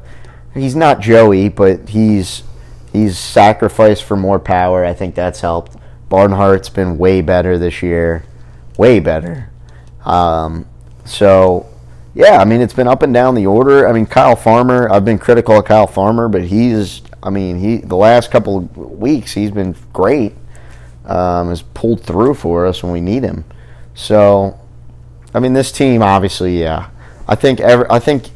He's 0.55 0.75
not 0.75 1.01
Joey, 1.01 1.49
but 1.49 1.89
he's 1.89 2.41
he's 2.91 3.19
sacrificed 3.19 4.05
for 4.05 4.17
more 4.17 4.39
power. 4.39 4.83
I 4.83 4.95
think 4.95 5.13
that's 5.13 5.41
helped. 5.41 5.77
Barnhart's 6.11 6.69
been 6.69 6.97
way 6.97 7.21
better 7.21 7.57
this 7.57 7.81
year, 7.81 8.25
way 8.77 8.99
better. 8.99 9.49
Um, 10.03 10.67
so, 11.05 11.67
yeah, 12.13 12.39
I 12.39 12.45
mean, 12.45 12.59
it's 12.59 12.73
been 12.73 12.87
up 12.87 13.01
and 13.01 13.13
down 13.13 13.33
the 13.33 13.45
order. 13.45 13.87
I 13.87 13.93
mean, 13.93 14.05
Kyle 14.05 14.35
Farmer, 14.35 14.91
I've 14.91 15.05
been 15.05 15.17
critical 15.17 15.57
of 15.57 15.65
Kyle 15.65 15.87
Farmer, 15.87 16.27
but 16.27 16.43
he's, 16.43 17.01
I 17.23 17.29
mean, 17.29 17.59
he 17.59 17.77
the 17.77 17.95
last 17.95 18.29
couple 18.29 18.57
of 18.57 18.77
weeks 18.77 19.31
he's 19.31 19.51
been 19.51 19.73
great. 19.93 20.33
Um, 21.05 21.49
has 21.49 21.63
pulled 21.63 22.03
through 22.03 22.35
for 22.35 22.67
us 22.67 22.83
when 22.83 22.91
we 22.91 23.01
need 23.01 23.23
him. 23.23 23.43
So, 23.95 24.59
I 25.33 25.39
mean, 25.39 25.53
this 25.53 25.71
team 25.71 26.03
obviously, 26.03 26.59
yeah. 26.59 26.89
I 27.27 27.35
think 27.35 27.59
every, 27.59 27.85
I 27.89 27.99
think, 27.99 28.29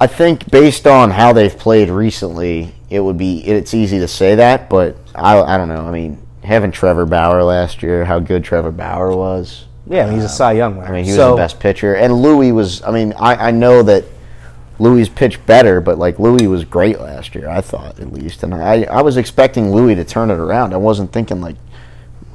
I 0.00 0.06
think 0.06 0.50
based 0.50 0.86
on 0.86 1.10
how 1.10 1.32
they've 1.32 1.56
played 1.56 1.90
recently, 1.90 2.74
it 2.90 3.00
would 3.00 3.18
be 3.18 3.44
it's 3.44 3.74
easy 3.74 3.98
to 3.98 4.08
say 4.08 4.36
that, 4.36 4.70
but 4.70 4.96
I, 5.14 5.40
I 5.40 5.56
don't 5.56 5.68
know. 5.68 5.86
I 5.86 5.90
mean, 5.90 6.27
having 6.48 6.72
Trevor 6.72 7.06
Bauer 7.06 7.42
last 7.44 7.82
year, 7.82 8.04
how 8.04 8.18
good 8.18 8.42
Trevor 8.42 8.72
Bauer 8.72 9.14
was. 9.14 9.66
Yeah, 9.86 10.04
I 10.04 10.06
mean, 10.06 10.14
he's 10.14 10.24
a 10.24 10.26
uh, 10.26 10.30
Cy 10.30 10.52
Young 10.52 10.76
winner. 10.76 10.88
I 10.88 10.92
mean, 10.92 11.04
he 11.04 11.10
was 11.10 11.16
so, 11.16 11.30
the 11.30 11.36
best 11.36 11.60
pitcher, 11.60 11.94
and 11.94 12.12
Louis 12.12 12.52
was. 12.52 12.82
I 12.82 12.90
mean, 12.90 13.14
I, 13.14 13.48
I 13.48 13.50
know 13.50 13.82
that 13.84 14.04
Louis 14.78 15.08
pitched 15.08 15.44
better, 15.46 15.80
but 15.80 15.98
like 15.98 16.18
Louis 16.18 16.46
was 16.46 16.64
great 16.64 17.00
last 17.00 17.34
year. 17.34 17.48
I 17.48 17.60
thought 17.60 17.98
at 17.98 18.12
least, 18.12 18.42
and 18.42 18.54
I 18.54 18.84
I 18.84 19.02
was 19.02 19.16
expecting 19.16 19.72
Louis 19.72 19.94
to 19.94 20.04
turn 20.04 20.30
it 20.30 20.38
around. 20.38 20.74
I 20.74 20.76
wasn't 20.76 21.12
thinking 21.12 21.40
like, 21.40 21.56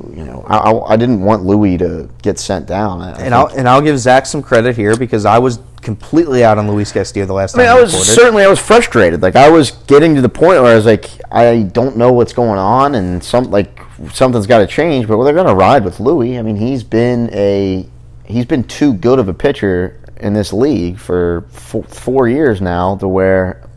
you 0.10 0.24
know, 0.24 0.43
I 0.48 0.58
I, 0.58 0.93
I 0.93 0.96
didn't 0.96 1.22
want 1.22 1.43
Louis 1.43 1.77
to 1.77 2.10
get 2.22 2.39
sent 2.39 2.65
down. 2.65 3.01
I, 3.01 3.12
I 3.12 3.22
And 3.22 3.36
I'll 3.36 3.48
and 3.48 3.70
I'll 3.70 3.82
give 3.82 3.98
Zach 4.00 4.25
some 4.25 4.41
credit 4.41 4.75
here 4.75 4.96
because 4.96 5.25
I 5.25 5.38
was 5.39 5.60
completely 5.82 6.43
out 6.43 6.58
on 6.58 6.70
Luis 6.72 6.91
Castillo 6.91 7.25
the 7.25 7.34
last 7.34 7.55
I 7.55 7.60
mean, 7.60 7.67
time 7.67 7.77
I 7.77 7.82
was 7.82 7.93
recorded. 7.93 8.13
certainly 8.13 8.43
I 8.43 8.48
was 8.48 8.60
frustrated. 8.60 9.22
Like 9.22 9.36
I 9.36 9.50
was 9.50 9.72
getting 9.88 10.15
to 10.15 10.22
the 10.22 10.29
point 10.29 10.62
where 10.62 10.72
I 10.72 10.75
was 10.75 10.86
like, 10.86 11.10
I 11.32 11.63
don't 11.63 11.98
know 11.98 12.12
what's 12.13 12.34
going 12.34 12.60
on, 12.60 12.96
and 12.96 13.24
some 13.24 13.51
like 13.51 13.79
something's 14.12 14.48
got 14.48 14.60
to 14.60 14.67
change. 14.67 15.07
But 15.07 15.17
well, 15.17 15.25
they're 15.25 15.33
going 15.33 15.48
to 15.48 15.55
ride 15.55 15.83
with 15.83 16.00
Louis. 16.00 16.38
I 16.38 16.41
mean, 16.41 16.55
he's 16.55 16.83
been 16.83 17.29
a 17.33 17.88
he's 18.25 18.45
been 18.45 18.63
too 18.63 18.93
good 18.93 19.19
of 19.19 19.27
a 19.27 19.33
pitcher 19.33 20.00
in 20.17 20.33
this 20.33 20.53
league 20.53 20.98
for 20.98 21.45
four, 21.50 21.83
four 21.83 22.27
years 22.27 22.62
now, 22.62 22.95
to 22.97 23.08
where 23.08 23.69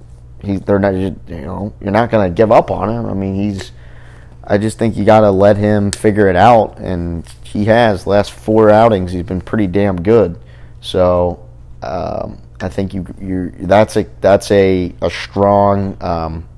he 0.43 0.57
they're 0.59 0.79
not 0.79 0.95
you 0.95 1.17
know 1.29 1.73
you're 1.81 1.91
not 1.91 2.11
going 2.11 2.29
to 2.29 2.35
give 2.35 2.53
up 2.53 2.71
on 2.71 2.89
him. 2.91 3.07
I 3.07 3.15
mean, 3.15 3.35
he's 3.35 3.73
I 4.45 4.59
just 4.59 4.79
think 4.79 4.97
you 4.97 5.05
got 5.05 5.21
to 5.21 5.31
let 5.31 5.57
him 5.57 5.91
figure 5.91 6.29
it 6.29 6.37
out, 6.37 6.79
and 6.79 7.27
he 7.43 7.65
has. 7.65 8.07
Last 8.07 8.31
four 8.31 8.71
outings, 8.71 9.13
he's 9.13 9.25
been 9.25 9.41
pretty 9.41 9.67
damn 9.67 10.01
good. 10.01 10.39
So 10.81 11.49
um, 11.83 12.41
I 12.61 12.69
think 12.69 12.95
you 12.95 13.07
you 13.21 13.51
that's 13.61 13.97
a 13.97 14.07
that's 14.21 14.51
a 14.51 14.95
a 15.03 15.11
strong 15.11 15.97
um, 16.01 16.49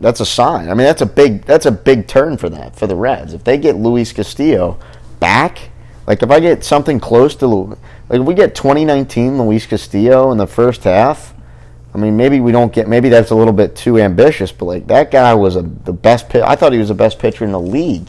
that's 0.00 0.20
a 0.20 0.26
sign. 0.26 0.68
I 0.68 0.74
mean, 0.74 0.86
that's 0.86 1.02
a 1.02 1.06
big 1.06 1.44
that's 1.44 1.66
a 1.66 1.72
big 1.72 2.06
turn 2.06 2.36
for 2.36 2.48
that 2.50 2.76
for 2.76 2.86
the 2.86 2.96
Reds. 2.96 3.34
If 3.34 3.44
they 3.44 3.58
get 3.58 3.76
Luis 3.76 4.12
Castillo 4.12 4.78
back, 5.20 5.70
like 6.06 6.22
if 6.22 6.30
I 6.30 6.40
get 6.40 6.64
something 6.64 7.00
close 7.00 7.34
to 7.36 7.46
like 7.46 7.78
if 8.10 8.22
we 8.22 8.34
get 8.34 8.54
2019 8.54 9.38
Luis 9.38 9.66
Castillo 9.66 10.30
in 10.32 10.38
the 10.38 10.46
first 10.46 10.84
half. 10.84 11.32
I 11.94 11.96
mean, 11.96 12.16
maybe 12.16 12.40
we 12.40 12.50
don't 12.50 12.72
get. 12.72 12.88
Maybe 12.88 13.08
that's 13.08 13.30
a 13.30 13.36
little 13.36 13.52
bit 13.52 13.76
too 13.76 14.00
ambitious, 14.00 14.50
but 14.50 14.64
like 14.64 14.88
that 14.88 15.12
guy 15.12 15.32
was 15.32 15.54
a, 15.54 15.62
the 15.62 15.92
best. 15.92 16.34
I 16.34 16.56
thought 16.56 16.72
he 16.72 16.78
was 16.80 16.88
the 16.88 16.94
best 16.94 17.20
pitcher 17.20 17.44
in 17.44 17.52
the 17.52 17.60
league 17.60 18.08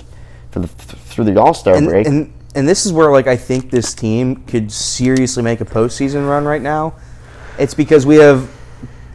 for 0.50 0.60
the 0.60 0.68
through 0.68 1.26
the 1.26 1.40
All 1.40 1.54
Star 1.54 1.76
and, 1.76 1.88
break. 1.88 2.08
and 2.08 2.34
and 2.56 2.68
this 2.68 2.86
is 2.86 2.94
where 2.94 3.12
like 3.12 3.28
I 3.28 3.36
think 3.36 3.70
this 3.70 3.94
team 3.94 4.38
could 4.48 4.72
seriously 4.72 5.44
make 5.44 5.62
a 5.62 5.66
postseason 5.66 6.28
run 6.28 6.46
right 6.46 6.62
now. 6.62 6.96
It's 7.60 7.74
because 7.74 8.06
we 8.06 8.16
have 8.16 8.50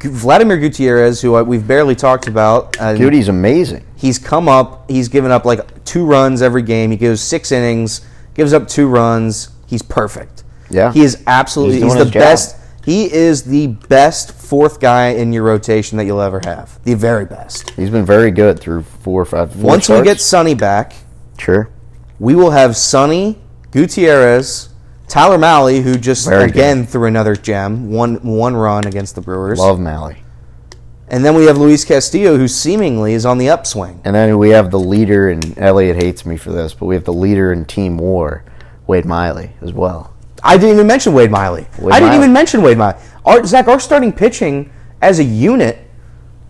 Vladimir 0.02 0.58
Gutierrez, 0.58 1.20
who 1.20 1.42
we've 1.44 1.66
barely 1.66 1.94
talked 1.94 2.26
about. 2.26 2.72
Goody's 2.78 3.28
amazing. 3.28 3.84
He's 3.96 4.18
come 4.18 4.48
up. 4.48 4.90
He's 4.90 5.08
given 5.08 5.30
up 5.30 5.44
like 5.44 5.84
two 5.84 6.04
runs 6.06 6.42
every 6.42 6.62
game. 6.62 6.90
He 6.90 6.96
goes 6.96 7.20
six 7.22 7.52
innings, 7.52 8.00
gives 8.34 8.52
up 8.52 8.66
two 8.68 8.88
runs. 8.88 9.50
He's 9.66 9.82
perfect. 9.82 10.44
Yeah. 10.70 10.92
he 10.92 11.02
is 11.02 11.22
absolutely. 11.26 11.76
He's 11.76 11.84
He's, 11.84 11.94
the 11.94 12.04
his 12.04 12.12
job. 12.12 12.20
best. 12.20 12.56
He 12.84 13.12
is 13.12 13.42
the 13.44 13.66
best 13.66 14.32
fourth 14.32 14.80
guy 14.80 15.08
in 15.08 15.32
your 15.32 15.42
rotation 15.42 15.98
that 15.98 16.06
you'll 16.06 16.20
ever 16.22 16.40
have. 16.44 16.82
The 16.84 16.94
very 16.94 17.26
best. 17.26 17.70
He's 17.70 17.90
been 17.90 18.06
very 18.06 18.30
good 18.30 18.58
through 18.58 18.84
four 18.84 19.20
or 19.20 19.24
five. 19.26 19.52
Four 19.52 19.62
Once 19.62 19.88
we 19.88 20.00
get 20.02 20.18
Sonny 20.20 20.54
back, 20.54 20.94
sure. 21.38 21.68
we 22.18 22.34
will 22.34 22.50
have 22.52 22.76
Sonny, 22.76 23.38
Gutierrez, 23.70 24.70
Tyler 25.10 25.38
Mahle, 25.38 25.82
who 25.82 25.96
just 25.96 26.26
Very 26.28 26.44
again 26.44 26.86
threw 26.86 27.06
another 27.06 27.34
gem, 27.36 27.90
one 27.90 28.14
one 28.22 28.54
run 28.56 28.86
against 28.86 29.14
the 29.16 29.20
Brewers, 29.20 29.58
Love 29.58 29.78
Mahle. 29.78 30.16
and 31.08 31.24
then 31.24 31.34
we 31.34 31.46
have 31.46 31.58
Luis 31.58 31.84
Castillo, 31.84 32.36
who 32.36 32.46
seemingly 32.48 33.12
is 33.14 33.26
on 33.26 33.36
the 33.38 33.48
upswing. 33.50 34.00
And 34.04 34.14
then 34.14 34.38
we 34.38 34.50
have 34.50 34.70
the 34.70 34.78
leader, 34.78 35.28
and 35.28 35.58
Elliot 35.58 35.96
hates 35.96 36.24
me 36.24 36.36
for 36.36 36.52
this, 36.52 36.72
but 36.74 36.86
we 36.86 36.94
have 36.94 37.04
the 37.04 37.12
leader 37.12 37.52
in 37.52 37.64
Team 37.64 37.98
War, 37.98 38.44
Wade 38.86 39.04
Miley, 39.04 39.50
as 39.60 39.72
well. 39.72 40.14
I 40.44 40.56
didn't 40.56 40.74
even 40.76 40.86
mention 40.86 41.12
Wade 41.12 41.30
Miley. 41.30 41.66
Wade 41.78 41.92
I 41.92 41.98
didn't 41.98 42.10
Miley. 42.12 42.16
even 42.24 42.32
mention 42.32 42.62
Wade 42.62 42.78
Miley. 42.78 42.98
Our, 43.24 43.44
Zach, 43.44 43.66
our 43.68 43.80
starting 43.80 44.12
pitching 44.12 44.70
as 45.02 45.18
a 45.18 45.24
unit 45.24 45.78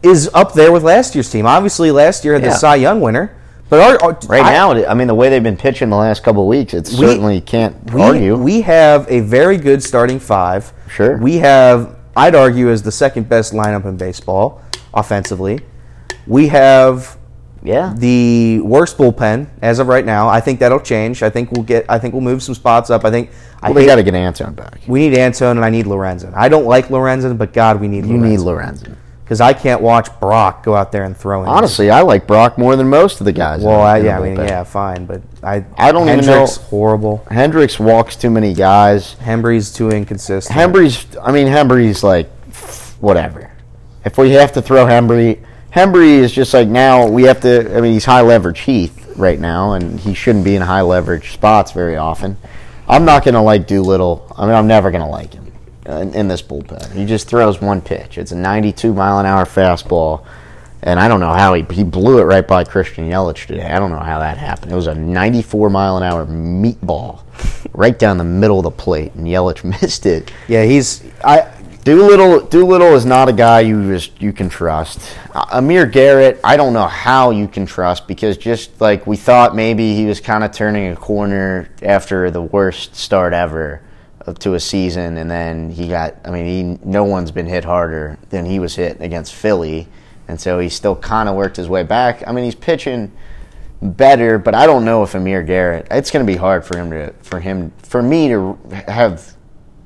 is 0.03 0.31
up 0.35 0.53
there 0.53 0.71
with 0.71 0.83
last 0.85 1.15
year's 1.15 1.31
team. 1.31 1.47
Obviously, 1.47 1.91
last 1.91 2.25
year 2.25 2.35
had 2.35 2.43
Yeah. 2.43 2.51
the 2.51 2.57
Cy 2.57 2.77
Young 2.77 3.01
winner, 3.01 3.35
but 3.71 3.81
our, 3.81 4.03
our 4.11 4.19
Right 4.29 4.45
I- 4.45 4.53
now, 4.53 4.73
I 4.73 4.95
mean, 4.95 5.07
the 5.07 5.15
way 5.15 5.29
they've 5.31 5.43
been 5.43 5.57
pitching 5.57 5.89
the 5.89 5.97
last 5.97 6.23
couple 6.23 6.43
of 6.43 6.49
weeks, 6.49 6.75
it 6.75 6.87
certainly 6.87 7.41
can't 7.41 7.93
we, 7.93 8.03
argue. 8.03 8.37
We 8.37 8.61
have 8.63 9.11
a 9.11 9.21
very 9.21 9.57
good 9.57 9.83
starting 9.83 10.19
five. 10.19 10.73
Sure. 10.89 11.17
We 11.17 11.37
have, 11.37 11.97
I'd 12.17 12.35
argue, 12.35 12.69
as 12.71 12.83
the 12.83 12.93
second 12.93 13.29
best 13.29 13.53
lineup 13.53 13.85
in 13.87 13.97
baseball 13.97 14.61
offensively. 14.93 15.61
We 16.27 16.49
have 16.49 17.17
yeah. 17.63 17.95
the 17.97 18.61
worst 18.61 18.99
bullpen 18.99 19.49
as 19.63 19.79
of 19.79 19.87
right 19.89 20.05
now. 20.05 20.29
I 20.29 20.41
think 20.41 20.61
that'll 20.61 20.81
change. 20.81 21.23
I 21.23 21.31
think 21.31 21.51
we'll 21.53 21.63
get. 21.65 21.87
I 21.89 21.99
think 21.99 22.13
we'll 22.15 22.21
move 22.23 22.43
some 22.43 22.55
spots 22.55 22.91
up. 22.91 23.05
I 23.05 23.11
think. 23.11 23.31
I 23.63 23.69
well, 23.69 23.75
they 23.75 23.83
hate- 23.83 23.87
got 23.87 23.97
to 23.97 24.03
get 24.03 24.15
Antone 24.15 24.55
back. 24.55 24.81
we 24.87 25.09
need 25.09 25.19
Antone 25.19 25.57
and 25.57 25.65
I 25.65 25.71
need 25.71 25.87
Lorenzen. 25.87 26.33
I 26.35 26.49
don't 26.49 26.65
like 26.67 26.89
Lorenzen, 26.89 27.37
but 27.39 27.53
God, 27.53 27.81
we 27.81 27.89
need 27.89 28.07
You 28.07 28.19
need 28.19 28.41
Lorenzen 28.41 28.83
Lorenzen. 28.85 28.97
Because 29.31 29.41
I 29.41 29.53
can't 29.53 29.81
watch 29.81 30.09
Brock 30.19 30.65
go 30.65 30.75
out 30.75 30.91
there 30.91 31.05
and 31.05 31.17
throw. 31.17 31.45
innings. 31.45 31.57
Honestly, 31.57 31.89
I 31.89 32.01
like 32.01 32.27
Brock 32.27 32.59
more 32.59 32.75
than 32.75 32.89
most 32.89 33.21
of 33.21 33.27
the 33.27 33.33
guys. 33.33 33.63
well, 33.63 33.81
I, 33.81 33.99
yeah, 33.99 34.19
I 34.19 34.23
mean, 34.29 34.35
yeah, 34.37 34.65
fine, 34.65 35.07
but 35.07 35.23
I. 35.41 35.65
I 35.77 35.93
don't 35.93 36.09
even 36.09 36.27
know- 36.27 36.33
Hendrix, 36.33 36.57
horrible. 36.57 37.25
Hendrix 37.31 37.79
walks 37.79 38.17
too 38.17 38.29
many 38.29 38.53
guys. 38.55 39.15
Hembree's 39.21 39.73
too 39.73 39.91
inconsistent. 39.91 40.59
Hembree's, 40.59 41.07
I 41.23 41.31
mean, 41.31 41.47
Hembree's 41.47 42.03
like, 42.03 42.29
whatever. 42.99 43.53
If 44.05 44.19
we 44.19 44.33
have 44.33 44.51
to 44.55 44.63
throw 44.63 44.85
Hembree, 44.87 45.39
Hembree 45.73 46.19
is 46.19 46.33
just 46.33 46.53
like 46.53 46.67
now 46.67 47.07
we 47.07 47.23
have 47.23 47.41
to. 47.43 47.73
I 47.77 47.81
mean, 47.81 47.93
he's 47.93 48.07
high 48.07 48.23
leverage 48.23 48.59
Heath 48.59 49.13
right 49.15 49.39
now, 49.39 49.75
and 49.75 50.01
he 50.01 50.13
shouldn't 50.13 50.45
be 50.45 50.57
in 50.57 50.63
high 50.63 50.81
leverage 50.81 51.31
spots 51.35 51.71
very 51.71 51.97
often. 51.97 52.37
I'm 52.89 53.05
not 53.05 53.25
gonna 53.25 53.45
like 53.45 53.69
Doolittle. 53.69 54.35
I 54.37 54.45
mean, 54.47 54.57
I'm 54.57 54.67
never 54.67 54.91
gonna 54.91 55.09
like 55.09 55.35
him 55.35 55.50
in, 55.99 56.15
in 56.15 56.29
this 56.29 56.43
bullpen. 56.43 56.93
He 56.93 57.05
just 57.07 57.29
throws 57.29 57.61
one 57.61 57.81
pitch. 57.81 58.19
It's 58.19 58.33
a 58.33 58.37
92 58.37 58.93
mile 58.93 59.19
an 59.19 59.27
hour 59.27 59.45
fastball, 59.45 60.25
and 60.83 60.99
I 60.99 61.09
don't 61.09 61.21
know 61.21 61.33
how 61.33 61.55
he 61.55 61.65
he 61.71 61.85
blew 61.85 62.19
it 62.19 62.25
right 62.25 62.47
by 62.47 62.65
Christian 62.65 63.09
Yelich 63.09 63.47
today. 63.47 63.71
I 63.71 63.79
don't 63.79 63.91
know 63.91 63.99
how 63.99 64.19
that 64.21 64.39
happened. 64.39 64.73
It 64.73 64.77
was 64.77 64.87
a 64.87 64.95
94 64.95 65.71
mile 65.71 65.97
an 65.97 66.03
hour 66.03 66.27
meatball 66.27 67.23
right 67.73 67.99
down 67.99 68.19
the 68.19 68.25
middle 68.25 68.59
of 68.59 68.65
the 68.65 68.71
plate, 68.71 69.15
and 69.15 69.27
Yelich 69.27 69.65
missed 69.83 70.07
it. 70.07 70.33
yeah, 70.49 70.65
he's. 70.65 71.05
I. 71.25 71.53
Doolittle 71.83 72.47
Doolittle 72.47 72.95
is 72.95 73.07
not 73.07 73.31
a 73.31 73.33
guy 73.33 73.61
you 73.61 73.91
just 73.91 74.21
you 74.21 74.35
can 74.35 74.51
trust. 74.51 75.17
Amir 75.51 75.87
Garrett, 75.87 76.39
I 76.45 76.59
don't 76.59 76.75
know 76.75 76.87
how 76.87 77.31
you 77.31 77.49
can 77.49 77.65
trust 77.65 78.07
because 78.07 78.37
just 78.37 78.79
like 78.83 79.07
we 79.07 79.17
thought 79.17 79.57
maybe 79.57 79.95
he 79.95 80.05
was 80.05 80.21
kind 80.21 80.45
of 80.45 80.53
turning 80.53 80.93
a 80.93 80.97
corner 80.97 81.71
after 81.83 82.31
the 82.31 82.43
worst 82.43 82.95
start 82.97 83.33
ever 83.33 83.81
to 84.35 84.55
a 84.55 84.61
season 84.61 85.17
and 85.17 85.31
then 85.31 85.71
he 85.71 85.89
got 85.89 86.15
I 86.25 86.31
mean 86.31 86.47
he 86.47 86.87
no 86.89 87.05
one's 87.05 87.31
been 87.31 87.47
hit 87.47 87.65
harder 87.65 88.19
than 88.31 88.45
he 88.47 88.59
was 88.59 88.75
hit 88.77 89.01
against 89.01 89.35
Philly 89.35 89.89
and 90.29 90.41
so 90.41 90.59
he 90.59 90.69
still 90.69 90.97
kind 90.97 91.29
of 91.29 91.35
worked 91.37 91.57
his 91.57 91.69
way 91.69 91.83
back. 91.83 92.23
I 92.27 92.33
mean 92.33 92.45
he's 92.45 92.55
pitching 92.55 93.13
better, 93.83 94.39
but 94.39 94.55
I 94.55 94.67
don't 94.67 94.85
know 94.85 95.03
if 95.03 95.15
Amir 95.15 95.43
Garrett. 95.43 95.87
It's 95.91 96.11
going 96.11 96.25
to 96.25 96.31
be 96.33 96.37
hard 96.37 96.65
for 96.65 96.77
him 96.79 96.91
to 96.91 97.13
for 97.23 97.41
him 97.41 97.73
for 97.83 98.03
me 98.03 98.29
to 98.29 98.57
have 98.87 99.35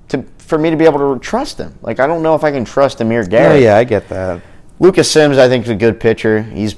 to 0.09 0.25
for 0.39 0.59
me 0.59 0.71
to 0.71 0.77
be 0.77 0.85
able 0.85 1.15
to 1.15 1.21
trust 1.21 1.59
him. 1.59 1.79
Like 1.81 2.01
I 2.01 2.07
don't 2.07 2.23
know 2.23 2.35
if 2.35 2.45
I 2.45 2.51
can 2.51 2.65
trust 2.65 3.01
Amir 3.01 3.23
Yeah, 3.23 3.29
Garrett. 3.29 3.63
yeah, 3.63 3.77
I 3.77 3.85
get 3.85 4.09
that. 4.09 4.43
Lucas 4.81 5.11
Sims, 5.11 5.39
I 5.39 5.49
think, 5.49 5.65
is 5.65 5.71
a 5.71 5.77
good 5.77 6.01
pitcher. 6.01 6.43
He's, 6.43 6.75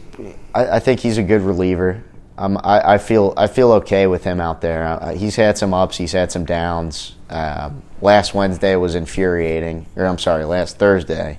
I, 0.55 0.77
I 0.77 0.79
think 0.79 1.01
he's 1.01 1.17
a 1.17 1.23
good 1.23 1.41
reliever. 1.41 2.05
Um, 2.37 2.59
I, 2.63 2.95
I 2.95 2.99
feel, 2.99 3.33
I 3.39 3.47
feel 3.47 3.73
okay 3.73 4.07
with 4.07 4.23
him 4.23 4.39
out 4.39 4.61
there. 4.61 4.85
Uh, 4.87 5.15
he's 5.15 5.37
had 5.37 5.57
some 5.57 5.73
ups, 5.73 5.97
he's 5.97 6.13
had 6.13 6.31
some 6.31 6.45
downs. 6.45 7.16
Um, 7.29 7.83
last 8.01 8.35
Wednesday 8.35 8.77
was 8.77 8.95
infuriating, 8.95 9.87
or 9.97 10.07
I'm 10.07 10.19
sorry, 10.19 10.45
last 10.45 10.79
Thursday 10.79 11.39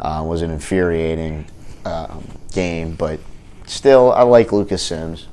uh, 0.00 0.24
was 0.26 0.42
an 0.42 0.50
infuriating 0.50 1.46
um, 1.84 2.26
game, 2.52 2.94
but 2.94 3.20
still, 3.66 4.12
I 4.12 4.22
like 4.22 4.52
Lucas 4.52 4.82
Sims. 4.82 5.28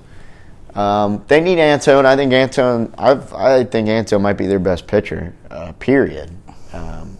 Um, 0.75 1.25
they 1.27 1.41
need 1.41 1.59
Antone. 1.59 2.05
I 2.05 2.15
think 2.15 2.31
Antone. 2.31 2.93
I've, 2.97 3.33
I 3.33 3.63
think 3.63 3.89
Antone 3.89 4.21
might 4.21 4.33
be 4.33 4.47
their 4.47 4.59
best 4.59 4.87
pitcher. 4.87 5.33
Uh, 5.49 5.73
period. 5.73 6.29
Um, 6.71 7.17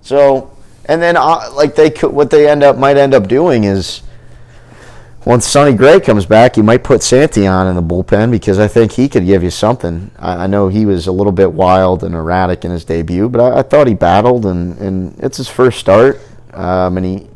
so, 0.00 0.56
and 0.86 1.00
then 1.02 1.16
uh, 1.16 1.50
like 1.54 1.74
they 1.74 1.90
could, 1.90 2.12
what 2.12 2.30
they 2.30 2.48
end 2.48 2.62
up 2.62 2.78
might 2.78 2.96
end 2.96 3.14
up 3.14 3.28
doing 3.28 3.64
is 3.64 4.02
once 5.24 5.46
Sonny 5.46 5.74
Gray 5.74 6.00
comes 6.00 6.24
back, 6.26 6.56
you 6.56 6.62
might 6.62 6.82
put 6.82 7.00
Santillan 7.02 7.68
in 7.68 7.76
the 7.76 7.82
bullpen 7.82 8.30
because 8.30 8.58
I 8.58 8.68
think 8.68 8.92
he 8.92 9.08
could 9.08 9.26
give 9.26 9.42
you 9.42 9.50
something. 9.50 10.10
I, 10.18 10.44
I 10.44 10.46
know 10.46 10.68
he 10.68 10.86
was 10.86 11.06
a 11.06 11.12
little 11.12 11.32
bit 11.32 11.52
wild 11.52 12.02
and 12.04 12.14
erratic 12.14 12.64
in 12.64 12.70
his 12.70 12.84
debut, 12.84 13.28
but 13.28 13.40
I, 13.40 13.58
I 13.58 13.62
thought 13.62 13.86
he 13.86 13.94
battled 13.94 14.46
and, 14.46 14.78
and 14.78 15.18
it's 15.22 15.36
his 15.36 15.48
first 15.48 15.78
start. 15.78 16.20
Um, 16.54 16.96
and 16.96 17.06
he, 17.06 17.26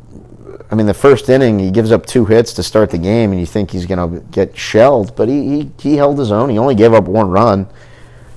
I 0.71 0.75
mean, 0.75 0.87
the 0.87 0.95
first 0.95 1.29
inning 1.29 1.59
he 1.59 1.71
gives 1.71 1.93
up 1.93 2.07
two 2.07 2.25
hits 2.25 2.53
to 2.55 2.63
start 2.63 2.91
the 2.91 2.99
game, 2.99 3.31
and 3.33 3.39
you 3.41 3.47
think 3.47 3.71
he's 3.71 3.87
going 3.87 3.99
to 4.15 4.21
get 4.31 4.57
shelled, 4.57 5.15
but 5.15 5.29
he, 5.29 5.49
he 5.49 5.71
he 5.79 5.97
held 5.97 6.19
his 6.19 6.33
own. 6.33 6.49
He 6.49 6.59
only 6.59 6.75
gave 6.75 6.93
up 6.95 7.05
one 7.05 7.31
run. 7.31 7.69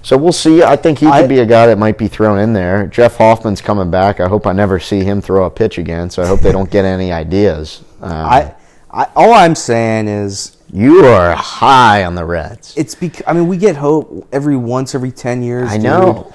So 0.03 0.15
we'll 0.17 0.31
see. 0.33 0.61
I 0.61 0.75
think 0.75 0.99
he 0.99 1.07
I- 1.07 1.21
could 1.21 1.29
be 1.29 1.39
a 1.39 1.45
guy 1.45 1.65
that 1.67 1.77
might 1.77 1.97
be 1.97 2.07
thrown 2.07 2.37
in 2.37 2.53
there. 2.53 2.85
Jeff 2.87 3.17
Hoffman's 3.17 3.61
coming 3.61 3.89
back. 3.89 4.19
I 4.19 4.27
hope 4.27 4.45
I 4.45 4.51
never 4.53 4.79
see 4.79 5.03
him 5.03 5.21
throw 5.21 5.45
a 5.45 5.49
pitch 5.49 5.77
again. 5.77 6.09
So 6.09 6.21
I 6.21 6.27
hope 6.27 6.41
they 6.41 6.51
don't 6.51 6.69
get 6.69 6.85
any 6.85 7.11
ideas. 7.11 7.83
Um, 8.01 8.11
I, 8.11 8.55
I 8.91 9.07
all 9.15 9.33
I'm 9.33 9.55
saying 9.55 10.07
is 10.07 10.57
you 10.71 11.05
are 11.05 11.33
high 11.35 12.03
on 12.05 12.15
the 12.15 12.25
Reds. 12.25 12.73
it's 12.77 12.95
because 12.95 13.23
I 13.27 13.33
mean 13.33 13.47
we 13.47 13.57
get 13.57 13.75
hope 13.75 14.27
every 14.31 14.57
once 14.57 14.95
every 14.95 15.11
ten 15.11 15.41
years. 15.43 15.69
I 15.69 15.75
dude. 15.75 15.83
know. 15.83 16.33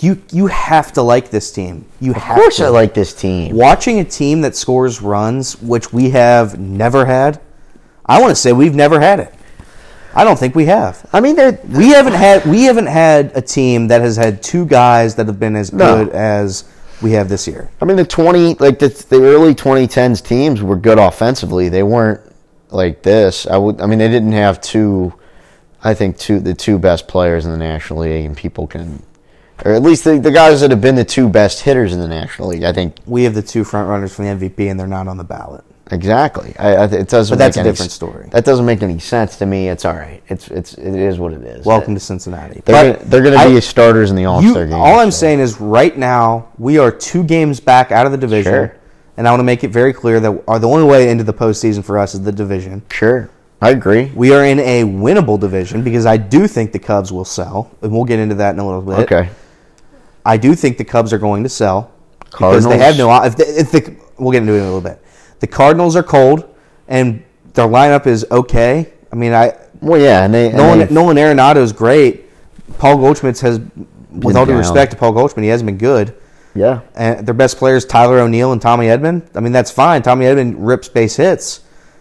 You 0.00 0.22
you 0.32 0.46
have 0.46 0.92
to 0.94 1.02
like 1.02 1.30
this 1.30 1.52
team. 1.52 1.84
You 2.00 2.12
Of 2.12 2.18
have 2.22 2.36
course, 2.36 2.56
to. 2.58 2.64
I 2.66 2.68
like 2.68 2.94
this 2.94 3.12
team. 3.12 3.54
watching 3.54 3.98
a 4.00 4.04
team 4.04 4.40
that 4.42 4.56
scores 4.56 5.02
runs, 5.02 5.60
which 5.60 5.92
we 5.92 6.10
have 6.10 6.58
never 6.58 7.04
had. 7.04 7.40
I 8.06 8.20
want 8.20 8.30
to 8.30 8.36
say 8.36 8.52
we've 8.52 8.74
never 8.74 9.00
had 9.00 9.20
it. 9.20 9.34
I 10.14 10.24
don't 10.24 10.38
think 10.38 10.54
we 10.54 10.64
have. 10.66 11.04
I 11.12 11.20
mean, 11.20 11.36
We 11.68 11.88
haven't 11.90 12.14
had 12.14 12.46
we 12.46 12.62
haven't 12.62 12.86
had 12.86 13.32
a 13.36 13.42
team 13.42 13.88
that 13.88 14.00
has 14.00 14.16
had 14.16 14.42
two 14.42 14.64
guys 14.64 15.14
that 15.16 15.26
have 15.26 15.38
been 15.38 15.56
as 15.56 15.72
No. 15.72 16.04
good 16.04 16.14
as 16.14 16.64
we 17.02 17.12
have 17.12 17.28
this 17.28 17.46
year. 17.46 17.70
I 17.80 17.84
mean, 17.84 17.96
the 17.96 18.04
twenty 18.04 18.54
like 18.54 18.78
the 18.78 18.88
the 18.88 19.22
early 19.22 19.54
2010s 19.54 20.24
teams 20.24 20.62
were 20.62 20.76
good 20.76 20.98
offensively. 20.98 21.68
They 21.68 21.82
weren't 21.82 22.20
like 22.70 23.02
this. 23.02 23.46
I 23.46 23.56
would. 23.56 23.80
I 23.80 23.86
mean, 23.86 23.98
they 23.98 24.08
didn't 24.08 24.32
have 24.32 24.60
two. 24.60 25.12
I 25.84 25.94
think 25.94 26.18
two 26.18 26.40
the 26.40 26.54
two 26.54 26.78
best 26.78 27.06
players 27.06 27.44
in 27.44 27.52
the 27.52 27.58
National 27.58 28.00
League, 28.00 28.24
and 28.24 28.36
people 28.36 28.66
can, 28.66 29.02
or 29.64 29.72
at 29.72 29.82
least 29.82 30.04
the, 30.04 30.18
the 30.18 30.32
guys 30.32 30.62
that 30.62 30.70
have 30.70 30.80
been 30.80 30.96
the 30.96 31.04
two 31.04 31.28
best 31.28 31.60
hitters 31.60 31.92
in 31.92 32.00
the 32.00 32.08
National 32.08 32.48
League. 32.48 32.64
I 32.64 32.72
think 32.72 32.96
We 33.06 33.24
have 33.24 33.34
the 33.34 33.42
two 33.42 33.62
front 33.62 33.88
runners 33.88 34.14
for 34.14 34.22
the 34.22 34.28
MVP, 34.28 34.70
and 34.70 34.80
they're 34.80 34.86
not 34.86 35.06
on 35.06 35.16
the 35.18 35.24
ballot. 35.24 35.64
Exactly. 35.90 36.54
I, 36.58 36.74
I, 36.74 36.84
it 36.86 37.08
doesn't. 37.08 37.32
But 37.34 37.38
that's 37.38 37.56
make 37.56 37.64
a 37.64 37.68
any 37.68 37.72
different 37.72 37.90
s- 37.90 37.94
story. 37.94 38.28
That 38.30 38.44
doesn't 38.44 38.66
make 38.66 38.82
any 38.82 38.98
sense 38.98 39.36
to 39.38 39.46
me. 39.46 39.68
It's 39.68 39.84
all 39.84 39.94
right. 39.94 40.22
It's 40.28 40.48
it's 40.48 40.74
it 40.74 40.94
is 40.94 41.18
what 41.18 41.32
it 41.32 41.42
is. 41.42 41.64
Welcome 41.66 41.94
to 41.94 42.00
Cincinnati. 42.00 42.60
They're 42.64 42.92
But 42.92 42.98
gonna, 42.98 43.10
they're 43.10 43.22
going 43.22 43.38
to 43.48 43.54
be 43.54 43.60
starters 43.60 44.10
in 44.10 44.16
the 44.16 44.24
All 44.26 44.42
Star 44.42 44.64
game. 44.66 44.74
all 44.74 44.98
I'm 44.98 45.10
so- 45.10 45.18
saying 45.18 45.40
is, 45.40 45.60
right 45.60 45.96
now 45.96 46.48
we 46.58 46.78
are 46.78 46.90
two 46.90 47.22
games 47.24 47.60
back 47.60 47.92
out 47.92 48.06
of 48.06 48.12
the 48.12 48.18
division, 48.18 48.52
Sure. 48.52 48.76
and 49.16 49.26
I 49.26 49.30
want 49.30 49.40
to 49.40 49.44
make 49.44 49.64
it 49.64 49.70
very 49.70 49.92
clear 49.92 50.20
that 50.20 50.44
our, 50.48 50.58
the 50.58 50.68
only 50.68 50.84
way 50.84 51.08
into 51.10 51.24
the 51.24 51.34
postseason 51.34 51.84
for 51.84 51.98
us 51.98 52.14
is 52.14 52.22
the 52.22 52.32
division. 52.32 52.82
Sure, 52.90 53.30
I 53.60 53.70
agree. 53.70 54.12
We 54.14 54.32
are 54.32 54.44
in 54.44 54.58
a 54.60 54.82
winnable 54.84 55.38
division 55.40 55.82
because 55.82 56.06
I 56.06 56.16
do 56.16 56.46
think 56.46 56.72
the 56.72 56.78
Cubs 56.78 57.12
will 57.12 57.24
sell, 57.24 57.70
and 57.82 57.92
we'll 57.92 58.04
get 58.04 58.18
into 58.18 58.34
that 58.36 58.54
in 58.54 58.58
a 58.60 58.66
little 58.66 58.82
bit. 58.82 58.98
Okay. 59.00 59.28
I 60.24 60.36
do 60.36 60.56
think 60.56 60.76
the 60.76 60.84
Cubs 60.84 61.12
are 61.12 61.18
going 61.18 61.44
to 61.44 61.48
sell 61.48 61.92
because 62.18 62.64
they 62.66 62.78
have 62.78 62.98
no. 62.98 63.12
If, 63.22 63.36
the, 63.36 63.44
if 63.60 63.70
the, 63.70 63.96
we'll 64.18 64.32
get 64.32 64.42
into 64.42 64.54
it 64.54 64.56
in 64.56 64.62
a 64.62 64.64
little 64.64 64.80
bit. 64.80 65.00
The 65.40 65.46
Cardinals 65.46 65.96
are 65.96 66.02
cold, 66.02 66.44
and 66.88 67.22
their 67.54 67.66
lineup 67.66 68.06
is 68.06 68.24
okay. 68.30 68.92
I 69.12 69.16
mean, 69.16 69.32
I 69.32 69.54
Well, 69.80 70.00
yeah, 70.00 70.24
and 70.24 70.32
they 70.34 70.50
Nolan 70.52 70.78
they've- 70.80 70.90
Nolan 70.90 71.16
Arenado 71.16 71.56
is 71.58 71.72
great. 71.72 72.24
Paul 72.78 72.96
Goldschmidt 72.98 73.38
has, 73.40 73.60
with 74.12 74.36
all 74.36 74.46
due 74.46 74.56
respect 74.56 74.90
to 74.92 74.96
Paul 74.98 75.12
Goldschmidt, 75.12 75.44
he 75.44 75.50
hasn't 75.50 75.66
been 75.66 75.78
good. 75.78 76.14
yeah. 76.54 76.80
And 76.94 77.26
their 77.26 77.34
best 77.34 77.58
players, 77.58 77.84
Tyler 77.84 78.18
O'Neill 78.18 78.52
and 78.52 78.60
Tommy 78.62 78.86
Edman. 78.86 79.22
I 79.34 79.40
mean, 79.40 79.52
that's 79.52 79.70
fine. 79.70 80.02
Tommy 80.02 80.24
Edman 80.26 80.54
rips 80.58 80.88
base 80.88 81.16
hits, 81.16 81.60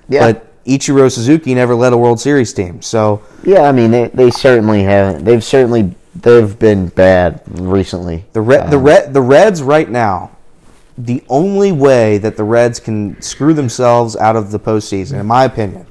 Yeah. 0.09 0.21
but 0.31 0.45
Ichiro 0.65 1.11
Suzuki 1.11 1.53
never 1.53 1.75
led 1.75 1.91
a 1.93 1.97
World 1.97 2.19
Series 2.19 2.51
team. 2.53 2.81
So 2.81 3.21
Yeah, 3.43 3.61
I 3.63 3.71
mean 3.73 3.91
they, 3.91 4.07
they 4.13 4.31
certainly 4.31 4.83
haven't. 4.83 5.23
They've 5.25 5.43
certainly 5.43 5.93
they've 6.19 6.57
been 6.57 6.87
bad 6.87 7.41
recently. 7.51 8.25
The 8.33 8.41
Red, 8.41 8.71
the 8.71 8.77
Um, 8.77 8.83
Red, 8.83 9.13
the 9.13 9.21
Reds 9.21 9.61
right 9.61 9.89
now. 9.89 10.31
The 10.97 11.23
only 11.27 11.71
way 11.71 12.17
that 12.19 12.37
the 12.37 12.43
Reds 12.43 12.79
can 12.79 13.21
screw 13.21 13.53
themselves 13.53 14.15
out 14.15 14.35
of 14.35 14.51
the 14.51 14.59
postseason, 14.59 15.19
in 15.19 15.25
my 15.25 15.43
opinion, 15.43 15.87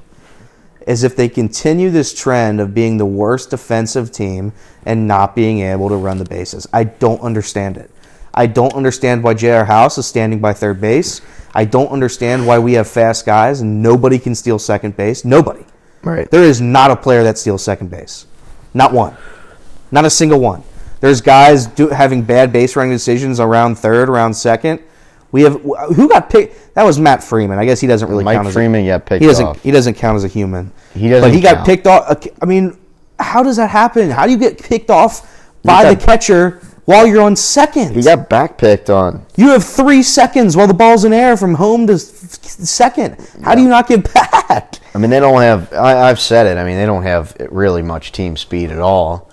is 0.87 1.03
if 1.03 1.15
they 1.15 1.29
continue 1.29 1.89
this 1.91 2.13
trend 2.13 2.59
of 2.59 2.73
being 2.73 2.97
the 2.97 3.05
worst 3.05 3.51
defensive 3.51 4.11
team 4.11 4.53
and 4.85 5.07
not 5.07 5.35
being 5.35 5.59
able 5.59 5.89
to 5.89 5.95
run 5.95 6.17
the 6.17 6.25
bases. 6.25 6.67
I 6.73 6.85
don't 6.85 7.21
understand 7.21 7.77
it. 7.77 7.91
I 8.33 8.47
don't 8.47 8.73
understand 8.73 9.23
why 9.23 9.33
J.R. 9.33 9.65
House 9.65 9.97
is 9.97 10.05
standing 10.05 10.39
by 10.39 10.53
third 10.53 10.81
base. 10.81 11.21
I 11.53 11.65
don't 11.65 11.87
understand 11.87 12.45
why 12.45 12.59
we 12.59 12.73
have 12.73 12.87
fast 12.87 13.25
guys 13.25 13.61
and 13.61 13.81
nobody 13.81 14.19
can 14.19 14.35
steal 14.35 14.59
second 14.59 14.97
base. 14.97 15.23
Nobody. 15.23 15.65
Right. 16.03 16.29
There 16.29 16.43
is 16.43 16.61
not 16.61 16.91
a 16.91 16.95
player 16.95 17.23
that 17.23 17.37
steals 17.37 17.63
second 17.63 17.89
base. 17.89 18.27
Not 18.73 18.91
one. 18.91 19.15
Not 19.91 20.03
a 20.03 20.09
single 20.09 20.39
one. 20.39 20.63
There's 20.99 21.21
guys 21.21 21.65
do, 21.67 21.87
having 21.89 22.23
bad 22.23 22.51
base 22.51 22.75
running 22.75 22.91
decisions 22.91 23.39
around 23.39 23.75
third, 23.75 24.09
around 24.09 24.33
second. 24.33 24.81
We 25.35 25.41
have 25.41 25.61
who 25.61 26.07
got 26.07 26.29
picked. 26.29 26.75
That 26.75 26.83
was 26.83 26.97
Matt 26.97 27.21
Freeman. 27.21 27.59
I 27.59 27.65
guess 27.65 27.81
he 27.81 27.87
doesn't 27.87 28.07
really 28.07 28.23
Mike 28.23 28.37
count 28.37 28.47
as 28.47 28.53
Freeman 28.53 28.85
a, 28.85 28.87
got 28.87 29.05
picked 29.05 29.21
He 29.21 29.27
doesn't. 29.27 29.45
off. 29.45 29.61
He 29.61 29.69
doesn't 29.69 29.95
count 29.95 30.15
as 30.15 30.23
a 30.23 30.29
human. 30.29 30.71
He 30.93 31.09
doesn't 31.09 31.29
But 31.29 31.35
he 31.35 31.41
got 31.41 31.65
picked 31.65 31.87
off. 31.87 32.25
I 32.41 32.45
mean, 32.45 32.77
how 33.19 33.43
does 33.43 33.57
that 33.57 33.69
happen? 33.69 34.09
How 34.11 34.25
do 34.27 34.31
you 34.31 34.37
get 34.37 34.57
picked 34.63 34.89
off 34.89 35.51
by 35.61 35.83
got- 35.83 35.99
the 35.99 36.05
catcher 36.05 36.61
while 36.85 37.05
you're 37.05 37.21
on 37.21 37.35
second? 37.35 37.95
He 37.97 38.01
got 38.01 38.29
backpicked 38.29 38.89
on. 38.89 39.25
You 39.35 39.49
have 39.49 39.65
three 39.65 40.03
seconds 40.03 40.55
while 40.55 40.67
the 40.67 40.73
ball's 40.73 41.03
in 41.03 41.11
air 41.11 41.35
from 41.35 41.55
home 41.55 41.85
to 41.87 41.99
second. 41.99 43.17
How 43.43 43.55
do 43.55 43.61
you 43.61 43.67
not 43.67 43.87
get 43.89 44.13
back? 44.13 44.75
I 44.93 44.97
mean 44.99 45.09
they 45.09 45.19
don't 45.19 45.41
have. 45.41 45.73
I, 45.73 46.09
I've 46.09 46.21
said 46.21 46.45
it. 46.47 46.57
I 46.57 46.63
mean 46.63 46.77
they 46.77 46.85
don't 46.85 47.03
have 47.03 47.35
really 47.49 47.81
much 47.81 48.13
team 48.13 48.37
speed 48.37 48.71
at 48.71 48.79
all. 48.79 49.29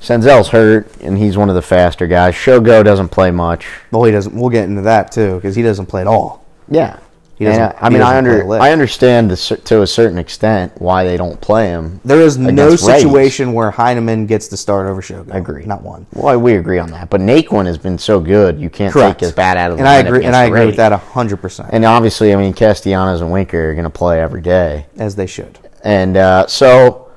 Senzel's 0.00 0.48
hurt, 0.48 0.88
and 1.02 1.18
he's 1.18 1.36
one 1.36 1.48
of 1.48 1.54
the 1.54 1.62
faster 1.62 2.06
guys. 2.06 2.34
Shogo 2.34 2.82
doesn't 2.82 3.08
play 3.10 3.30
much. 3.30 3.66
Well, 3.90 4.04
he 4.04 4.12
doesn't. 4.12 4.34
We'll 4.34 4.50
get 4.50 4.64
into 4.64 4.82
that 4.82 5.12
too 5.12 5.34
because 5.36 5.54
he 5.56 5.62
doesn't 5.62 5.86
play 5.86 6.00
at 6.00 6.06
all. 6.06 6.44
Yeah. 6.68 6.98
He 7.36 7.46
doesn't- 7.46 7.62
I 7.80 7.88
he 7.88 7.94
mean, 7.94 8.02
I 8.02 8.20
doesn't 8.20 8.26
a 8.26 8.40
under. 8.50 8.60
I 8.60 8.70
understand 8.70 9.30
the, 9.30 9.56
to 9.56 9.80
a 9.80 9.86
certain 9.86 10.18
extent 10.18 10.72
why 10.78 11.04
they 11.04 11.16
don't 11.16 11.40
play 11.40 11.68
him. 11.68 11.98
There 12.04 12.20
is 12.20 12.36
no 12.36 12.76
situation 12.76 13.54
where 13.54 13.70
Heineman 13.70 14.26
gets 14.26 14.48
to 14.48 14.58
start 14.58 14.86
over 14.86 15.00
Shogo. 15.00 15.32
I 15.34 15.38
agree. 15.38 15.64
Not 15.64 15.80
one. 15.82 16.06
Well, 16.12 16.38
we 16.38 16.56
agree 16.56 16.78
on 16.78 16.90
that. 16.90 17.08
But 17.08 17.22
Naquin 17.22 17.64
has 17.64 17.78
been 17.78 17.96
so 17.96 18.20
good, 18.20 18.60
you 18.60 18.68
can't 18.68 18.92
Correct. 18.92 19.20
take 19.20 19.26
his 19.28 19.32
bat 19.32 19.56
out 19.56 19.70
of 19.70 19.78
the 19.78 19.82
and 19.84 19.88
I 19.88 19.96
agree. 20.00 20.24
And 20.26 20.36
I 20.36 20.44
agree 20.44 20.66
with 20.66 20.76
that 20.76 20.92
hundred 20.92 21.38
percent, 21.38 21.70
And 21.72 21.84
obviously, 21.86 22.34
I 22.34 22.36
mean, 22.36 22.52
Castellanos 22.52 23.22
and 23.22 23.32
Winker 23.32 23.70
are 23.70 23.74
going 23.74 23.84
to 23.84 23.90
play 23.90 24.20
every 24.20 24.42
day. 24.42 24.84
as 24.98 25.16
they 25.16 25.26
should. 25.26 25.58
And 25.82 26.18
uh, 26.18 26.46
so, 26.46 27.09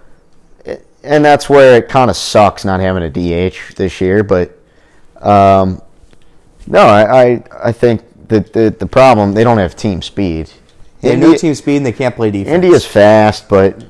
and 1.04 1.24
that's 1.24 1.50
where 1.50 1.78
it 1.78 1.90
kind 1.90 2.10
of 2.10 2.16
sucks 2.16 2.64
not 2.66 2.80
having 2.80 3.04
a 3.04 3.10
DH 3.10 3.76
this 3.76 4.00
year. 4.02 4.24
But 4.24 4.58
um, 5.22 5.82
no, 6.68 6.80
I, 6.80 7.24
I, 7.24 7.44
I 7.66 7.72
think 7.72 8.02
that 8.30 8.54
the, 8.54 8.76
the 8.78 8.86
problem, 8.86 9.34
they 9.34 9.44
don't 9.44 9.58
have 9.58 9.76
team 9.76 10.02
speed. 10.02 10.50
They 11.02 11.12
have 11.12 11.20
no 11.20 11.36
team 11.36 11.54
speed 11.54 11.78
and 11.78 11.86
they 11.86 11.92
can't 11.92 12.16
play 12.16 12.32
defense. 12.32 12.54
India's 12.54 12.86
fast, 12.86 13.50
but 13.50 13.84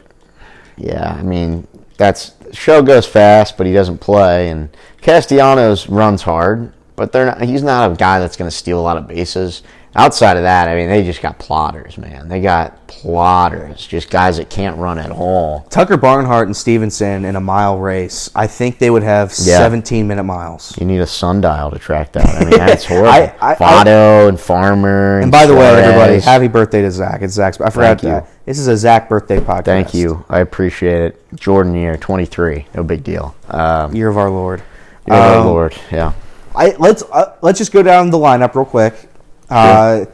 yeah, 0.77 1.15
I 1.17 1.21
mean 1.21 1.67
that's 1.97 2.31
Shogo's 2.51 3.05
fast, 3.05 3.55
but 3.55 3.67
he 3.67 3.73
doesn't 3.73 3.99
play. 3.99 4.49
And 4.49 4.75
Castellanos 5.01 5.87
runs 5.87 6.23
hard, 6.23 6.73
but 6.95 7.11
they're 7.11 7.27
not. 7.27 7.41
He's 7.43 7.61
not 7.61 7.91
a 7.91 7.95
guy 7.95 8.19
that's 8.19 8.35
going 8.35 8.49
to 8.49 8.55
steal 8.55 8.79
a 8.79 8.81
lot 8.81 8.97
of 8.97 9.07
bases. 9.07 9.61
Outside 9.95 10.37
of 10.37 10.43
that, 10.43 10.67
I 10.67 10.75
mean, 10.75 10.89
they 10.89 11.03
just 11.03 11.21
got 11.21 11.37
plotters, 11.37 11.97
man. 11.99 12.27
They 12.27 12.41
got 12.41 12.87
plotters, 12.87 13.85
just 13.85 14.09
guys 14.09 14.37
that 14.37 14.49
can't 14.49 14.77
run 14.77 14.97
at 14.97 15.11
all. 15.11 15.61
Tucker 15.69 15.97
Barnhart 15.97 16.47
and 16.47 16.57
Stephenson 16.57 17.25
in 17.25 17.35
a 17.35 17.39
mile 17.39 17.77
race, 17.77 18.29
I 18.33 18.47
think 18.47 18.79
they 18.79 18.89
would 18.89 19.03
have 19.03 19.29
Yeah. 19.39 19.57
17 19.59 20.07
minute 20.07 20.23
miles. 20.23 20.75
You 20.79 20.87
need 20.87 20.99
a 20.99 21.05
sundial 21.05 21.69
to 21.69 21.77
track 21.77 22.11
that. 22.13 22.27
I 22.27 22.39
mean, 22.45 22.57
that's 22.57 22.85
horrible. 22.87 23.09
I- 23.09 23.33
I- 23.39 23.55
Votto 23.55 24.29
and 24.29 24.39
Farmer. 24.39 25.15
And, 25.17 25.23
And 25.25 25.31
by 25.31 25.45
the 25.45 25.53
way, 25.53 25.67
everybody, 25.67 26.19
happy 26.19 26.47
birthday 26.47 26.81
to 26.81 26.89
Zach. 26.89 27.21
It's 27.21 27.33
Zach's. 27.33 27.61
I 27.61 27.69
forgot 27.69 28.01
that. 28.01 28.27
This 28.45 28.57
is 28.59 28.67
a 28.67 28.75
Zach 28.75 29.07
birthday 29.09 29.39
podcast. 29.39 29.65
Thank 29.65 29.93
you. 29.93 30.25
I 30.27 30.39
appreciate 30.39 31.01
it. 31.01 31.21
Jordan 31.35 31.75
year, 31.75 31.97
23. 31.97 32.65
No 32.75 32.83
big 32.83 33.03
deal. 33.03 33.35
Um, 33.49 33.95
Year 33.95 34.09
of 34.09 34.17
our 34.17 34.29
Lord. 34.31 34.63
you're 35.07 35.15
our 35.15 35.37
Um, 35.39 35.45
Lord. 35.47 35.75
Yeah. 35.91 36.13
I 36.55 36.75
let's 36.77 37.03
uh, 37.11 37.35
let's 37.41 37.57
just 37.57 37.71
go 37.71 37.81
down 37.81 38.09
the 38.11 38.17
lineup 38.17 38.53
real 38.55 38.65
quick. 38.65 39.09
Uh, 39.49 40.05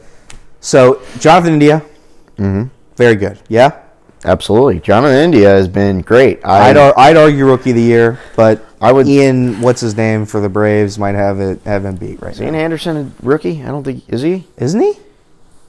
so 0.60 1.00
Jonathan 1.18 1.54
India, 1.54 1.82
Mm-hmm. 2.38 2.68
very 2.96 3.16
good. 3.16 3.38
Yeah, 3.48 3.82
Absolutely. 4.24 4.80
Jonathan 4.80 5.16
India 5.16 5.48
has 5.48 5.66
been 5.66 6.02
great. 6.02 6.44
I, 6.44 6.68
I'd 6.70 6.76
ar- 6.76 6.94
I'd 6.98 7.16
argue 7.16 7.46
rookie 7.46 7.70
of 7.70 7.76
the 7.76 7.82
year, 7.82 8.18
but 8.36 8.62
I 8.80 8.92
would- 8.92 9.08
Ian, 9.08 9.62
what's 9.62 9.80
his 9.80 9.96
name 9.96 10.26
for 10.26 10.40
the 10.40 10.48
Braves, 10.50 10.98
might 10.98 11.14
have 11.14 11.40
it 11.40 11.62
have 11.64 11.86
him 11.86 11.96
beat 11.96 12.20
right 12.20 12.38
Ian 12.38 12.52
now. 12.52 12.58
Anderson 12.60 12.96
a 12.98 13.26
rookie? 13.26 13.62
I 13.62 13.68
don't 13.68 13.82
think 13.82 14.04
is 14.08 14.20
he? 14.20 14.46
Isn't 14.58 14.80
he? 14.80 14.92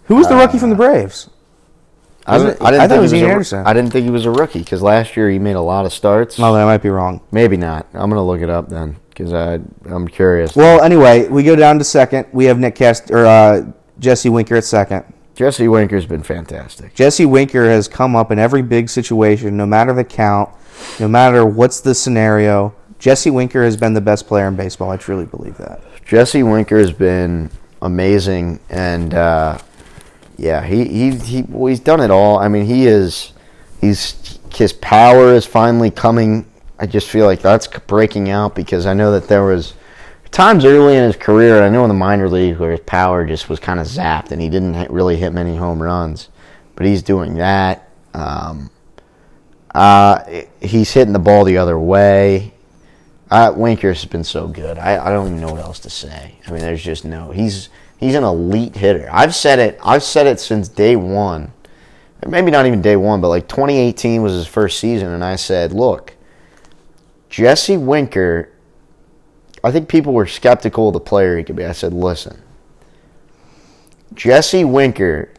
Who 0.05 0.15
was 0.15 0.27
the 0.27 0.35
rookie 0.35 0.57
from 0.59 0.69
the 0.69 0.75
Braves? 0.75 1.29
I, 2.27 2.35
Isn't 2.35 2.47
didn't- 2.49 2.61
it- 2.61 2.65
I 2.65 2.71
didn't 2.71 2.81
I 2.81 2.83
thought 2.83 2.89
think 2.89 2.97
it 2.97 3.01
was 3.01 3.13
Ian 3.13 3.29
Anderson. 3.31 3.65
I 3.65 3.73
didn't 3.73 3.91
think 3.93 4.03
he 4.05 4.11
was 4.11 4.25
a 4.25 4.31
rookie 4.31 4.59
because 4.59 4.81
last 4.81 5.15
year 5.15 5.29
he 5.29 5.39
made 5.39 5.55
a 5.55 5.61
lot 5.61 5.85
of 5.85 5.93
starts. 5.93 6.37
Oh, 6.39 6.53
I 6.53 6.65
might 6.65 6.81
be 6.81 6.89
wrong. 6.89 7.21
Maybe 7.31 7.55
not. 7.57 7.87
I'm 7.93 8.09
gonna 8.09 8.21
look 8.25 8.41
it 8.41 8.49
up 8.49 8.67
then 8.69 8.97
because 9.11 9.33
I 9.33 9.59
I'm 9.85 10.07
curious. 10.07 10.55
Well, 10.55 10.81
anyway, 10.81 11.27
we 11.27 11.43
go 11.43 11.55
down 11.55 11.77
to 11.77 11.83
second. 11.83 12.27
We 12.31 12.45
have 12.45 12.57
Nick 12.57 12.75
Cast 12.75 13.11
or 13.11 13.25
uh, 13.25 13.71
Jesse 13.99 14.29
Winker 14.29 14.55
at 14.55 14.63
second. 14.63 15.05
Jesse 15.35 15.67
Winker's 15.67 16.05
been 16.05 16.23
fantastic. 16.23 16.93
Jesse 16.93 17.25
Winker 17.25 17.69
has 17.69 17.87
come 17.87 18.15
up 18.15 18.31
in 18.31 18.39
every 18.39 18.61
big 18.61 18.89
situation, 18.89 19.55
no 19.57 19.65
matter 19.65 19.93
the 19.93 20.03
count, 20.03 20.49
no 20.99 21.07
matter 21.07 21.45
what's 21.45 21.79
the 21.79 21.95
scenario. 21.95 22.75
Jesse 22.99 23.31
Winker 23.31 23.63
has 23.63 23.77
been 23.77 23.93
the 23.93 24.01
best 24.01 24.27
player 24.27 24.47
in 24.47 24.55
baseball. 24.55 24.91
I 24.91 24.97
truly 24.97 25.25
believe 25.25 25.57
that. 25.57 25.81
Jesse 26.05 26.43
Winker 26.43 26.77
has 26.77 26.91
been 26.91 27.49
amazing, 27.81 28.59
and 28.69 29.13
uh, 29.13 29.57
yeah, 30.37 30.63
he, 30.63 30.85
he 30.85 31.15
he 31.15 31.41
well, 31.43 31.67
he's 31.67 31.79
done 31.79 32.01
it 32.01 32.11
all. 32.11 32.37
I 32.37 32.47
mean, 32.47 32.65
he 32.65 32.85
is 32.85 33.33
he's 33.79 34.39
his 34.53 34.73
power 34.73 35.33
is 35.33 35.45
finally 35.45 35.89
coming. 35.89 36.50
I 36.81 36.87
just 36.87 37.07
feel 37.07 37.27
like 37.27 37.43
that's 37.43 37.67
breaking 37.67 38.31
out 38.31 38.55
because 38.55 38.87
I 38.87 38.95
know 38.95 39.11
that 39.11 39.27
there 39.27 39.43
was 39.43 39.75
times 40.31 40.65
early 40.65 40.97
in 40.97 41.03
his 41.03 41.15
career. 41.15 41.61
I 41.61 41.69
know 41.69 41.83
in 41.83 41.89
the 41.89 41.93
minor 41.93 42.27
league 42.27 42.57
where 42.57 42.71
his 42.71 42.79
power 42.79 43.23
just 43.23 43.49
was 43.49 43.59
kind 43.59 43.79
of 43.79 43.85
zapped, 43.85 44.31
and 44.31 44.41
he 44.41 44.49
didn't 44.49 44.91
really 44.91 45.15
hit 45.15 45.31
many 45.31 45.55
home 45.55 45.79
runs. 45.79 46.29
But 46.75 46.87
he's 46.87 47.03
doing 47.03 47.35
that. 47.35 47.87
Um, 48.15 48.71
uh, 49.75 50.23
he's 50.59 50.91
hitting 50.91 51.13
the 51.13 51.19
ball 51.19 51.45
the 51.45 51.57
other 51.57 51.77
way. 51.77 52.51
Uh, 53.29 53.53
Winker's 53.55 54.03
been 54.05 54.23
so 54.23 54.47
good. 54.47 54.79
I, 54.79 55.05
I 55.05 55.11
don't 55.11 55.27
even 55.27 55.39
know 55.39 55.51
what 55.53 55.61
else 55.61 55.79
to 55.81 55.89
say. 55.91 56.35
I 56.47 56.51
mean, 56.51 56.61
there's 56.61 56.83
just 56.83 57.05
no. 57.05 57.29
He's 57.29 57.69
he's 57.97 58.15
an 58.15 58.23
elite 58.23 58.75
hitter. 58.75 59.07
I've 59.11 59.35
said 59.35 59.59
it. 59.59 59.79
I've 59.83 60.03
said 60.03 60.25
it 60.25 60.39
since 60.39 60.67
day 60.67 60.95
one. 60.95 61.53
Maybe 62.27 62.49
not 62.49 62.65
even 62.65 62.81
day 62.81 62.95
one, 62.95 63.21
but 63.21 63.29
like 63.29 63.47
2018 63.47 64.23
was 64.23 64.33
his 64.33 64.47
first 64.47 64.79
season, 64.79 65.09
and 65.09 65.23
I 65.23 65.35
said, 65.35 65.73
look, 65.73 66.15
Jesse 67.31 67.77
Winker. 67.77 68.49
I 69.63 69.71
think 69.71 69.87
people 69.87 70.13
were 70.13 70.27
skeptical 70.27 70.89
of 70.89 70.93
the 70.93 70.99
player 70.99 71.37
he 71.37 71.43
could 71.43 71.55
be. 71.55 71.65
I 71.65 71.71
said, 71.71 71.93
listen, 71.93 72.41
Jesse 74.13 74.65
Winker 74.65 75.29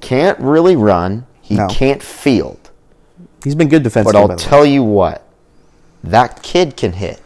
can't 0.00 0.38
really 0.38 0.76
run. 0.76 1.26
He 1.42 1.56
No. 1.56 1.66
can't 1.68 2.02
field. 2.02 2.70
He's 3.42 3.54
been 3.54 3.68
good 3.68 3.82
defensively. 3.82 4.20
But. 4.20 4.30
I'll 4.30 4.36
tell 4.36 4.64
you 4.66 4.82
what, 4.82 5.24
that 6.04 6.42
kid 6.42 6.76
can 6.76 6.92
hit. 6.92 7.20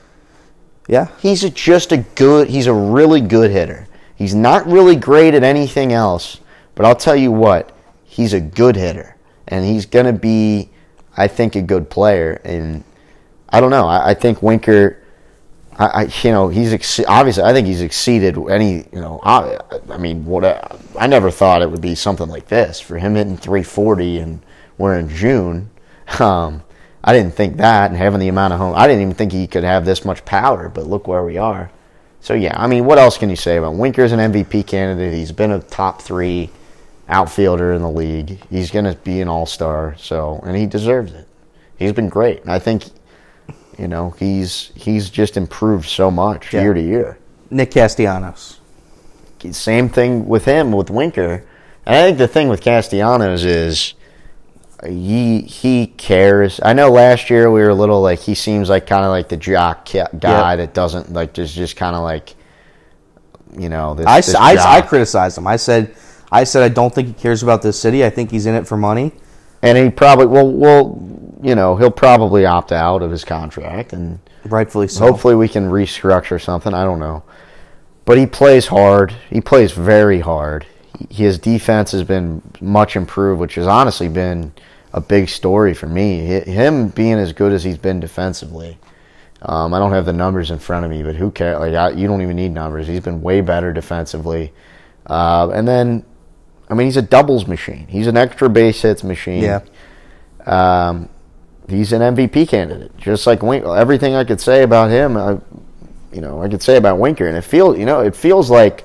yeah, 0.88 1.08
He's 1.20 1.44
a, 1.44 1.50
just 1.50 1.92
a 1.92 1.98
good. 1.98 2.48
He's 2.48 2.66
a 2.66 2.72
really 2.72 3.20
good 3.20 3.50
hitter. 3.50 3.86
He's 4.14 4.34
not 4.34 4.66
really 4.66 4.94
great 4.96 5.34
at 5.34 5.42
anything 5.42 5.92
else, 5.92 6.38
but 6.74 6.86
I'll 6.86 6.94
tell 6.94 7.16
you 7.16 7.32
what, 7.32 7.72
he's 8.04 8.32
a 8.32 8.40
good 8.40 8.76
hitter, 8.76 9.16
and 9.48 9.64
he's 9.64 9.84
gonna 9.86 10.12
be, 10.12 10.70
I 11.16 11.26
think, 11.28 11.56
a 11.56 11.62
good 11.62 11.90
player. 11.90 12.40
And 12.44 12.84
I 13.52 13.60
don't 13.60 13.70
know. 13.70 13.86
I, 13.86 14.10
I 14.10 14.14
think 14.14 14.42
Winker. 14.42 14.98
I, 15.78 15.86
I 15.86 16.02
you 16.22 16.32
know 16.32 16.48
he's 16.48 16.72
ex- 16.72 17.00
obviously 17.06 17.44
I 17.44 17.52
think 17.52 17.66
he's 17.66 17.80
exceeded 17.80 18.36
any 18.50 18.84
you 18.92 19.00
know 19.00 19.20
I, 19.22 19.58
I 19.90 19.96
mean 19.96 20.26
what 20.26 20.44
I, 20.44 20.76
I 20.98 21.06
never 21.06 21.30
thought 21.30 21.62
it 21.62 21.70
would 21.70 21.80
be 21.80 21.94
something 21.94 22.28
like 22.28 22.48
this. 22.48 22.78
For 22.78 22.98
him 22.98 23.14
hitting 23.14 23.38
340 23.38 24.18
and 24.18 24.42
we're 24.76 24.98
in 24.98 25.08
June 25.08 25.70
um, 26.18 26.62
I 27.02 27.14
didn't 27.14 27.34
think 27.34 27.56
that 27.56 27.90
and 27.90 27.98
having 27.98 28.20
the 28.20 28.28
amount 28.28 28.52
of 28.52 28.58
home 28.58 28.74
I 28.76 28.86
didn't 28.86 29.02
even 29.02 29.14
think 29.14 29.32
he 29.32 29.46
could 29.46 29.64
have 29.64 29.86
this 29.86 30.04
much 30.04 30.24
power 30.26 30.68
but 30.68 30.86
look 30.86 31.08
where 31.08 31.24
we 31.24 31.38
are. 31.38 31.70
So 32.20 32.34
yeah 32.34 32.54
I 32.54 32.66
mean 32.66 32.84
what 32.84 32.98
else 32.98 33.16
can 33.16 33.30
you 33.30 33.36
say 33.36 33.56
about 33.56 33.74
Winker's 33.74 34.12
an 34.12 34.32
MVP 34.32 34.66
candidate. 34.66 35.14
He's 35.14 35.32
been 35.32 35.52
a 35.52 35.60
top 35.60 36.02
three 36.02 36.50
outfielder 37.08 37.72
in 37.72 37.80
the 37.80 37.90
league. 37.90 38.38
He's 38.50 38.70
gonna 38.70 38.94
be 38.94 39.22
an 39.22 39.28
all 39.28 39.46
star 39.46 39.96
so 39.98 40.42
and 40.44 40.54
he 40.54 40.66
deserves 40.66 41.14
it. 41.14 41.26
He's 41.78 41.92
been 41.92 42.10
great. 42.10 42.42
And 42.42 42.52
I 42.52 42.58
think 42.58 42.84
you 43.78 43.88
know, 43.88 44.10
he's 44.18 44.70
he's 44.74 45.10
just 45.10 45.36
improved 45.36 45.88
so 45.88 46.10
much 46.10 46.52
Yeah. 46.52 46.62
year 46.62 46.74
to 46.74 46.80
year. 46.80 47.18
Nick 47.50 47.70
Castellanos. 47.72 48.58
Same 49.50 49.88
thing 49.88 50.28
with 50.28 50.44
him 50.44 50.70
with 50.72 50.88
Winker. 50.88 51.44
And 51.84 51.96
I 51.96 52.02
think 52.04 52.18
the 52.18 52.28
thing 52.28 52.48
with 52.48 52.60
Castellanos 52.60 53.44
is 53.44 53.94
uh, 54.82 54.86
he 54.86 55.40
he 55.42 55.88
cares. 55.88 56.60
I 56.64 56.72
know 56.74 56.90
last 56.90 57.28
year 57.28 57.50
we 57.50 57.60
were 57.60 57.70
a 57.70 57.74
little 57.74 58.00
like 58.00 58.20
he 58.20 58.34
seems 58.36 58.68
like 58.68 58.86
kind 58.86 59.04
of 59.04 59.10
like 59.10 59.28
the 59.28 59.36
jock 59.36 59.86
guy 59.90 60.06
Yeah. 60.22 60.56
that 60.56 60.74
doesn't 60.74 61.12
like 61.12 61.32
just 61.34 61.54
just 61.56 61.76
kind 61.76 61.96
of 61.96 62.02
like 62.04 62.34
you 63.58 63.68
know 63.68 63.94
this. 63.94 64.06
I, 64.06 64.20
this 64.20 64.34
I, 64.36 64.76
I 64.78 64.80
criticized 64.82 65.36
him. 65.38 65.46
I 65.48 65.56
said 65.56 65.94
I 66.30 66.44
said 66.44 66.62
I 66.62 66.68
don't 66.68 66.94
think 66.94 67.08
he 67.08 67.14
cares 67.14 67.42
about 67.42 67.62
this 67.62 67.78
city. 67.78 68.04
I 68.04 68.10
think 68.10 68.30
he's 68.30 68.46
in 68.46 68.54
it 68.54 68.66
for 68.68 68.76
money. 68.76 69.12
and 69.60 69.76
he 69.76 69.90
probably 69.90 70.26
well 70.26 70.50
well 70.50 71.11
you 71.42 71.54
know 71.54 71.76
he'll 71.76 71.90
probably 71.90 72.46
opt 72.46 72.72
out 72.72 73.02
of 73.02 73.10
his 73.10 73.24
contract 73.24 73.92
and 73.92 74.20
Rightfully 74.44 74.88
so. 74.88 75.06
Hopefully, 75.06 75.34
we 75.34 75.48
can 75.48 75.68
restructure 75.68 76.40
something. 76.40 76.74
I 76.74 76.84
don't 76.84 76.98
know, 76.98 77.22
but 78.04 78.18
he 78.18 78.26
plays 78.26 78.66
hard. 78.66 79.14
He 79.30 79.40
plays 79.40 79.72
very 79.72 80.20
hard. 80.20 80.66
His 81.10 81.38
defense 81.38 81.92
has 81.92 82.02
been 82.02 82.42
much 82.60 82.96
improved, 82.96 83.40
which 83.40 83.54
has 83.54 83.66
honestly 83.66 84.08
been 84.08 84.52
a 84.92 85.00
big 85.00 85.28
story 85.28 85.74
for 85.74 85.86
me. 85.86 86.24
Him 86.26 86.88
being 86.88 87.14
as 87.14 87.32
good 87.32 87.52
as 87.52 87.62
he's 87.62 87.78
been 87.78 88.00
defensively. 88.00 88.78
Um, 89.42 89.74
I 89.74 89.78
don't 89.78 89.92
have 89.92 90.06
the 90.06 90.12
numbers 90.12 90.50
in 90.50 90.58
front 90.58 90.84
of 90.84 90.90
me, 90.90 91.02
but 91.02 91.16
who 91.16 91.30
cares? 91.30 91.60
Like 91.60 91.74
I, 91.74 91.90
you 91.90 92.08
don't 92.08 92.22
even 92.22 92.36
need 92.36 92.50
numbers. 92.50 92.86
He's 92.86 93.00
been 93.00 93.22
way 93.22 93.40
better 93.40 93.72
defensively, 93.72 94.52
uh, 95.06 95.50
and 95.50 95.66
then, 95.66 96.04
I 96.68 96.74
mean, 96.74 96.86
he's 96.86 96.96
a 96.96 97.02
doubles 97.02 97.46
machine. 97.46 97.86
He's 97.88 98.08
an 98.08 98.16
extra 98.16 98.48
base 98.48 98.82
hits 98.82 99.04
machine. 99.04 99.42
Yeah. 99.42 99.60
Um, 100.46 101.08
he's 101.72 101.92
an 101.92 102.00
MVP 102.00 102.48
candidate, 102.48 102.96
just 102.96 103.26
like 103.26 103.42
Wink. 103.42 103.64
Everything 103.64 104.14
I 104.14 104.24
could 104.24 104.40
say 104.40 104.62
about 104.62 104.90
him, 104.90 105.16
I, 105.16 105.38
you 106.12 106.20
know, 106.20 106.42
I 106.42 106.48
could 106.48 106.62
say 106.62 106.76
about 106.76 106.98
Winker, 106.98 107.26
and 107.26 107.36
it 107.36 107.42
feels, 107.42 107.78
you 107.78 107.86
know, 107.86 108.00
it 108.00 108.14
feels 108.16 108.50
like. 108.50 108.84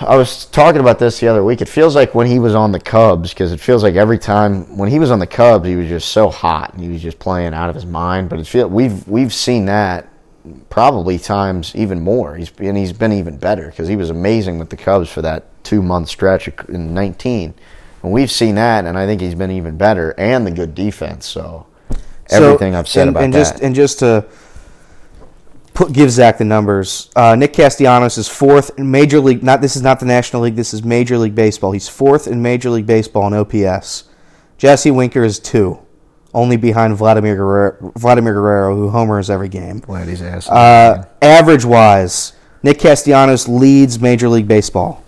I 0.00 0.16
was 0.16 0.46
talking 0.46 0.80
about 0.80 0.98
this 0.98 1.20
the 1.20 1.28
other 1.28 1.44
week. 1.44 1.60
It 1.60 1.68
feels 1.68 1.94
like 1.94 2.16
when 2.16 2.26
he 2.26 2.40
was 2.40 2.56
on 2.56 2.72
the 2.72 2.80
Cubs, 2.80 3.30
because 3.30 3.52
it 3.52 3.60
feels 3.60 3.84
like 3.84 3.94
every 3.94 4.18
time 4.18 4.76
when 4.76 4.90
he 4.90 4.98
was 4.98 5.12
on 5.12 5.20
the 5.20 5.26
Cubs, 5.26 5.68
he 5.68 5.76
was 5.76 5.88
just 5.88 6.08
so 6.08 6.30
hot 6.30 6.74
and 6.74 6.82
he 6.82 6.88
was 6.88 7.00
just 7.00 7.20
playing 7.20 7.54
out 7.54 7.68
of 7.68 7.76
his 7.76 7.86
mind. 7.86 8.28
But 8.28 8.40
it 8.40 8.46
feel 8.48 8.68
we've 8.68 9.06
we've 9.06 9.32
seen 9.32 9.66
that 9.66 10.08
probably 10.68 11.18
times 11.18 11.74
even 11.76 12.00
more. 12.00 12.34
He's 12.34 12.50
and 12.58 12.76
he's 12.76 12.92
been 12.92 13.12
even 13.12 13.38
better 13.38 13.68
because 13.68 13.86
he 13.86 13.94
was 13.94 14.10
amazing 14.10 14.58
with 14.58 14.70
the 14.70 14.76
Cubs 14.76 15.10
for 15.10 15.22
that 15.22 15.44
two 15.64 15.80
month 15.82 16.08
stretch 16.08 16.48
in 16.68 16.92
19. 16.92 17.54
And 18.04 18.12
we've 18.12 18.30
seen 18.30 18.56
that, 18.56 18.84
and 18.84 18.98
I 18.98 19.06
think 19.06 19.22
he's 19.22 19.34
been 19.34 19.50
even 19.50 19.78
better, 19.78 20.14
and 20.18 20.46
the 20.46 20.50
good 20.50 20.74
defense. 20.74 21.24
So 21.26 21.66
So, 22.28 22.44
everything 22.44 22.74
I've 22.74 22.86
said 22.86 23.08
and, 23.08 23.10
about 23.16 23.24
and 23.24 23.32
that. 23.32 23.38
just 23.38 23.60
and 23.60 23.74
just 23.74 23.98
to 24.00 24.26
put 25.72 25.92
give 25.92 26.10
Zach 26.10 26.36
the 26.36 26.44
numbers. 26.44 27.10
Uh, 27.16 27.34
Nick 27.34 27.54
Castellanos 27.54 28.18
is 28.18 28.28
fourth 28.28 28.78
in 28.78 28.90
Major 28.90 29.20
League. 29.20 29.42
Not 29.42 29.62
this 29.62 29.74
is 29.74 29.80
not 29.82 30.00
the 30.00 30.06
National 30.06 30.42
League. 30.42 30.54
This 30.54 30.74
is 30.74 30.84
Major 30.84 31.16
League 31.16 31.34
Baseball. 31.34 31.72
He's 31.72 31.88
fourth 31.88 32.26
in 32.28 32.42
Major 32.42 32.68
League 32.70 32.86
Baseball 32.86 33.26
in 33.26 33.32
OPS. 33.34 34.04
Jesse 34.58 34.90
Winker 34.90 35.24
is 35.24 35.38
two, 35.38 35.78
only 36.34 36.56
behind 36.58 36.96
Vladimir 36.96 37.36
Guerrero, 37.36 37.92
Vladimir 37.96 38.34
Guerrero, 38.34 38.76
who 38.76 38.90
homers 38.90 39.30
every 39.30 39.48
game. 39.48 39.78
Glad 39.80 40.08
he's 40.08 40.20
asked. 40.22 40.50
Uh, 40.50 41.04
average 41.22 41.64
wise, 41.64 42.34
Nick 42.62 42.78
Castellanos 42.78 43.48
leads 43.48 43.98
Major 43.98 44.28
League 44.28 44.46
Baseball. 44.46 45.02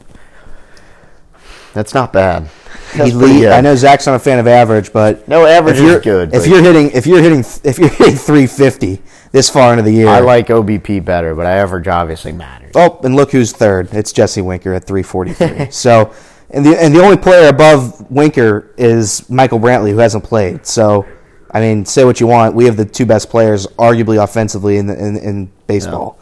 That's 1.76 1.92
not 1.92 2.10
bad. 2.10 2.48
That's 2.96 3.12
lead. 3.12 3.48
I 3.48 3.60
know 3.60 3.76
Zach's 3.76 4.06
not 4.06 4.14
a 4.14 4.18
fan 4.18 4.38
of 4.38 4.46
average, 4.46 4.92
but 4.94 5.28
No, 5.28 5.44
average 5.44 5.78
is 5.78 6.02
good. 6.02 6.34
If 6.34 6.46
you're 6.46 6.62
hitting, 6.62 6.90
if 6.92 7.06
you're 7.06 7.22
hitting, 7.22 7.44
if 7.64 7.78
you're 7.78 7.90
hitting 7.90 8.16
350 8.16 9.02
this 9.30 9.50
far 9.50 9.72
into 9.72 9.82
the 9.82 9.92
year, 9.92 10.08
I 10.08 10.20
like 10.20 10.46
OBP 10.46 11.04
better, 11.04 11.34
but 11.34 11.44
average 11.44 11.86
obviously 11.86 12.32
matters. 12.32 12.72
Oh, 12.74 12.98
and 13.04 13.14
look 13.14 13.30
who's 13.32 13.52
third. 13.52 13.92
It's 13.92 14.10
Jesse 14.10 14.40
Winker 14.40 14.72
at 14.72 14.84
343. 14.86 15.70
so, 15.70 16.14
and 16.48 16.64
the 16.64 16.82
and 16.82 16.94
the 16.94 17.02
only 17.02 17.18
player 17.18 17.48
above 17.48 18.10
Winker 18.10 18.72
is 18.78 19.28
Michael 19.28 19.60
Brantley, 19.60 19.90
who 19.90 19.98
hasn't 19.98 20.24
played. 20.24 20.64
So, 20.66 21.06
I 21.50 21.60
mean, 21.60 21.84
say 21.84 22.06
what 22.06 22.20
you 22.20 22.26
want. 22.26 22.54
We 22.54 22.64
have 22.64 22.78
the 22.78 22.86
two 22.86 23.04
best 23.04 23.28
players, 23.28 23.66
arguably 23.78 24.22
offensively, 24.22 24.78
in 24.78 24.86
the, 24.86 24.98
in, 24.98 25.16
in 25.18 25.52
baseball. 25.66 26.18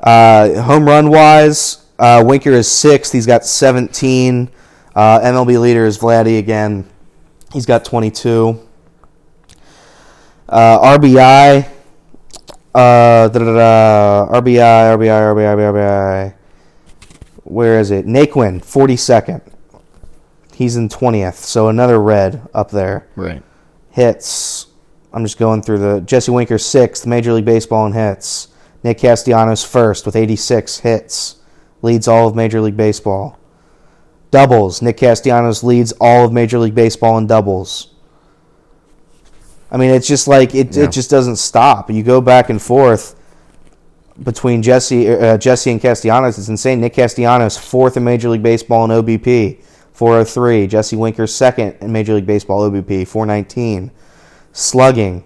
Uh, 0.00 0.62
home 0.62 0.84
run 0.86 1.10
wise, 1.10 1.84
uh, 1.98 2.22
Winker 2.24 2.50
is 2.50 2.70
sixth. 2.70 3.12
He's 3.12 3.26
got 3.26 3.44
17. 3.44 4.50
Uh, 4.94 5.20
MLB 5.20 5.60
leader 5.60 5.84
is 5.86 5.98
Vladdy 5.98 6.38
again. 6.38 6.88
He's 7.52 7.66
got 7.66 7.84
22. 7.84 8.60
Uh, 10.48 10.96
RBI, 10.96 11.68
uh, 12.74 13.28
RBI, 13.28 14.30
RBI, 14.30 14.96
RBI, 14.96 15.34
RBI, 15.34 15.72
RBI. 15.72 16.34
Where 17.44 17.80
is 17.80 17.90
it? 17.90 18.06
Naquin, 18.06 18.60
42nd. 18.60 19.42
He's 20.54 20.76
in 20.76 20.88
20th, 20.88 21.34
so 21.34 21.68
another 21.68 22.00
red 22.00 22.48
up 22.52 22.70
there. 22.70 23.06
Right. 23.14 23.42
Hits. 23.90 24.66
I'm 25.12 25.24
just 25.24 25.38
going 25.38 25.62
through 25.62 25.78
the 25.78 26.00
Jesse 26.00 26.30
Winker 26.30 26.58
sixth, 26.58 27.06
Major 27.06 27.32
League 27.32 27.44
Baseball 27.44 27.86
in 27.86 27.92
hits. 27.92 28.48
Nick 28.82 28.98
Castellanos 28.98 29.64
first 29.64 30.06
with 30.06 30.14
86 30.16 30.78
hits, 30.78 31.36
leads 31.82 32.08
all 32.08 32.28
of 32.28 32.34
Major 32.34 32.60
League 32.60 32.76
Baseball. 32.76 33.38
Doubles. 34.30 34.82
Nick 34.82 34.96
Castellanos 34.98 35.62
leads 35.62 35.92
all 36.00 36.26
of 36.26 36.32
Major 36.32 36.58
League 36.58 36.74
Baseball 36.74 37.16
in 37.18 37.26
doubles. 37.26 37.94
I 39.70 39.76
mean, 39.76 39.90
it's 39.90 40.08
just 40.08 40.28
like 40.28 40.54
it. 40.54 40.76
Yeah. 40.76 40.84
It 40.84 40.92
just 40.92 41.10
doesn't 41.10 41.36
stop. 41.36 41.90
You 41.90 42.02
go 42.02 42.20
back 42.20 42.50
and 42.50 42.60
forth 42.60 43.14
between 44.22 44.62
Jesse, 44.62 45.08
uh, 45.08 45.38
Jesse 45.38 45.70
and 45.70 45.80
Castellanos. 45.80 46.38
It's 46.38 46.48
insane. 46.48 46.80
Nick 46.80 46.94
Castellanos 46.94 47.56
fourth 47.56 47.96
in 47.96 48.04
Major 48.04 48.30
League 48.30 48.42
Baseball 48.42 48.84
in 48.84 48.90
OBP, 48.90 49.62
403. 49.92 50.66
Jesse 50.66 50.96
Winker 50.96 51.26
second 51.26 51.76
in 51.80 51.92
Major 51.92 52.14
League 52.14 52.26
Baseball 52.26 52.68
OBP, 52.70 53.06
419. 53.06 53.90
Slugging. 54.52 55.24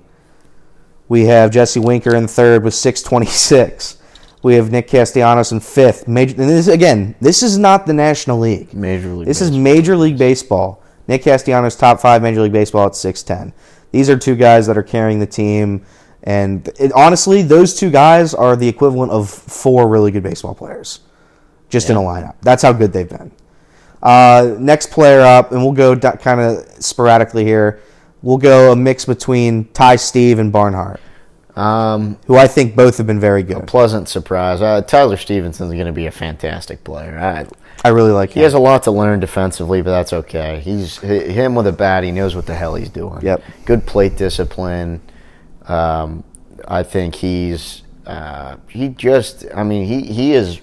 We 1.08 1.26
have 1.26 1.50
Jesse 1.50 1.80
Winker 1.80 2.14
in 2.14 2.26
third 2.26 2.64
with 2.64 2.74
626. 2.74 4.01
We 4.42 4.54
have 4.54 4.72
Nick 4.72 4.88
Castellanos 4.88 5.52
in 5.52 5.60
fifth. 5.60 6.08
Major. 6.08 6.40
And 6.40 6.50
this 6.50 6.68
again, 6.68 7.14
this 7.20 7.42
is 7.42 7.58
not 7.58 7.86
the 7.86 7.92
National 7.92 8.38
League. 8.38 8.74
Major 8.74 9.08
League. 9.08 9.26
This 9.26 9.40
is 9.40 9.50
Baseball. 9.50 9.62
Major 9.62 9.96
League 9.96 10.18
Baseball. 10.18 10.82
Nick 11.08 11.22
Castellanos, 11.22 11.76
top 11.76 12.00
five 12.00 12.22
Major 12.22 12.42
League 12.42 12.52
Baseball 12.52 12.86
at 12.86 12.92
6'10. 12.92 13.52
These 13.90 14.08
are 14.08 14.16
two 14.16 14.36
guys 14.36 14.66
that 14.66 14.78
are 14.78 14.82
carrying 14.82 15.18
the 15.18 15.26
team. 15.26 15.84
And 16.22 16.68
it, 16.78 16.92
honestly, 16.92 17.42
those 17.42 17.74
two 17.74 17.90
guys 17.90 18.34
are 18.34 18.56
the 18.56 18.68
equivalent 18.68 19.10
of 19.12 19.28
four 19.28 19.88
really 19.88 20.10
good 20.10 20.22
baseball 20.22 20.54
players 20.54 21.00
just 21.68 21.90
in 21.90 21.96
a 21.96 22.00
lineup. 22.00 22.36
That's 22.42 22.62
how 22.62 22.72
good 22.72 22.92
they've 22.92 23.08
been. 23.08 23.32
Uh, 24.02 24.56
next 24.58 24.90
player 24.90 25.20
up, 25.20 25.52
and 25.52 25.62
we'll 25.62 25.72
go 25.72 25.96
kind 25.96 26.40
of 26.40 26.66
sporadically 26.82 27.44
here. 27.44 27.80
We'll 28.20 28.38
go 28.38 28.72
a 28.72 28.76
mix 28.76 29.04
between 29.04 29.72
Ty 29.72 29.96
Steve 29.96 30.38
and 30.38 30.52
Barnhart, 30.52 31.00
um, 31.56 32.18
who 32.26 32.36
I 32.36 32.46
think 32.46 32.74
both 32.74 32.98
have 32.98 33.06
been 33.06 33.20
very 33.20 33.42
good. 33.42 33.66
pleasant 33.66 34.08
surprise. 34.08 34.62
Uh, 34.62 34.80
Tyler 34.82 35.16
Stephenson's 35.16 35.72
going 35.72 35.86
to 35.86 35.92
be 35.92 36.06
a 36.06 36.10
fantastic 36.10 36.82
player. 36.84 37.18
I, 37.18 37.46
I 37.84 37.90
really 37.90 38.12
like 38.12 38.30
him. 38.30 38.34
he 38.34 38.40
him. 38.40 38.44
has 38.44 38.54
a 38.54 38.58
lot 38.58 38.84
to 38.84 38.90
learn 38.90 39.20
defensively, 39.20 39.82
but 39.82 39.90
that's 39.90 40.12
okay. 40.12 40.60
He's 40.60 40.98
him 40.98 41.54
with 41.54 41.66
a 41.66 41.72
bat. 41.72 42.04
He 42.04 42.12
knows 42.12 42.34
what 42.34 42.46
the 42.46 42.54
hell 42.54 42.74
he's 42.74 42.88
doing. 42.88 43.20
Yep. 43.22 43.42
Good 43.64 43.86
plate 43.86 44.16
discipline. 44.16 45.02
Um, 45.66 46.24
I 46.66 46.82
think 46.82 47.16
he's 47.16 47.82
uh, 48.06 48.56
he 48.68 48.88
just. 48.88 49.44
I 49.54 49.62
mean, 49.62 49.86
he 49.86 50.12
he 50.12 50.32
is. 50.32 50.60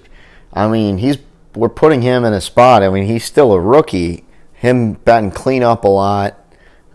I 0.52 0.68
mean, 0.68 0.98
he's. 0.98 1.18
We're 1.54 1.68
putting 1.68 2.02
him 2.02 2.24
in 2.24 2.32
a 2.32 2.40
spot. 2.40 2.82
I 2.82 2.88
mean, 2.88 3.06
he's 3.06 3.24
still 3.24 3.52
a 3.52 3.60
rookie. 3.60 4.24
Him 4.54 4.94
batting 4.94 5.30
clean 5.30 5.62
up 5.62 5.84
a 5.84 5.88
lot. 5.88 6.39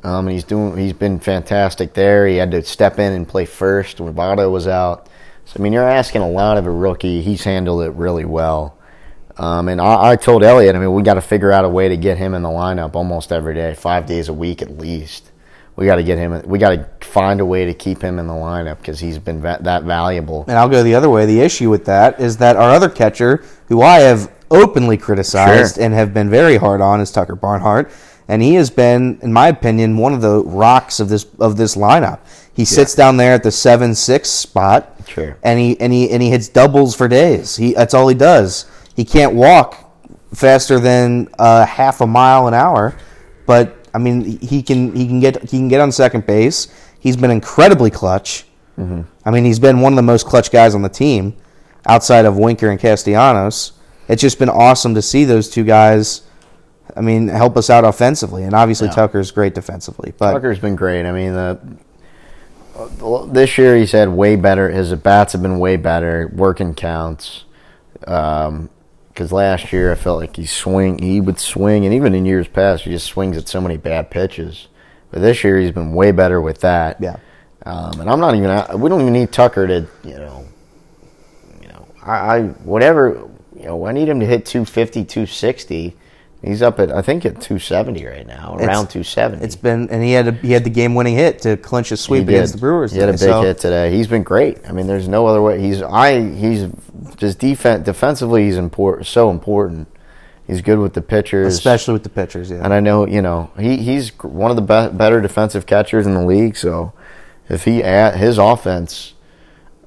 Um, 0.05 0.27
and 0.27 0.33
he's 0.33 0.43
doing. 0.43 0.77
He's 0.77 0.93
been 0.93 1.19
fantastic 1.19 1.93
there. 1.95 2.27
He 2.27 2.35
had 2.35 2.51
to 2.51 2.63
step 2.63 2.99
in 2.99 3.13
and 3.13 3.27
play 3.27 3.45
first 3.45 3.99
when 3.99 4.13
Votto 4.13 4.51
was 4.51 4.67
out. 4.67 5.07
So 5.45 5.57
I 5.59 5.63
mean, 5.63 5.73
you're 5.73 5.87
asking 5.87 6.21
a 6.21 6.29
lot 6.29 6.57
of 6.57 6.65
a 6.67 6.71
rookie. 6.71 7.21
He's 7.21 7.43
handled 7.43 7.81
it 7.81 7.91
really 7.91 8.25
well. 8.25 8.77
Um, 9.37 9.67
and 9.67 9.81
I, 9.81 10.11
I 10.11 10.15
told 10.15 10.43
Elliot, 10.43 10.75
I 10.75 10.79
mean, 10.79 10.93
we 10.93 11.01
got 11.03 11.15
to 11.15 11.21
figure 11.21 11.51
out 11.51 11.65
a 11.65 11.69
way 11.69 11.89
to 11.89 11.97
get 11.97 12.17
him 12.17 12.33
in 12.35 12.43
the 12.43 12.49
lineup 12.49 12.95
almost 12.95 13.31
every 13.31 13.53
day, 13.55 13.73
five 13.73 14.05
days 14.05 14.29
a 14.29 14.33
week 14.33 14.61
at 14.61 14.77
least. 14.77 15.31
We 15.75 15.85
got 15.87 15.95
to 15.95 16.03
get 16.03 16.17
him. 16.17 16.41
We 16.45 16.57
got 16.59 16.69
to 17.01 17.05
find 17.05 17.41
a 17.41 17.45
way 17.45 17.65
to 17.65 17.73
keep 17.73 18.01
him 18.01 18.17
in 18.19 18.27
the 18.27 18.33
lineup 18.33 18.77
because 18.77 18.99
he's 18.99 19.17
been 19.19 19.41
va- 19.41 19.57
that 19.61 19.83
valuable. 19.83 20.45
And 20.47 20.57
I'll 20.57 20.69
go 20.69 20.83
the 20.83 20.95
other 20.95 21.09
way. 21.09 21.25
The 21.25 21.41
issue 21.41 21.69
with 21.69 21.83
that 21.85 22.19
is 22.19 22.37
that 22.37 22.55
our 22.55 22.69
other 22.69 22.87
catcher, 22.89 23.43
who 23.67 23.81
I 23.81 23.99
have 23.99 24.31
openly 24.51 24.95
criticized 24.97 25.75
Sure. 25.75 25.83
and 25.83 25.93
have 25.93 26.13
been 26.13 26.29
very 26.29 26.55
hard 26.55 26.79
on, 26.79 27.01
is 27.01 27.11
Tucker 27.11 27.35
Barnhart, 27.35 27.91
and 28.27 28.41
he 28.41 28.55
has 28.55 28.69
been, 28.69 29.19
in 29.21 29.31
my 29.31 29.47
opinion, 29.49 29.97
one 29.97 30.13
of 30.13 30.21
the 30.21 30.43
rocks 30.43 30.99
of 30.99 31.09
this 31.09 31.25
of 31.39 31.57
this 31.57 31.75
lineup. 31.75 32.19
He 32.53 32.65
sits 32.65 32.95
down 32.95 33.17
there 33.17 33.33
at 33.33 33.43
the 33.43 33.51
seven 33.51 33.93
six 33.95 34.29
spot, 34.29 34.91
Sure. 35.07 35.37
and 35.43 35.59
he 35.59 35.79
and 35.79 35.91
he 35.91 36.09
and 36.11 36.21
he 36.23 36.29
hits 36.29 36.47
doubles 36.47 36.95
for 36.95 37.07
days. 37.07 37.55
He 37.57 37.73
that's 37.73 37.93
all 37.93 38.07
he 38.07 38.15
does. 38.15 38.65
He 38.95 39.03
can't 39.05 39.33
walk 39.35 39.77
faster 40.33 40.79
than 40.79 41.27
uh, 41.39 41.65
half 41.65 42.01
a 42.01 42.07
mile 42.07 42.47
an 42.47 42.53
hour, 42.53 42.95
but 43.45 43.75
I 43.93 43.97
mean 43.97 44.39
he 44.39 44.61
can 44.63 44.95
he 44.95 45.05
can 45.07 45.19
get 45.19 45.41
he 45.43 45.57
can 45.57 45.67
get 45.67 45.81
on 45.81 45.91
second 45.91 46.25
base. 46.25 46.67
He's 46.99 47.17
been 47.17 47.31
incredibly 47.31 47.91
clutch. 47.91 48.45
I 48.77 49.31
mean 49.31 49.45
he's 49.45 49.59
been 49.59 49.79
one 49.79 49.93
of 49.93 49.97
the 49.97 50.01
most 50.03 50.25
clutch 50.25 50.51
guys 50.51 50.75
on 50.75 50.81
the 50.81 50.89
team, 50.89 51.35
outside 51.85 52.25
of 52.25 52.37
Winker 52.37 52.69
and 52.69 52.77
Castellanos. 52.79 53.71
It's 54.09 54.21
just 54.21 54.37
been 54.37 54.49
awesome 54.49 54.93
to 54.95 55.01
see 55.01 55.23
those 55.25 55.49
two 55.49 55.63
guys. 55.63 56.21
I 56.95 57.01
mean, 57.01 57.27
help 57.27 57.57
us 57.57 57.69
out 57.69 57.83
offensively, 57.83 58.43
and 58.43 58.53
obviously 58.53 58.87
Yeah. 58.87 58.93
Tucker's 58.93 59.31
great 59.31 59.53
defensively. 59.53 60.13
But 60.17 60.33
Tucker's 60.33 60.59
been 60.59 60.75
great. 60.75 61.05
I 61.05 61.11
mean, 61.11 61.33
the, 61.33 61.59
this 63.31 63.57
year 63.57 63.75
he's 63.75 63.91
had 63.91 64.09
way 64.09 64.35
better. 64.35 64.69
His 64.69 64.91
at 64.91 65.03
bats 65.03 65.33
have 65.33 65.41
been 65.41 65.59
way 65.59 65.75
better. 65.75 66.31
Working 66.33 66.73
counts. 66.73 67.43
Because 67.99 69.31
last 69.31 69.71
year 69.73 69.91
I 69.91 69.95
felt 69.95 70.19
like 70.19 70.35
he 70.35 70.45
swing, 70.45 70.99
he 70.99 71.21
would 71.21 71.39
swing, 71.39 71.85
and 71.85 71.93
even 71.93 72.13
in 72.13 72.25
years 72.25 72.47
past 72.47 72.83
he 72.83 72.91
just 72.91 73.07
swings 73.07 73.37
at 73.37 73.47
so 73.47 73.61
many 73.61 73.77
bad 73.77 74.09
pitches. 74.11 74.67
But 75.11 75.21
this 75.21 75.43
year 75.43 75.57
he's 75.57 75.71
been 75.71 75.93
way 75.93 76.11
better 76.11 76.41
with 76.41 76.61
that. 76.61 77.01
Yeah. 77.01 77.17
Um, 77.65 78.01
and 78.01 78.09
I'm 78.09 78.19
not 78.19 78.35
even. 78.35 78.79
We 78.79 78.89
don't 78.89 79.01
even 79.01 79.13
need 79.13 79.31
Tucker 79.31 79.65
to, 79.67 79.87
you 80.03 80.15
know, 80.15 80.45
you 81.61 81.67
know, 81.69 81.87
I, 82.03 82.11
I 82.11 82.41
whatever, 82.43 83.27
you 83.55 83.63
know, 83.65 83.85
I 83.87 83.91
need 83.91 84.07
him 84.07 84.19
to 84.19 84.25
hit 84.25 84.45
250, 84.45 85.05
260. 85.05 85.95
He's 86.45 86.61
up 86.61 86.79
at 86.79 86.91
I 86.91 87.01
think 87.01 87.25
at 87.25 87.41
270 87.41 88.05
right 88.05 88.27
now, 88.27 88.55
around 88.55 88.61
It's- 88.85 88.93
270. 88.93 89.43
it's 89.43 89.55
been, 89.55 89.89
and 89.89 90.03
he 90.03 90.11
had 90.11 90.27
a, 90.27 90.31
he 90.33 90.51
had 90.51 90.63
the 90.63 90.69
game 90.69 90.93
winning 90.93 91.15
hit 91.15 91.39
to 91.39 91.57
clinch 91.57 91.91
a 91.91 91.97
sweep 91.97 92.27
against 92.27 92.53
the 92.53 92.59
Brewers. 92.59 92.91
He 92.91 92.99
had 92.99 93.09
a 93.09 93.13
big 93.13 93.19
so- 93.19 93.41
hit 93.41 93.57
today. 93.57 93.91
He's 93.91 94.07
been 94.07 94.21
great. 94.23 94.59
I 94.67 94.71
mean, 94.71 94.85
there's 94.85 95.07
no 95.07 95.25
other 95.25 95.41
way. 95.41 95.59
He's 95.59 95.81
I 95.81 96.21
he's 96.21 96.67
just 97.17 97.39
defense 97.39 97.83
defensively. 97.83 98.45
He's 98.45 98.57
important, 98.57 99.07
so 99.07 99.31
important. 99.31 99.87
He's 100.45 100.61
good 100.61 100.77
with 100.77 100.93
the 100.93 101.01
pitchers, 101.01 101.51
especially 101.55 101.93
with 101.93 102.03
the 102.03 102.09
pitchers. 102.09 102.51
Yeah, 102.51 102.63
and 102.63 102.71
I 102.71 102.79
know 102.79 103.07
you 103.07 103.23
know 103.23 103.49
he 103.57 103.77
he's 103.77 104.09
one 104.21 104.51
of 104.51 104.55
the 104.55 104.61
be- 104.61 104.95
better 104.95 105.19
defensive 105.21 105.65
catchers 105.65 106.05
in 106.05 106.13
the 106.13 106.23
league. 106.23 106.55
So 106.55 106.93
if 107.49 107.65
he 107.65 107.83
at 107.83 108.17
his 108.17 108.37
offense, 108.37 109.13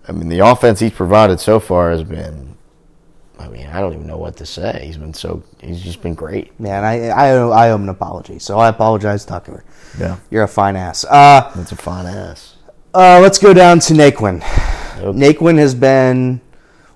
I 0.09 0.13
mean, 0.13 0.29
the 0.29 0.41
offense 0.41 0.81
he's 0.81 0.91
provided 0.91 1.39
so 1.39 1.61
far 1.61 1.93
has 1.93 2.03
been. 2.03 2.57
I 3.39 3.49
mean, 3.49 3.67
I 3.67 3.81
don't 3.81 3.93
even 3.95 4.07
know 4.07 4.19
what 4.19 4.37
to 4.39 4.47
say. 4.47 4.83
He's 4.85 4.97
been 4.97 5.15
so. 5.15 5.43
He's 5.61 5.81
just 5.83 6.03
been 6.03 6.15
great. 6.15 6.59
man, 6.61 6.85
I 6.85 7.09
I 7.09 7.31
owe, 7.33 7.51
I 7.51 7.71
owe 7.71 7.77
him 7.77 7.85
an 7.85 7.89
apology, 7.91 8.39
so 8.39 8.59
I 8.59 8.69
apologize, 8.69 9.25
Tucker. 9.25 9.65
Yeah, 9.99 10.17
You're 10.31 10.45
a 10.45 10.49
fine 10.49 10.77
ass. 10.77 11.05
Uh, 11.05 11.51
that's 11.57 11.73
a 11.73 11.77
fine 11.77 12.07
ass. 12.07 12.57
uh, 12.95 13.21
let's 13.23 13.39
go 13.39 13.53
down 13.55 13.79
to 13.81 13.95
Naquin. 13.95 14.41
Yep. 14.41 15.15
Naquin 15.15 15.59
has 15.59 15.75
been 15.75 16.41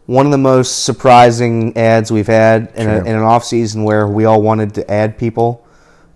one 0.06 0.26
of 0.26 0.32
the 0.32 0.38
most 0.38 0.84
surprising 0.84 1.76
ads 1.76 2.10
we've 2.10 2.26
had 2.26 2.72
in, 2.74 2.88
a, 2.88 2.98
in 2.98 3.06
an 3.16 3.22
off 3.22 3.44
season 3.44 3.84
where 3.84 4.08
we 4.08 4.24
all 4.24 4.42
wanted 4.42 4.74
to 4.74 4.90
add 4.90 5.16
people, 5.16 5.64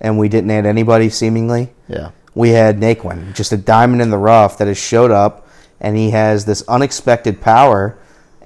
and 0.01 0.19
we 0.19 0.29
didn't 0.29 0.51
add 0.51 0.67
anybody 0.67 1.09
seemingly. 1.09 1.71
Yeah, 1.89 2.11
we 2.35 2.51
had 2.51 2.79
Naquin, 2.81 3.33
just 3.35 3.53
a 3.53 3.57
diamond 3.57 4.03
in 4.03 4.11
the 4.11 4.19
rough 4.19 4.59
that 4.59 4.67
has 4.67 4.77
showed 4.79 5.13
up, 5.13 5.47
and 5.81 5.97
he 5.97 6.11
has 6.11 6.45
this 6.45 6.63
unexpected 6.69 7.41
power, 7.41 7.97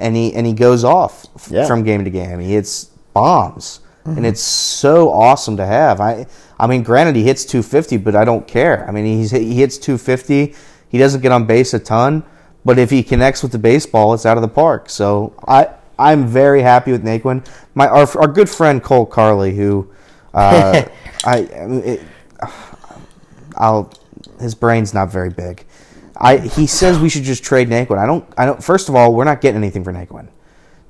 and 0.01 0.17
he 0.17 0.35
and 0.35 0.47
he 0.47 0.53
goes 0.53 0.83
off 0.85 1.27
f- 1.37 1.49
Yeah. 1.51 1.67
from 1.67 1.83
game 1.85 2.05
to 2.05 2.11
game. 2.11 2.41
He 2.41 2.53
hits 2.55 2.87
bombs, 3.15 3.81
and 4.05 4.25
it's 4.27 4.41
so 4.43 5.11
awesome 5.13 5.57
to 5.59 5.67
have. 5.67 6.01
I 6.01 6.27
I 6.59 6.67
mean, 6.67 6.83
granted, 6.83 7.17
he 7.17 7.23
hits 7.23 7.45
250, 7.45 7.97
but 7.99 8.15
I 8.17 8.25
don't 8.25 8.47
care. 8.47 8.85
I 8.89 8.93
mean, 8.93 9.05
he's 9.05 9.31
he 9.31 9.55
hits 9.55 9.79
250. 9.79 10.55
He 10.89 10.99
doesn't 10.99 11.21
get 11.21 11.31
on 11.33 11.47
base 11.47 11.73
a 11.75 11.79
ton, 11.79 12.25
but 12.65 12.79
if 12.79 12.91
he 12.91 13.03
connects 13.03 13.43
with 13.43 13.53
the 13.53 13.59
baseball, 13.59 14.13
it's 14.15 14.27
out 14.27 14.37
of 14.37 14.43
the 14.43 14.49
park. 14.49 14.91
So 14.91 15.33
I 15.47 15.69
I'm 15.99 16.27
very 16.27 16.63
happy 16.63 16.93
with 16.93 17.05
Naquin. 17.05 17.45
My 17.75 17.87
our, 17.89 18.07
our 18.19 18.27
good 18.29 18.49
friend 18.51 18.83
Cole 18.83 19.07
Carley, 19.07 19.55
who 19.55 19.89
Uh, 20.35 20.83
I, 21.25 21.37
I 21.55 21.67
mean, 21.67 21.83
it, 21.85 22.01
I'll. 23.57 23.93
His 24.39 24.55
brain's 24.55 24.95
not 24.95 25.11
very 25.13 25.29
big. 25.31 25.65
I 26.21 26.37
he 26.39 26.67
says 26.67 26.99
we 26.99 27.09
should 27.09 27.23
just 27.23 27.43
trade 27.43 27.69
Naquin. 27.69 27.99
I 27.99 28.07
don't. 28.07 28.25
I 28.37 28.47
don't. 28.47 28.63
First 28.63 28.89
of 28.89 28.95
all, 28.95 29.15
we're 29.15 29.25
not 29.25 29.41
getting 29.41 29.57
anything 29.59 29.85
for 29.85 29.93
Naquin. 29.93 30.29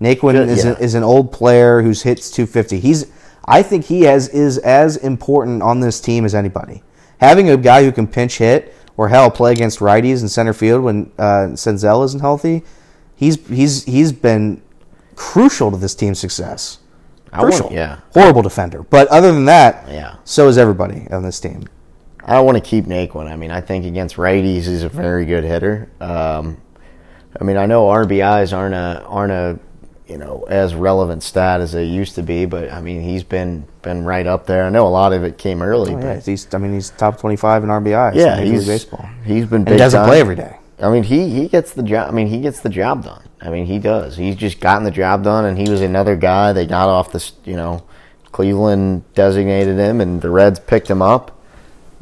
Naquin 0.01 0.33
Good, 0.33 0.49
is 0.49 0.65
yeah. 0.65 0.73
a, 0.73 0.79
is 0.79 0.95
an 0.95 1.03
old 1.03 1.31
player 1.33 1.83
who's 1.83 2.03
hits 2.03 2.31
250. 2.31 2.81
He's. 2.81 3.07
I 3.45 3.63
think 3.63 3.85
he 3.87 4.03
has 4.03 4.29
is 4.29 4.59
as 4.59 4.97
important 4.97 5.63
on 5.63 5.81
this 5.81 6.01
team 6.01 6.25
as 6.25 6.35
anybody. 6.35 6.83
Having 7.19 7.51
a 7.51 7.57
guy 7.57 7.85
who 7.85 7.93
can 7.93 8.07
pinch 8.07 8.39
hit 8.39 8.75
or 8.97 9.09
hell 9.09 9.31
play 9.31 9.53
against 9.53 9.79
righties 9.81 10.23
in 10.23 10.29
center 10.29 10.53
field 10.53 10.83
when 10.85 11.11
uh, 11.19 11.49
Senzel 11.55 12.05
isn't 12.05 12.21
healthy, 12.21 12.63
he's 13.17 13.47
he's 13.49 13.85
he's 13.85 14.13
been 14.13 14.63
crucial 15.17 15.71
to 15.71 15.77
this 15.77 15.95
team's 15.95 16.19
success. 16.19 16.79
I 17.33 17.41
Crucial. 17.43 17.71
yeah. 17.73 18.01
Horrible 18.13 18.43
defender. 18.43 18.83
But 18.83 19.07
other 19.09 19.33
than 19.33 19.45
that, 19.45 19.89
Yeah. 19.89 20.17
so 20.25 20.49
is 20.49 20.59
everybody 20.59 21.07
on 21.11 21.23
this 21.23 21.39
team. 21.39 21.65
I 22.25 22.41
want 22.41 22.57
to 22.57 22.61
keep 22.63 22.85
Naquin. 22.87 23.31
I 23.31 23.37
mean, 23.37 23.51
I 23.51 23.61
think 23.61 23.85
against 23.87 24.17
righties 24.17 24.65
he's 24.67 24.83
a 24.83 24.89
very 24.89 25.25
good 25.27 25.45
hitter. 25.45 25.89
Um, 26.01 26.61
I 27.41 27.45
mean, 27.45 27.57
I 27.57 27.67
know 27.67 27.87
RBIs 27.87 28.57
aren't 28.57 28.75
a 28.75 29.03
aren't 29.07 29.33
a 29.33 29.59
you 30.07 30.19
know 30.19 30.45
as 30.49 30.75
relevant 30.75 31.23
stat 31.23 31.61
as 31.61 31.73
they 31.73 31.85
used 31.85 32.15
to 32.17 32.23
be, 32.23 32.45
but 32.45 32.71
I 32.73 32.81
mean 32.81 33.01
he's 33.03 33.23
been 33.25 33.65
been 33.83 34.05
right 34.05 34.27
up 34.27 34.47
there. 34.47 34.65
I 34.65 34.69
know 34.69 34.87
a 34.87 34.89
lot 34.89 35.13
of 35.13 35.25
it 35.25 35.39
came 35.39 35.63
early, 35.63 35.95
Oh, 35.95 35.99
yeah, 35.99 36.15
but 36.17 36.27
he's. 36.27 36.53
I 36.55 36.59
mean, 36.59 36.75
he's 36.75 36.91
top 36.91 37.19
twenty-five 37.19 37.63
in 37.65 37.71
RBIs. 37.71 38.15
yeah, 38.15 38.39
in 38.39 38.53
he's 38.53 38.67
baseball. 38.67 39.09
he's 39.25 39.47
been 39.47 39.65
big 39.65 39.73
he 39.75 39.79
doesn't 39.79 40.01
time. 40.01 40.09
play 40.09 40.21
every 40.21 40.37
day. 40.37 40.57
I 40.83 40.91
mean, 40.91 41.03
he 41.05 41.29
he 41.31 41.49
gets 41.49 41.73
the 41.73 41.83
job. 41.83 42.09
I 42.09 42.13
mean, 42.13 42.27
he 42.27 42.41
gets 42.41 42.61
the 42.61 42.69
job 42.69 43.05
done. 43.05 43.23
I 43.41 43.49
mean, 43.51 43.67
he 43.67 43.79
does. 43.79 44.17
He's 44.17 44.35
just 44.37 44.61
gotten 44.61 44.85
the 44.85 44.91
job 44.91 45.23
done, 45.25 45.45
and 45.47 45.57
he 45.57 45.71
was 45.71 45.81
another 45.81 46.17
guy. 46.17 46.53
They 46.53 46.67
got 46.67 46.89
off 46.89 47.13
this, 47.13 47.33
you 47.45 47.57
know, 47.57 47.83
Cleveland 48.33 49.03
designated 49.15 49.79
him, 49.79 50.01
and 50.01 50.21
the 50.21 50.29
Reds 50.31 50.59
picked 50.61 50.89
him 50.91 51.01
up, 51.03 51.40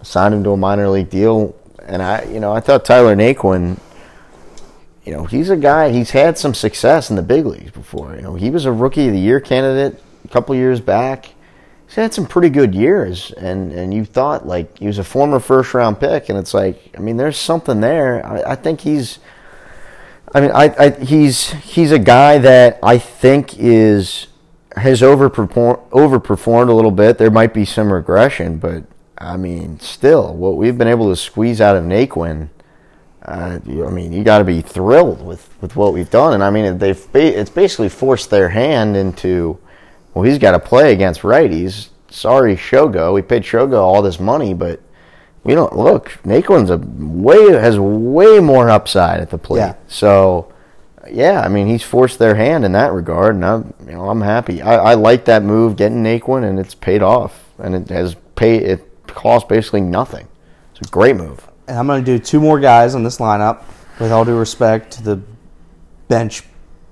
signed 0.03 0.35
him 0.35 0.45
to 0.45 0.51
a 0.51 0.57
minor 0.57 0.89
league 0.89 1.11
deal. 1.11 1.55
And 1.85 2.03
I, 2.03 2.25
you 2.25 2.41
know, 2.41 2.53
I 2.53 2.61
thought 2.61 2.85
Tyler 2.85 3.17
Naquin, 3.17 3.79
you 5.05 5.13
know, 5.13 5.25
he's 5.25 5.51
a 5.51 5.57
guy. 5.57 5.91
He's 5.91 6.11
had 6.11 6.37
some 6.37 6.55
success 6.55 7.11
in 7.11 7.17
the 7.17 7.23
big 7.23 7.47
leagues 7.47 7.71
before. 7.71 8.15
You 8.15 8.23
know, 8.23 8.35
he 8.35 8.51
was 8.51 8.67
a 8.67 8.73
rookie 8.73 9.07
of 9.07 9.15
the 9.15 9.21
year 9.21 9.41
candidate 9.41 10.03
a 10.25 10.29
couple 10.29 10.55
years 10.55 10.81
back. 10.81 11.33
He's 11.87 11.95
had 11.95 12.13
some 12.13 12.27
pretty 12.27 12.51
good 12.51 12.75
years, 12.75 13.31
and 13.33 13.73
and 13.73 13.95
you 13.95 14.05
thought 14.05 14.47
like 14.47 14.77
he 14.79 14.87
was 14.87 14.99
a 14.99 15.05
former 15.05 15.41
first 15.41 15.73
round 15.73 15.99
pick, 15.99 16.29
and 16.29 16.39
it's 16.39 16.53
like, 16.53 16.95
I 16.95 17.01
mean, 17.01 17.17
there's 17.17 17.39
something 17.39 17.81
there. 17.81 18.25
I, 18.27 18.53
I 18.53 18.55
think 18.57 18.83
he's. 18.83 19.19
I 20.35 20.43
mean, 20.43 20.51
I, 20.51 20.75
I 20.79 20.91
he's 20.91 21.53
he's 21.53 21.91
a 21.91 21.99
guy 21.99 22.37
that 22.37 22.79
I 22.83 22.99
think 22.99 23.59
is 23.59 24.27
has 24.77 25.01
overperformed 25.01 25.89
overperformed 25.89 26.69
a 26.69 26.75
little 26.75 26.91
bit. 26.91 27.17
There 27.17 27.31
might 27.31 27.55
be 27.55 27.65
some 27.65 27.91
regression, 27.91 28.59
but 28.59 28.85
I 29.21 29.37
mean, 29.37 29.81
still, 29.81 30.35
what 30.35 30.57
we've 30.57 30.79
been 30.79 30.89
able 30.89 31.11
to 31.11 31.17
squeeze 31.17 31.61
out 31.61 31.77
of 31.77 31.85
Naquin, 31.85 32.49
uh, 33.23 33.59
I 33.67 33.91
mean, 33.91 34.13
you 34.13 34.23
got 34.23 34.39
to 34.39 34.45
be 34.45 34.63
thrilled 34.63 35.25
with, 35.25 35.51
with 35.61 35.77
what 35.77 35.93
we've 35.93 36.09
done. 36.09 36.35
And 36.35 36.45
I 36.45 36.51
mean, 36.51 36.79
they've 36.79 37.07
it's 37.15 37.51
basically 37.51 37.89
forced 37.89 38.31
their 38.31 38.49
hand 38.49 38.97
into, 38.97 39.59
well, 40.15 40.25
he's 40.25 40.39
got 40.39 40.53
to 40.53 40.61
play 40.61 40.93
against 40.93 41.23
righties. 41.23 41.89
Sorry, 42.11 42.57
Shogo. 42.57 43.13
We 43.13 43.23
paid 43.23 43.43
Shogo 43.43 43.81
all 43.81 44.03
this 44.03 44.21
money, 44.21 44.55
but 44.55 44.81
we 45.43 45.55
don't 45.55 45.77
look. 45.77 46.11
Naquin's 46.25 46.71
a 46.71 46.79
way 46.79 47.53
has 47.53 47.79
way 47.79 48.41
more 48.41 48.71
upside 48.71 49.21
at 49.21 49.31
the 49.31 49.39
plate. 49.39 49.61
Yeah. 49.61 49.75
So, 49.89 50.53
yeah, 51.11 51.43
I 51.43 51.49
mean, 51.49 51.67
he's 51.67 51.83
forced 51.83 52.19
their 52.19 52.35
hand 52.35 52.65
in 52.65 52.73
that 52.73 52.93
regard, 52.93 53.35
and 53.35 53.45
I'm 53.45 53.75
you 53.87 53.93
know 53.93 54.09
I'm 54.09 54.21
happy. 54.21 54.63
I, 54.63 54.93
I 54.93 54.95
like 54.95 55.25
that 55.27 55.43
move, 55.43 55.77
getting 55.77 56.03
Naquin, 56.03 56.45
and 56.49 56.59
it's 56.59 56.75
paid 56.75 57.03
off, 57.03 57.45
and 57.59 57.75
it 57.75 57.89
has 57.89 58.15
paid. 58.37 58.63
It 58.63 58.88
cost 59.15 59.49
basically 59.49 59.81
nothing. 59.81 60.29
It's 60.73 60.89
a 60.89 60.91
great 60.91 61.17
move. 61.17 61.49
And 61.67 61.79
I'm 61.79 61.87
going 61.87 62.05
to 62.05 62.19
do 62.19 62.19
two 62.19 62.41
more 62.41 62.61
guys 62.61 62.95
on 62.95 63.03
this 63.03 63.19
lineup. 63.19 63.65
With 64.01 64.13
all 64.13 64.25
due 64.25 64.39
respect 64.39 64.93
to 64.93 65.03
the 65.03 65.21
bench 66.07 66.45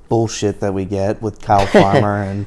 bullshit 0.08 0.60
that 0.60 0.74
we 0.74 0.84
get 0.84 1.22
with 1.22 1.40
Kyle 1.40 1.66
Farmer 1.66 2.22
and 2.22 2.46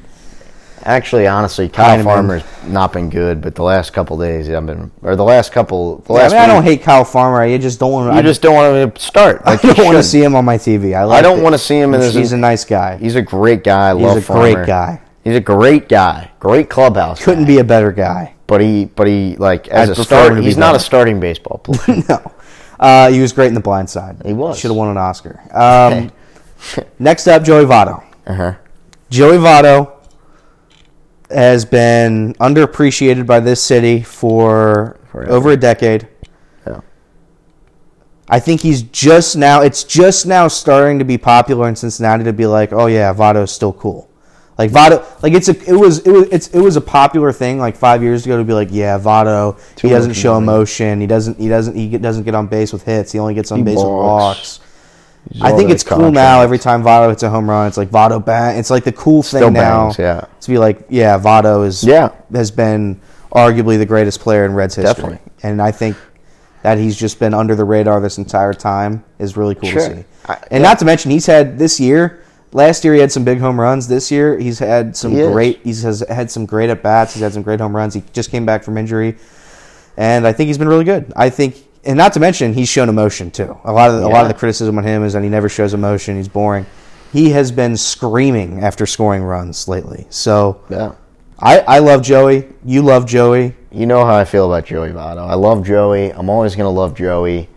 Actually, 0.84 1.26
honestly, 1.26 1.68
Kyle 1.68 1.88
Heineman. 1.90 2.04
Farmer's 2.04 2.42
not 2.64 2.92
been 2.92 3.10
good, 3.10 3.42
but 3.42 3.54
the 3.54 3.62
last 3.62 3.92
couple 3.92 4.16
days 4.16 4.48
I've 4.48 4.64
been, 4.64 4.90
or 5.02 5.14
the 5.14 5.24
last 5.24 5.52
couple, 5.52 5.98
the 5.98 6.14
Yeah, 6.14 6.20
I 6.20 6.28
mean, 6.28 6.38
I 6.38 6.46
don't 6.46 6.62
hate 6.62 6.82
Kyle 6.82 7.04
Farmer. 7.04 7.42
I 7.42 7.58
just 7.58 7.78
don't 7.78 7.92
want. 7.92 8.12
You 8.12 8.18
I 8.18 8.22
just 8.22 8.40
don't 8.40 8.54
want 8.54 8.74
him 8.74 8.90
to 8.90 9.00
start. 9.00 9.42
I 9.44 9.52
Like 9.52 9.62
you 9.62 9.74
don't 9.74 9.84
want 9.84 9.98
to 9.98 10.02
see 10.02 10.22
him 10.22 10.34
on 10.34 10.44
my 10.44 10.56
TV. 10.56 10.94
I, 10.96 11.04
like 11.04 11.22
don't 11.22 11.40
it. 11.40 11.42
wanna 11.42 11.58
see 11.58 11.78
him 11.78 11.92
in 11.92 12.00
He's, 12.00 12.14
he's 12.14 12.32
a 12.32 12.38
nice 12.38 12.64
guy. 12.64 12.96
He's 12.96 13.14
a 13.14 13.22
great 13.22 13.62
guy. 13.62 13.90
I 13.90 13.94
He's 13.94 14.02
love 14.02 14.16
a 14.16 14.32
great 14.32 14.66
guy. 14.66 15.02
He's 15.22 15.36
a 15.36 15.40
great 15.40 15.88
guy. 15.88 16.30
Great 16.38 16.70
clubhouse. 16.70 17.22
Couldn't 17.22 17.44
guy. 17.44 17.48
be 17.48 17.58
a 17.58 17.64
better 17.64 17.92
guy. 17.92 18.34
But 18.50 18.60
he, 18.62 18.84
but 18.86 19.06
he, 19.06 19.36
like 19.36 19.68
as 19.68 19.90
I'd 19.90 19.92
a 19.92 19.94
prefer 19.94 20.02
start, 20.06 20.30
him 20.32 20.36
to 20.38 20.40
be 20.42 20.46
he's 20.46 20.56
not 20.56 20.74
a 20.74 20.80
starting 20.80 21.20
baseball 21.20 21.58
player. 21.64 22.02
no, 22.08 22.32
uh, 22.80 23.08
he 23.08 23.20
was 23.20 23.32
great 23.32 23.46
in 23.46 23.54
The 23.54 23.60
Blind 23.60 23.88
Side. 23.88 24.16
He 24.26 24.32
was. 24.32 24.58
Should 24.58 24.72
have 24.72 24.76
won 24.76 24.88
an 24.88 24.96
Oscar. 24.96 25.40
Um, 25.56 26.10
next 26.98 27.28
up, 27.28 27.44
Joey 27.44 27.64
Votto. 27.64 28.02
uh 28.26 28.34
huh. 28.34 28.54
Joey 29.08 29.36
Votto 29.36 29.92
has 31.30 31.64
been 31.64 32.34
underappreciated 32.40 33.24
by 33.24 33.38
this 33.38 33.62
city 33.62 34.02
for 34.02 34.98
Forever. 35.12 35.30
over 35.30 35.50
a 35.50 35.56
decade. 35.56 36.08
Yeah. 36.66 36.80
I 38.28 38.40
think 38.40 38.62
he's 38.62 38.82
just 38.82 39.36
now. 39.36 39.62
It's 39.62 39.84
just 39.84 40.26
now 40.26 40.48
starting 40.48 40.98
to 40.98 41.04
be 41.04 41.18
popular 41.18 41.68
in 41.68 41.76
Cincinnati 41.76 42.24
to 42.24 42.32
be 42.32 42.46
like, 42.46 42.72
oh 42.72 42.86
yeah, 42.86 43.14
Votto's 43.14 43.52
still 43.52 43.72
cool. 43.72 44.09
Like 44.60 44.72
Votto, 44.72 45.22
like 45.22 45.32
it's 45.32 45.48
a, 45.48 45.56
it 45.66 45.72
was, 45.74 46.00
it 46.00 46.10
was, 46.10 46.28
it's, 46.30 46.48
it 46.48 46.60
was 46.60 46.76
a 46.76 46.82
popular 46.82 47.32
thing 47.32 47.58
like 47.58 47.78
five 47.78 48.02
years 48.02 48.26
ago 48.26 48.36
to 48.36 48.44
be 48.44 48.52
like, 48.52 48.68
yeah, 48.70 48.98
Votto, 48.98 49.58
Too 49.74 49.88
he 49.88 49.94
doesn't 49.94 50.12
show 50.12 50.36
emotion, 50.36 51.00
he 51.00 51.06
doesn't, 51.06 51.38
he 51.38 51.48
doesn't, 51.48 51.74
he 51.74 51.96
doesn't 51.96 52.24
get 52.24 52.34
on 52.34 52.46
base 52.46 52.70
with 52.70 52.82
hits, 52.82 53.10
he 53.10 53.18
only 53.18 53.32
gets 53.32 53.50
on 53.52 53.60
He 53.60 53.64
base 53.64 53.76
with 53.76 53.86
walks. 53.86 54.60
I 55.40 55.52
think 55.52 55.70
it's 55.70 55.82
cool 55.82 56.12
now. 56.12 56.42
Every 56.42 56.58
time 56.58 56.82
Votto 56.82 57.08
hits 57.08 57.22
a 57.22 57.30
home 57.30 57.48
run, 57.48 57.68
it's 57.68 57.78
like 57.78 57.88
Votto 57.88 58.22
bang. 58.22 58.58
It's 58.58 58.68
like 58.68 58.84
the 58.84 58.92
cool 58.92 59.22
thing 59.22 59.38
Still 59.40 59.50
now 59.50 59.84
bangs, 59.86 59.98
yeah. 59.98 60.26
to 60.42 60.50
be 60.50 60.58
like, 60.58 60.84
yeah, 60.90 61.18
Votto 61.18 61.66
is 61.66 61.82
Yeah. 61.82 62.10
has 62.34 62.50
been 62.50 63.00
arguably 63.32 63.78
the 63.78 63.86
greatest 63.86 64.20
player 64.20 64.44
in 64.44 64.52
Reds 64.52 64.74
history, 64.74 64.92
Definitely. 64.92 65.32
and 65.42 65.62
I 65.62 65.70
think 65.72 65.96
that 66.60 66.76
he's 66.76 66.96
just 66.98 67.18
been 67.18 67.32
under 67.32 67.54
the 67.54 67.64
radar 67.64 67.98
this 68.02 68.18
entire 68.18 68.52
time 68.52 69.04
is 69.18 69.38
really 69.38 69.54
cool 69.54 69.70
Sure. 69.70 69.88
to 69.88 69.96
see. 69.96 70.04
I- 70.28 70.36
and 70.50 70.62
not 70.62 70.78
to 70.80 70.84
mention, 70.84 71.10
he's 71.10 71.24
had 71.24 71.58
this 71.58 71.80
year. 71.80 72.22
Last 72.52 72.84
year 72.84 72.94
he 72.94 73.00
had 73.00 73.12
some 73.12 73.24
big 73.24 73.38
home 73.38 73.60
runs. 73.60 73.86
This 73.86 74.10
year 74.10 74.38
he's 74.38 74.58
had 74.58 74.96
some 74.96 75.12
He 75.12 75.22
great. 75.22 75.60
He's 75.62 75.82
has 75.82 76.00
had 76.08 76.30
some 76.30 76.46
great 76.46 76.68
at 76.70 76.82
bats. 76.82 77.14
He's 77.14 77.22
had 77.22 77.32
some 77.32 77.42
great 77.42 77.60
home 77.60 77.74
runs. 77.74 77.94
He 77.94 78.02
just 78.12 78.30
came 78.30 78.44
back 78.44 78.64
from 78.64 78.76
injury, 78.76 79.16
and 79.96 80.26
I 80.26 80.32
think 80.32 80.48
he's 80.48 80.58
been 80.58 80.68
really 80.68 80.84
good. 80.84 81.12
I 81.14 81.30
think, 81.30 81.56
and 81.84 81.96
not 81.96 82.12
to 82.14 82.20
mention, 82.20 82.52
he's 82.52 82.68
shown 82.68 82.88
emotion 82.88 83.30
too. 83.30 83.56
A 83.64 83.72
lot 83.72 83.90
of 83.90 84.00
the, 84.00 84.06
a 84.06 84.08
lot 84.08 84.22
of 84.22 84.28
the 84.28 84.34
criticism 84.34 84.76
on 84.78 84.84
him 84.84 85.04
is 85.04 85.12
that 85.12 85.22
he 85.22 85.28
never 85.28 85.48
shows 85.48 85.74
emotion. 85.74 86.16
He's 86.16 86.28
boring. 86.28 86.66
He 87.12 87.30
has 87.30 87.50
been 87.52 87.76
screaming 87.76 88.60
after 88.60 88.86
scoring 88.86 89.22
runs 89.22 89.66
lately. 89.68 90.06
So 90.10 90.60
Yeah. 90.68 90.92
I, 91.42 91.60
I 91.60 91.78
love 91.78 92.02
Joey. 92.02 92.48
You 92.64 92.82
love 92.82 93.06
Joey. 93.06 93.54
You 93.72 93.86
know 93.86 94.04
how 94.04 94.14
I 94.14 94.24
feel 94.24 94.52
about 94.52 94.66
Joey 94.66 94.90
Votto. 94.90 95.26
I 95.26 95.34
love 95.34 95.64
Joey. 95.66 96.12
I'm 96.12 96.28
always 96.28 96.54
going 96.54 96.66
to 96.66 96.70
love 96.70 96.94
Joey. 96.94 97.48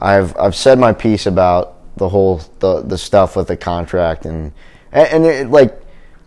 I've 0.00 0.36
I've 0.36 0.54
said 0.54 0.78
my 0.78 0.92
piece 0.92 1.26
about 1.26 1.73
the 1.96 2.08
whole 2.08 2.42
the 2.58 2.82
the 2.82 2.98
stuff 2.98 3.36
with 3.36 3.48
the 3.48 3.56
contract 3.56 4.26
and 4.26 4.52
and, 4.92 5.26
it, 5.26 5.50
like 5.50 5.80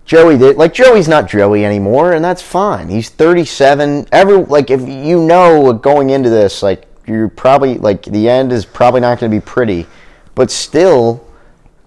Joey 0.05 0.37
did 0.37 0.57
like 0.57 0.73
Joey's 0.73 1.07
not 1.07 1.27
Joey 1.27 1.65
anymore 1.65 2.13
and 2.13 2.23
that's 2.23 2.41
fine. 2.41 2.89
He's 2.89 3.09
37. 3.09 4.07
Every 4.11 4.37
like 4.37 4.69
if 4.69 4.81
you 4.81 5.23
know 5.23 5.73
going 5.73 6.09
into 6.09 6.29
this 6.29 6.61
like 6.61 6.85
you're 7.05 7.29
probably 7.29 7.77
like 7.77 8.03
the 8.03 8.29
end 8.29 8.51
is 8.51 8.65
probably 8.65 9.01
not 9.01 9.19
going 9.19 9.31
to 9.31 9.37
be 9.37 9.41
pretty, 9.41 9.87
but 10.35 10.51
still 10.51 11.25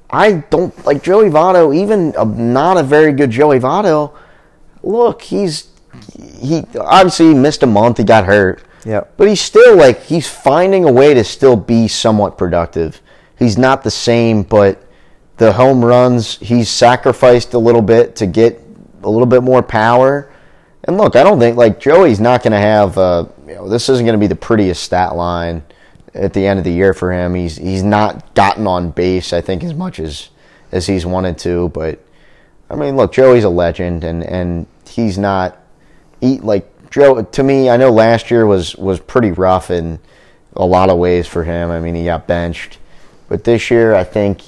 I 0.09 0.33
don't 0.33 0.87
like 0.87 1.03
Joey 1.03 1.29
Votto 1.29 1.75
even 1.75 2.15
a, 2.17 2.25
not 2.25 2.79
a 2.79 2.83
very 2.83 3.13
good 3.13 3.31
Joey 3.31 3.61
Votto 3.61 4.15
look, 4.83 5.23
he's 5.23 5.69
he 6.41 6.65
obviously 6.79 7.29
he 7.29 7.35
missed 7.35 7.63
a 7.63 7.67
month. 7.67 7.99
He 7.99 8.05
got 8.05 8.25
hurt. 8.25 8.63
Yep. 8.85 9.15
But 9.17 9.29
he's 9.29 9.41
still 9.41 9.77
like 9.77 10.03
he's 10.05 10.29
finding 10.29 10.85
a 10.85 10.93
way 10.93 11.15
to 11.15 11.25
still 11.25 11.57
be 11.57 11.89
somewhat 11.89 12.39
productive. 12.39 13.01
He's 13.41 13.59
not 13.59 13.83
the 13.83 13.91
same, 13.91 14.45
but 14.45 14.87
the 15.39 15.53
home 15.55 15.85
runs 15.85 16.37
he's 16.37 16.69
sacrificed 16.69 17.55
a 17.55 17.59
little 17.59 17.83
bit 17.83 18.15
to 18.17 18.27
get 18.27 18.63
a 19.03 19.11
little 19.11 19.27
bit 19.27 19.43
more 19.43 19.63
power. 19.63 20.31
And 20.85 20.97
look, 20.97 21.17
I 21.17 21.25
don't 21.25 21.41
think 21.41 21.57
like 21.57 21.81
Joey's 21.81 22.21
not 22.21 22.43
going 22.43 22.53
to 22.53 22.59
have. 22.59 22.97
Uh, 22.97 23.27
you 23.49 23.55
know, 23.55 23.69
this 23.69 23.89
isn't 23.89 24.05
going 24.05 24.15
to 24.15 24.21
be 24.21 24.27
the 24.27 24.37
prettiest 24.37 24.83
stat 24.83 25.17
line 25.17 25.65
at 26.15 26.33
the 26.33 26.47
end 26.47 26.59
of 26.59 26.65
the 26.65 26.73
year 26.73 26.95
for 26.95 27.13
him. 27.13 27.35
He's 27.35 27.57
he's 27.57 27.83
not 27.83 28.35
gotten 28.35 28.67
on 28.67 28.91
base, 28.91 29.33
I 29.33 29.41
think, 29.41 29.65
as 29.65 29.75
much 29.75 29.99
as 29.99 30.29
as 30.71 30.87
he's 30.87 31.07
wanted 31.07 31.39
to. 31.39 31.71
But 31.71 31.99
I 32.71 32.77
mean, 32.77 32.97
look, 32.97 33.13
Joey's 33.13 33.45
a 33.45 33.49
legend, 33.49 34.05
and 34.05 34.23
and 34.23 34.67
he's 34.87 35.19
not. 35.19 35.59
He 36.21 36.39
like 36.39 36.91
Joe 36.91 37.23
to 37.23 37.43
me. 37.43 37.71
I 37.71 37.77
know 37.77 37.91
last 37.91 38.31
year 38.31 38.47
was 38.47 38.77
was 38.77 39.01
pretty 39.01 39.33
rough 39.33 39.71
in 39.71 39.99
a 40.55 40.65
lot 40.65 40.91
of 40.91 40.99
ways 40.99 41.27
for 41.27 41.45
him. 41.45 41.71
I 41.71 41.81
mean, 41.81 41.95
he 41.95 42.05
got 42.05 42.27
benched, 42.27 42.79
but 43.31 43.45
this 43.45 43.71
year, 43.71 43.95
I 43.95 44.03
think 44.05 44.43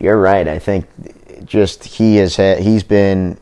you're 0.00 0.18
right. 0.18 0.48
I 0.48 0.58
think 0.58 0.86
just 1.44 1.84
he 1.84 2.16
has 2.16 2.34
had, 2.34 2.60
he's 2.60 2.82
been 2.82 3.38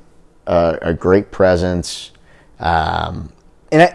a, 0.46 0.78
a 0.82 0.92
great 0.92 1.30
presence, 1.30 2.10
Um, 2.58 3.32
and 3.72 3.82
I 3.82 3.86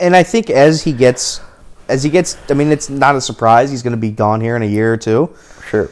and 0.00 0.16
I 0.16 0.22
think 0.22 0.48
as 0.50 0.82
he 0.82 0.92
gets 0.92 1.40
as 1.88 2.02
he 2.04 2.10
gets, 2.10 2.36
I 2.48 2.54
mean, 2.54 2.70
it's 2.70 2.88
not 2.88 3.16
a 3.16 3.20
surprise 3.20 3.70
he's 3.70 3.82
going 3.82 3.92
to 3.92 3.96
be 4.00 4.10
gone 4.10 4.40
here 4.40 4.56
in 4.56 4.62
a 4.62 4.66
year 4.66 4.92
or 4.92 4.96
two. 4.96 5.34
sure. 5.68 5.90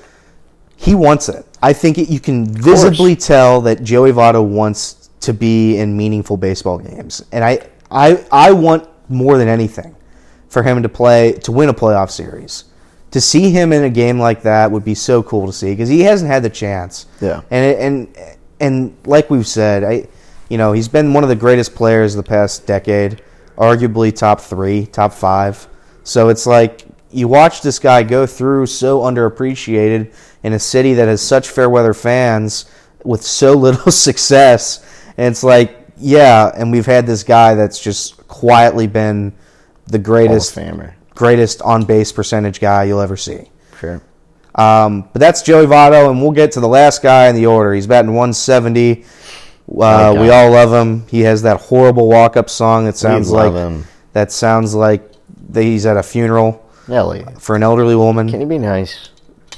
He 0.76 0.95
wants 0.95 1.28
it. 1.28 1.45
I 1.61 1.72
think 1.72 1.99
it, 1.99 2.09
you 2.09 2.20
can 2.20 2.47
visibly 2.47 3.16
tell 3.16 3.61
that 3.62 3.82
Joey 3.82 4.12
Votto 4.12 4.45
wants 4.45 5.11
to 5.20 5.32
be 5.34 5.78
in 5.78 5.97
meaningful 5.97 6.36
baseball 6.36 6.78
games, 6.78 7.24
and 7.32 7.43
I 7.45 7.68
I 7.91 8.24
I 8.30 8.53
want 8.53 8.89
more 9.09 9.36
than 9.39 9.49
anything 9.49 9.97
for 10.49 10.62
him 10.62 10.82
to 10.82 10.89
play 10.89 11.32
to 11.32 11.51
win 11.53 11.68
a 11.68 11.74
playoff 11.74 12.11
series. 12.11 12.64
To 13.12 13.20
see 13.20 13.50
him 13.50 13.72
in 13.72 13.84
a 13.84 13.90
game 13.90 14.18
like 14.18 14.42
that 14.42 14.70
would 14.70 14.84
be 14.84 14.94
so 14.94 15.22
cool 15.22 15.46
to 15.46 15.52
see 15.52 15.72
because 15.72 15.88
he 15.88 16.00
hasn't 16.00 16.30
had 16.30 16.42
the 16.42 16.50
chance. 16.50 17.06
Yeah. 17.20 17.40
and 17.50 18.09
and 18.16 18.36
and 18.61 18.96
like 19.06 19.30
we've 19.30 19.46
said, 19.46 19.84
I 19.84 20.09
you 20.48 20.59
know 20.59 20.72
he's 20.72 20.88
been 20.88 21.12
one 21.14 21.22
of 21.22 21.30
the 21.30 21.36
greatest 21.36 21.74
players 21.74 22.14
of 22.14 22.24
the 22.24 22.28
past 22.28 22.66
decade, 22.66 23.22
arguably 23.56 24.14
top 24.14 24.40
three, 24.40 24.86
top 24.86 25.12
five. 25.12 25.66
So 26.04 26.28
it's 26.28 26.46
like 26.46 26.82
you 27.11 27.28
watch 27.28 27.62
this 27.62 27.78
guy 27.78 28.02
go 28.02 28.26
through 28.26 28.66
so 28.66 29.00
underappreciated 29.00 30.12
in 30.42 30.52
a 30.52 30.59
city 30.59 30.94
that 30.94 31.09
has 31.09 31.22
such 31.22 31.48
fair 31.48 31.70
weather 31.70 31.94
fans 31.94 32.66
with 33.04 33.22
so 33.22 33.54
little 33.54 33.92
success, 34.09 34.84
and 35.16 35.32
it's 35.32 35.42
like 35.42 35.78
yeah, 36.00 36.52
and 36.54 36.70
we've 36.70 36.86
had 36.86 37.06
this 37.06 37.24
guy 37.24 37.54
that's 37.54 37.80
just 37.80 38.16
quietly 38.28 38.86
been 38.86 39.32
the 39.86 39.98
Hall 39.98 40.00
of 40.00 40.02
greatest 40.04 40.54
Famer. 40.54 40.94
Greatest 41.19 41.61
on 41.62 41.85
base 41.85 42.12
percentage 42.12 42.61
guy 42.61 42.85
you'll 42.85 43.01
ever 43.01 43.16
see. 43.16 43.51
Sure. 43.81 44.01
Um, 44.55 45.09
but 45.12 45.19
that's 45.19 45.43
Joey 45.43 45.66
Votto, 45.66 46.11
and 46.11 46.23
we'll 46.23 46.31
get 46.31 46.53
to 46.53 46.61
the 46.61 46.69
last 46.69 47.03
guy 47.03 47.29
in 47.29 47.35
the 47.35 47.47
order. 47.47 47.73
He's 47.75 47.89
batting 47.89 48.12
170. 48.12 49.05
Uh, 49.71 50.14
we 50.19 50.31
all 50.31 50.51
love 50.53 50.73
him. 50.73 51.07
He 51.09 51.21
has 51.23 51.43
that 51.43 51.61
horrible 51.61 52.09
walk-up 52.09 52.49
song 52.49 52.85
that 52.85 52.97
sounds 52.97 53.31
like 53.31 53.53
him. 53.53 53.85
that 54.12 54.31
sounds 54.31 54.75
like 54.77 55.11
that 55.51 55.62
he's 55.62 55.87
at 55.87 55.97
a 55.97 56.03
funeral 56.03 56.64
Elliot, 56.89 57.41
for 57.43 57.57
an 57.57 57.62
elderly 57.62 57.97
woman. 57.97 58.29
can 58.29 58.41
you 58.41 58.47
be 58.47 58.59
nice? 58.59 59.11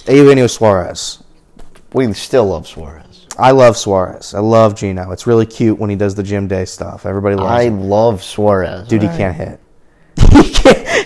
Eugenio 0.08 0.46
Suarez. 0.46 1.22
We 1.92 2.10
still 2.14 2.46
love 2.46 2.66
Suarez. 2.66 3.26
I 3.38 3.50
love 3.52 3.76
Suarez. 3.76 4.34
I 4.34 4.40
love 4.40 4.74
Geno. 4.76 5.10
It's 5.12 5.26
really 5.26 5.46
cute 5.46 5.78
when 5.78 5.90
he 5.90 5.96
does 5.96 6.14
the 6.14 6.22
gym 6.22 6.48
Day 6.48 6.64
stuff. 6.64 7.04
Everybody 7.06 7.36
loves 7.36 7.50
I 7.50 7.64
him. 7.64 7.82
love 7.88 8.22
Suarez. 8.22 8.88
Dude, 8.88 9.02
he 9.02 9.08
can't 9.08 9.36
hit. 9.36 9.60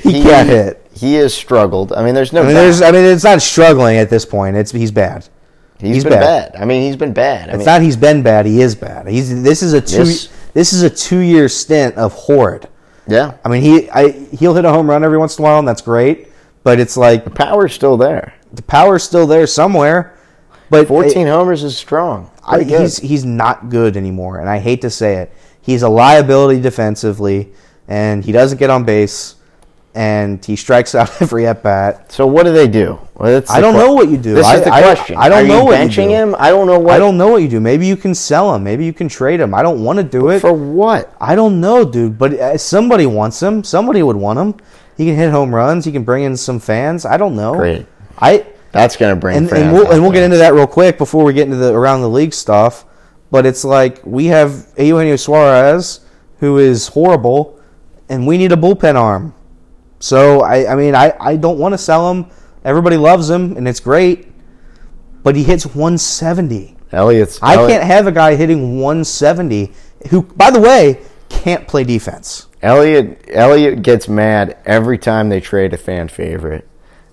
He 0.03 0.13
he 0.15 0.23
can't 0.23 0.49
hit. 0.49 0.81
He 0.95 1.15
has 1.15 1.35
struggled. 1.35 1.93
I 1.93 2.05
mean, 2.05 2.15
there's 2.15 2.33
no. 2.33 2.43
I 2.43 2.47
mean, 2.47 2.55
there's. 2.55 2.81
I 2.83 2.91
mean, 2.91 3.05
it's 3.05 3.25
not 3.25 3.41
struggling 3.43 3.97
at 3.97 4.11
this 4.11 4.25
point. 4.25 4.57
It's 4.57 4.71
he's 4.71 4.91
bad. 4.93 5.29
he's 5.79 5.97
he's 5.97 6.05
been 6.05 6.13
bad. 6.15 6.53
bad. 6.53 6.63
I 6.63 6.65
mean, 6.65 6.83
he's 6.83 6.97
been 6.97 7.13
bad. 7.13 7.49
I 7.49 7.53
It's 7.53 7.59
mean, 7.59 7.67
not 7.67 7.83
he's 7.83 7.97
been 7.97 8.23
bad. 8.23 8.47
He 8.47 8.61
is 8.61 8.75
bad. 8.75 9.07
He's 9.09 9.43
this 9.43 9.63
is 9.63 9.73
a 9.73 9.81
two 9.81 10.05
This- 10.05 10.29
this 10.55 10.73
is 10.73 10.83
a 10.83 10.91
two 10.91 11.19
year 11.19 11.49
stint 11.49 11.97
of 11.97 12.13
horrid. 12.13 12.69
yeah. 13.09 13.35
I 13.45 13.49
mean 13.49 13.61
he 13.63 13.91
I 13.91 14.11
he'll 14.11 14.55
hit 14.55 14.65
a 14.65 14.71
home 14.71 14.89
run 14.89 15.03
every 15.03 15.19
once 15.19 15.37
in 15.37 15.43
a 15.43 15.49
while 15.49 15.59
and 15.59 15.67
that's 15.67 15.83
great, 15.83 16.29
but 16.63 16.79
it's 16.79 16.97
like 16.97 17.25
the 17.25 17.31
Power's 17.31 17.75
still 17.75 17.97
there. 17.97 18.35
the 18.53 18.63
power's 18.63 19.03
still 19.03 19.27
there 19.27 19.49
somewhere. 19.49 20.17
But 20.71 20.87
14 20.87 21.27
homers 21.27 21.65
is 21.65 21.77
strong. 21.77 22.31
I, 22.47 22.63
he's 22.63 22.99
he's 22.99 23.25
not 23.25 23.69
good 23.69 23.97
anymore, 23.97 24.39
and 24.39 24.49
I 24.49 24.59
hate 24.59 24.81
to 24.83 24.91
say 24.91 25.17
it. 25.17 25.33
He's 25.61 25.83
a 25.83 25.89
liability 25.89 26.61
defensively, 26.61 27.53
and 27.89 28.25
he 28.25 28.31
doesn't 28.33 28.59
get 28.59 28.71
on 28.71 28.85
base, 28.85 29.35
and 29.95 30.45
he 30.45 30.57
strikes 30.57 30.95
out 30.95 31.11
every 31.23 31.47
at 31.47 31.63
bat. 31.63 32.11
so 32.11 32.27
what 32.27 32.45
do 32.45 32.53
they 32.53 32.67
do? 32.67 32.99
Well, 33.15 33.43
I 33.49 33.61
don't 33.61 33.75
que- 33.75 33.81
know 33.81 33.93
what 33.93 34.09
you 34.09 34.17
do. 34.17 34.35
This 34.35 34.47
I- 34.47 34.57
is 34.57 34.65
the 34.65 34.73
I- 34.73 34.83
question. 34.83 35.17
I 35.17 35.29
don't 35.29 35.45
Are 35.45 35.47
know 35.49 35.59
you 35.61 35.65
what 35.67 35.81
you 35.81 35.87
benching 35.89 36.09
do. 36.09 36.15
him. 36.15 36.37
I 36.39 36.51
don't 36.51 36.67
know 36.67 36.79
what. 36.81 36.95
I 36.95 36.99
don't 36.99 37.17
know 37.17 37.29
what 37.29 37.43
you 37.43 37.49
do. 37.49 37.61
Maybe 37.61 37.87
you 37.87 37.97
can 37.97 38.15
sell 38.15 38.55
him. 38.55 38.65
Maybe 38.65 38.85
you 38.85 38.93
can 38.93 39.09
trade 39.09 39.41
him. 39.41 39.55
I 39.55 39.63
don't 39.63 39.85
want 39.85 39.99
to 39.99 40.03
do 40.03 40.31
it. 40.31 40.41
for 40.41 40.53
what. 40.53 41.15
I 41.21 41.35
don't 41.37 41.61
know, 41.61 41.85
dude, 41.85 42.19
but 42.19 42.33
uh, 42.35 42.59
somebody 42.59 43.07
wants 43.07 43.41
him. 43.43 43.63
Somebody 43.63 44.03
would 44.03 44.17
want 44.17 44.39
him. 44.39 44.55
He 44.97 45.07
can 45.07 45.17
hit 45.17 45.31
home 45.31 45.55
runs. 45.55 45.85
He 45.85 45.93
can 45.93 46.05
bring 46.05 46.25
in 46.25 46.37
some 46.37 46.59
fans. 46.61 47.05
I 47.07 47.17
don't 47.17 47.35
know. 47.37 47.55
Great. 47.55 47.87
I 48.19 48.47
That's 48.73 48.97
gonna 48.97 49.17
bring 49.17 49.37
and, 49.37 49.49
fans. 49.51 49.63
and 49.63 49.73
we'll 49.73 49.91
and 49.93 50.03
we'll 50.03 50.13
get 50.13 50.23
into 50.25 50.37
that 50.39 50.55
real 50.55 50.67
quick 50.67 50.99
before 50.99 51.25
we 51.25 51.33
get 51.33 51.45
into 51.45 51.57
the 51.57 51.73
around 51.73 52.01
the 52.03 52.09
league 52.11 52.33
stuff. 52.35 52.85
But 53.31 53.47
it's 53.47 53.65
like 53.65 54.05
we 54.05 54.27
have 54.27 54.67
Eugenio 54.79 55.17
Suarez, 55.17 56.01
who 56.39 56.59
is 56.59 56.89
horrible, 56.89 57.59
and 58.09 58.27
we 58.27 58.39
need 58.39 58.53
a 58.53 58.57
bullpen 58.57 58.95
arm. 58.95 59.35
So 60.05 60.43
I, 60.43 60.71
I 60.71 60.77
mean, 60.77 60.95
I, 60.95 61.15
I 61.19 61.37
don't 61.37 61.57
want 61.57 61.73
to 61.73 61.79
sell 61.79 62.13
him. 62.13 62.27
Everybody 62.63 62.99
loves 62.99 63.31
him, 63.31 63.57
and 63.57 63.67
it's 63.67 63.81
great. 63.81 64.31
But 65.23 65.35
he 65.35 65.43
hits 65.43 65.65
170. 65.65 66.77
Elliot's. 66.93 67.43
I 67.43 67.57
can't 67.57 67.83
have 67.83 68.07
a 68.07 68.13
guy 68.13 68.35
hitting 68.35 68.79
170 68.81 69.73
who, 70.11 70.25
by 70.25 70.51
the 70.51 70.61
way, 70.61 71.01
can't 71.31 71.67
play 71.67 71.85
defense. 71.85 72.49
Elliot. 72.61 73.25
Elliot 73.29 73.83
gets 73.83 74.07
mad 74.07 74.59
every 74.67 74.99
time 74.99 75.31
they 75.31 75.41
trade 75.41 75.73
a 75.73 75.79
fan 75.79 76.09
favorite, 76.09 76.69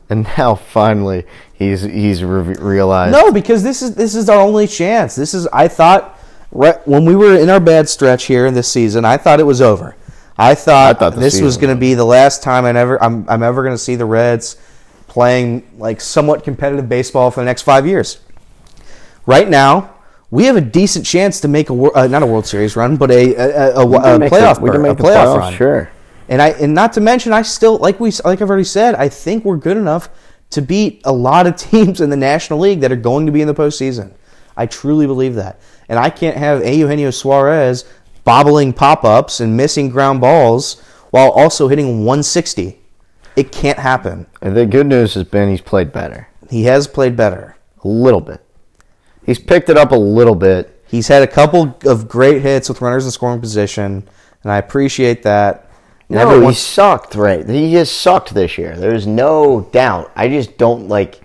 and 0.09 0.23
now 0.37 0.55
finally 0.55 1.25
he's 1.53 1.83
he's 1.83 2.25
re- 2.25 2.55
realized. 2.55 3.13
No, 3.13 3.31
because 3.31 3.63
this 3.63 3.81
is 3.81 3.95
this 3.95 4.15
is 4.15 4.27
our 4.27 4.41
only 4.41 4.67
chance. 4.67 5.15
This 5.15 5.33
is 5.33 5.47
I 5.47 5.69
thought 5.69 6.19
when 6.51 7.05
we 7.05 7.15
were 7.15 7.37
in 7.37 7.49
our 7.49 7.61
bad 7.61 7.87
stretch 7.87 8.25
here 8.25 8.45
in 8.45 8.53
this 8.53 8.69
season, 8.69 9.05
I 9.05 9.15
thought 9.15 9.39
it 9.39 9.45
was 9.45 9.61
over. 9.61 9.95
I 10.41 10.55
thought, 10.55 10.95
I 10.95 10.99
thought 10.99 11.19
this 11.19 11.39
was 11.39 11.55
going 11.57 11.73
to 11.73 11.79
be 11.79 11.93
the 11.93 12.05
last 12.05 12.41
time 12.41 12.65
I 12.65 12.69
ever 12.69 13.01
I'm, 13.01 13.29
I'm 13.29 13.43
ever 13.43 13.61
going 13.61 13.75
to 13.75 13.77
see 13.77 13.95
the 13.95 14.05
Reds 14.05 14.57
playing 15.07 15.67
like 15.77 16.01
somewhat 16.01 16.43
competitive 16.43 16.89
baseball 16.89 17.29
for 17.29 17.41
the 17.41 17.45
next 17.45 17.61
five 17.61 17.85
years. 17.85 18.19
Right 19.27 19.47
now, 19.47 19.93
we 20.31 20.45
have 20.45 20.55
a 20.55 20.61
decent 20.61 21.05
chance 21.05 21.41
to 21.41 21.47
make 21.47 21.69
a 21.69 21.73
uh, 21.73 22.07
not 22.07 22.23
a 22.23 22.25
World 22.25 22.47
Series 22.47 22.75
run, 22.75 22.97
but 22.97 23.11
a 23.11 23.35
a, 23.35 23.75
a, 23.77 23.87
a 23.87 24.01
can 24.01 24.19
make 24.19 24.31
the- 24.31 24.37
playoff 24.37 24.59
we 24.59 24.71
can 24.71 24.81
make 24.81 24.99
a 24.99 25.03
playoff 25.03 25.35
playoffs, 25.35 25.37
run. 25.37 25.53
Sure. 25.53 25.91
And 26.27 26.41
I 26.41 26.49
and 26.49 26.73
not 26.73 26.93
to 26.93 27.01
mention, 27.01 27.33
I 27.33 27.43
still 27.43 27.77
like 27.77 27.99
we 27.99 28.11
like 28.25 28.41
I've 28.41 28.49
already 28.49 28.63
said, 28.63 28.95
I 28.95 29.09
think 29.09 29.45
we're 29.45 29.57
good 29.57 29.77
enough 29.77 30.09
to 30.51 30.61
beat 30.63 31.01
a 31.03 31.11
lot 31.11 31.45
of 31.45 31.55
teams 31.69 32.01
in 32.01 32.09
the 32.09 32.17
National 32.17 32.57
League 32.57 32.79
that 32.81 32.91
are 32.91 32.95
going 32.95 33.27
to 33.27 33.31
be 33.31 33.41
in 33.41 33.47
the 33.47 33.53
postseason. 33.53 34.13
I 34.57 34.65
truly 34.65 35.05
believe 35.05 35.35
that, 35.35 35.61
and 35.87 35.99
I 35.99 36.09
can't 36.09 36.35
have 36.35 36.65
Eugenio 36.65 37.11
Suarez 37.11 37.85
bobbling 38.23 38.73
pop 38.73 39.03
ups 39.03 39.39
and 39.39 39.55
missing 39.57 39.89
ground 39.89 40.21
balls 40.21 40.79
while 41.09 41.29
also 41.31 41.67
hitting 41.67 41.99
160. 42.05 42.79
It 43.35 43.51
can't 43.51 43.79
happen. 43.79 44.27
And 44.41 44.55
the 44.55 44.65
good 44.65 44.87
news 44.87 45.13
has 45.13 45.23
been 45.23 45.49
he's 45.49 45.61
played 45.61 45.91
better 45.93 46.27
He 46.49 46.63
has 46.63 46.87
played 46.87 47.15
better. 47.15 47.57
a 47.83 47.87
little 47.87 48.21
bit. 48.21 48.43
He's 49.25 49.39
picked 49.39 49.69
it 49.69 49.77
up 49.77 49.91
a 49.91 49.95
little 49.95 50.35
bit. 50.35 50.83
He's 50.87 51.07
had 51.07 51.23
a 51.23 51.27
couple 51.27 51.77
of 51.85 52.09
great 52.09 52.41
hits 52.41 52.67
with 52.67 52.81
runners 52.81 53.05
in 53.05 53.11
scoring 53.11 53.39
position, 53.39 54.07
and 54.43 54.51
I 54.51 54.57
appreciate 54.57 55.23
that. 55.23 55.69
No, 56.09 56.29
every 56.29 56.47
he 56.47 56.53
sucked. 56.53 57.15
Right, 57.15 57.47
he 57.47 57.73
has 57.75 57.89
sucked 57.89 58.33
this 58.33 58.57
year. 58.57 58.75
There's 58.75 59.07
no 59.07 59.61
doubt. 59.71 60.11
I 60.15 60.27
just 60.27 60.57
don't 60.57 60.89
like. 60.89 61.21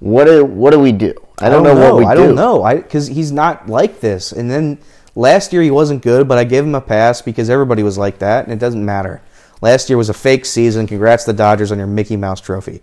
What 0.00 0.24
do 0.24 0.44
what 0.44 0.72
do 0.72 0.80
we 0.80 0.90
do? 0.90 1.14
I 1.38 1.48
don't, 1.48 1.62
know, 1.62 1.74
what 1.74 1.96
we 1.98 2.04
I 2.04 2.14
do. 2.16 2.22
don't 2.26 2.34
know. 2.34 2.64
I 2.64 2.76
because 2.76 3.06
he's 3.06 3.30
not 3.30 3.68
like 3.68 4.00
this. 4.00 4.32
And 4.32 4.50
then 4.50 4.78
last 5.16 5.52
year 5.52 5.62
he 5.62 5.70
wasn't 5.72 6.02
good, 6.02 6.28
but 6.28 6.38
I 6.38 6.44
gave 6.44 6.62
him 6.62 6.74
a 6.76 6.80
pass 6.80 7.20
because 7.20 7.50
everybody 7.50 7.82
was 7.82 7.98
like 7.98 8.18
that, 8.20 8.44
and 8.44 8.52
it 8.52 8.60
doesn't 8.60 8.84
matter. 8.84 9.20
Last 9.60 9.88
year 9.90 9.96
was 9.96 10.08
a 10.10 10.14
fake 10.14 10.44
season. 10.44 10.86
Congrats 10.86 11.24
to 11.24 11.32
the 11.32 11.36
Dodgers 11.36 11.72
on 11.72 11.78
your 11.78 11.86
Mickey 11.88 12.16
Mouse 12.16 12.40
trophy. 12.40 12.82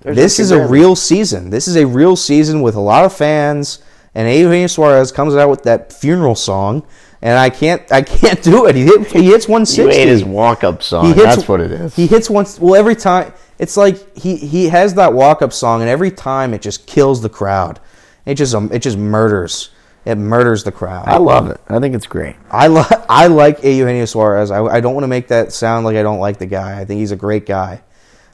There's 0.00 0.16
this 0.16 0.38
no 0.38 0.42
is 0.44 0.50
a 0.52 0.66
real 0.66 0.96
season. 0.96 1.50
This 1.50 1.66
is 1.68 1.76
a 1.76 1.86
real 1.86 2.14
season 2.16 2.62
with 2.62 2.76
a 2.76 2.80
lot 2.80 3.04
of 3.04 3.12
fans. 3.14 3.82
And 4.14 4.28
Eugenio 4.32 4.68
Suarez 4.68 5.10
comes 5.10 5.34
out 5.34 5.50
with 5.50 5.64
that 5.64 5.92
funeral 5.92 6.36
song, 6.36 6.84
and 7.20 7.36
I 7.36 7.50
can't, 7.50 7.82
I 7.90 8.02
can't 8.02 8.40
do 8.42 8.66
it. 8.66 8.76
He 8.76 8.84
hit, 8.84 9.06
he 9.10 9.24
hits 9.24 9.48
one 9.48 9.62
You 9.62 9.66
sixty. 9.66 10.00
ate 10.00 10.06
his 10.08 10.22
walk-up 10.24 10.84
song. 10.84 11.06
He 11.06 11.12
hits, 11.14 11.24
That's 11.36 11.48
what 11.48 11.60
it 11.60 11.72
is. 11.72 11.96
He 11.96 12.06
hits 12.06 12.30
once. 12.30 12.60
Well, 12.60 12.76
every 12.76 12.94
time 12.94 13.32
it's 13.58 13.76
like 13.76 14.16
he 14.16 14.36
he 14.36 14.68
has 14.68 14.94
that 14.94 15.12
walk 15.12 15.42
up 15.42 15.52
song, 15.52 15.80
and 15.80 15.90
every 15.90 16.12
time 16.12 16.54
it 16.54 16.62
just 16.62 16.86
kills 16.86 17.22
the 17.22 17.28
crowd. 17.28 17.80
It 18.24 18.34
just 18.36 18.54
um, 18.54 18.70
it 18.72 18.80
just 18.80 18.96
murders. 18.96 19.70
It 20.04 20.16
murders 20.16 20.64
the 20.64 20.72
crowd. 20.72 21.08
I 21.08 21.16
love 21.16 21.48
it. 21.50 21.60
I 21.68 21.78
think 21.80 21.94
it's 21.94 22.06
great. 22.06 22.36
I 22.50 22.68
li- 22.68 22.84
I 23.08 23.26
like 23.28 23.62
Eugenio 23.64 24.04
Suarez. 24.04 24.50
I, 24.50 24.62
I 24.62 24.80
don't 24.80 24.94
want 24.94 25.04
to 25.04 25.08
make 25.08 25.28
that 25.28 25.52
sound 25.52 25.86
like 25.86 25.96
I 25.96 26.02
don't 26.02 26.18
like 26.18 26.38
the 26.38 26.46
guy. 26.46 26.78
I 26.78 26.84
think 26.84 26.98
he's 27.00 27.12
a 27.12 27.16
great 27.16 27.46
guy, 27.46 27.82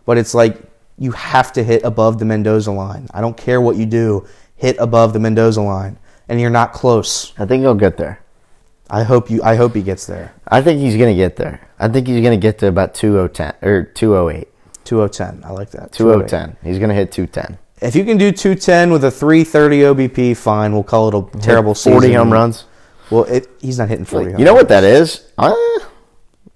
but 0.04 0.18
it's 0.18 0.34
like 0.34 0.60
you 0.98 1.12
have 1.12 1.52
to 1.52 1.62
hit 1.62 1.82
above 1.84 2.18
the 2.18 2.24
Mendoza 2.24 2.72
line. 2.72 3.06
I 3.12 3.20
don't 3.20 3.36
care 3.36 3.60
what 3.60 3.76
you 3.76 3.86
do, 3.86 4.26
hit 4.56 4.76
above 4.78 5.12
the 5.12 5.20
Mendoza 5.20 5.62
line, 5.62 5.98
and 6.28 6.40
you're 6.40 6.50
not 6.50 6.72
close. 6.72 7.32
I 7.38 7.46
think 7.46 7.62
he'll 7.62 7.74
get 7.74 7.96
there. 7.96 8.20
I 8.90 9.04
hope 9.04 9.30
you. 9.30 9.40
I 9.42 9.54
hope 9.54 9.74
he 9.74 9.82
gets 9.82 10.06
there. 10.06 10.34
I 10.48 10.62
think 10.62 10.80
he's 10.80 10.96
going 10.96 11.14
to 11.14 11.16
get 11.16 11.36
there. 11.36 11.68
I 11.78 11.86
think 11.88 12.08
he's 12.08 12.20
going 12.22 12.38
to 12.38 12.42
get 12.42 12.58
to 12.58 12.66
about 12.66 12.94
2010 12.94 13.54
or 13.62 13.84
208. 13.84 14.48
2010. 14.84 15.44
I 15.48 15.52
like 15.52 15.70
that. 15.70 15.92
2010. 15.92 16.56
He's 16.64 16.78
going 16.78 16.88
to 16.88 16.94
hit 16.96 17.12
210. 17.12 17.58
If 17.81 17.97
you 17.97 18.05
can 18.05 18.18
do 18.18 18.31
210 18.31 18.91
with 18.93 19.05
a 19.05 19.11
330 19.11 19.81
OBP, 20.09 20.37
fine. 20.37 20.72
We'll 20.72 20.83
call 20.83 21.09
it 21.09 21.14
a 21.37 21.39
terrible 21.41 21.72
Hit 21.74 21.83
40 21.93 22.07
season. 22.09 22.14
home 22.14 22.33
runs. 22.33 22.64
Well, 23.11 23.24
it, 23.24 23.49
he's 23.61 23.78
not 23.78 23.89
hitting 23.89 24.05
40 24.05 24.31
home 24.33 24.39
You 24.39 24.45
know 24.45 24.53
runs. 24.53 24.62
what 24.64 24.68
that 24.68 24.85
is? 24.85 25.26
Uh, 25.39 25.55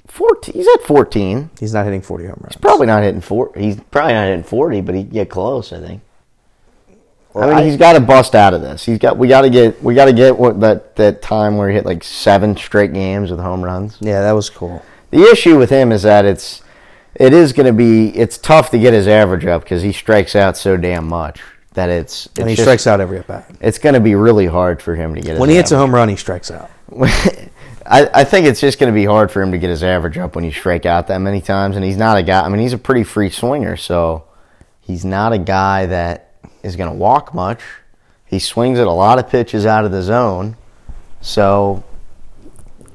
14. 0.07 0.55
He's 0.55 0.68
at 0.68 0.83
14. 0.83 1.51
He's 1.59 1.72
not 1.75 1.85
hitting 1.85 2.03
40 2.03 2.25
home 2.27 2.39
runs. 2.41 2.55
He's 2.55 2.61
Probably 2.61 2.87
not 2.87 3.03
hitting 3.03 3.20
4. 3.20 3.53
He's 3.57 3.81
probably 3.91 4.12
not 4.12 4.27
hitting 4.27 4.45
40, 4.45 4.81
but 4.83 4.95
he'd 4.95 5.11
get 5.11 5.31
close, 5.31 5.72
I 5.72 5.81
think. 5.81 6.03
I 7.37 7.53
mean, 7.53 7.64
he's 7.66 7.77
got 7.77 7.95
to 7.95 8.01
bust 8.01 8.37
out 8.37 8.55
of 8.55 8.61
this. 8.61 8.85
He's 8.85 8.99
got. 8.99 9.18
We 9.18 9.27
got 9.27 9.41
to 9.41 9.51
get. 9.51 9.83
We 9.83 9.97
got 9.97 10.05
to 10.05 10.12
get 10.12 10.39
what 10.39 10.61
that 10.61 10.95
that 10.95 11.20
time 11.20 11.57
where 11.57 11.68
he 11.68 11.75
hit 11.75 11.85
like 11.85 12.05
seven 12.05 12.57
straight 12.57 12.93
games 12.93 13.33
with 13.33 13.41
home 13.41 13.61
runs. 13.64 13.99
yeah, 14.01 14.20
that 14.22 14.31
was 14.33 14.49
cool. 14.49 14.85
The 15.11 15.25
issue 15.25 15.59
with 15.59 15.68
him 15.68 15.91
is 15.91 16.05
that 16.05 16.25
it's 16.25 16.62
it 17.14 17.32
is 17.32 17.52
going 17.52 17.66
to 17.66 17.72
be 17.72 18.08
it's 18.16 18.38
tough 18.38 18.70
to 18.70 18.78
get 18.78 18.92
his 18.92 19.06
average 19.08 19.44
up 19.46 19.62
because 19.62 19.82
he 19.82 19.92
strikes 19.92 20.34
out 20.34 20.56
so 20.56 20.76
damn 20.76 21.06
much 21.08 21.40
that 21.74 21.88
it's, 21.88 22.26
it's 22.26 22.38
And 22.38 22.48
he 22.48 22.54
just- 22.56 22.64
strikes 22.66 22.86
out 22.86 23.00
every 23.00 23.18
at 23.18 23.26
bat. 23.26 23.50
It's 23.60 23.78
going 23.78 23.94
to 23.94 24.00
be 24.00 24.14
really 24.14 24.46
hard 24.46 24.80
for 24.80 24.94
him 24.94 25.14
to 25.14 25.20
get. 25.20 25.32
His 25.32 25.40
When 25.40 25.50
he 25.50 25.56
hits 25.56 25.72
a 25.72 25.76
home 25.76 25.94
run, 25.94 26.08
he 26.08 26.16
strikes 26.16 26.50
out. 26.50 26.70
I, 27.86 28.08
I 28.14 28.24
think 28.24 28.46
it's 28.46 28.60
just 28.60 28.78
going 28.78 28.92
to 28.92 28.94
be 28.94 29.04
hard 29.04 29.30
for 29.30 29.42
him 29.42 29.52
to 29.52 29.58
get 29.58 29.70
his 29.70 29.82
average 29.82 30.16
up 30.16 30.34
when 30.34 30.44
you 30.44 30.52
strike 30.52 30.86
out 30.86 31.08
that 31.08 31.18
many 31.18 31.40
times, 31.40 31.76
and 31.76 31.84
he's 31.84 31.96
not 31.96 32.16
a 32.16 32.22
guy. 32.22 32.44
I 32.44 32.48
mean, 32.48 32.60
he's 32.60 32.72
a 32.72 32.78
pretty 32.78 33.04
free 33.04 33.28
swinger, 33.28 33.76
so 33.76 34.24
he's 34.80 35.04
not 35.04 35.32
a 35.32 35.38
guy 35.38 35.86
that 35.86 36.32
is 36.62 36.76
going 36.76 36.90
to 36.90 36.96
walk 36.96 37.34
much. 37.34 37.60
He 38.24 38.38
swings 38.38 38.78
at 38.78 38.86
a 38.86 38.92
lot 38.92 39.18
of 39.18 39.28
pitches 39.28 39.66
out 39.66 39.84
of 39.84 39.90
the 39.92 40.02
zone, 40.02 40.56
so 41.20 41.84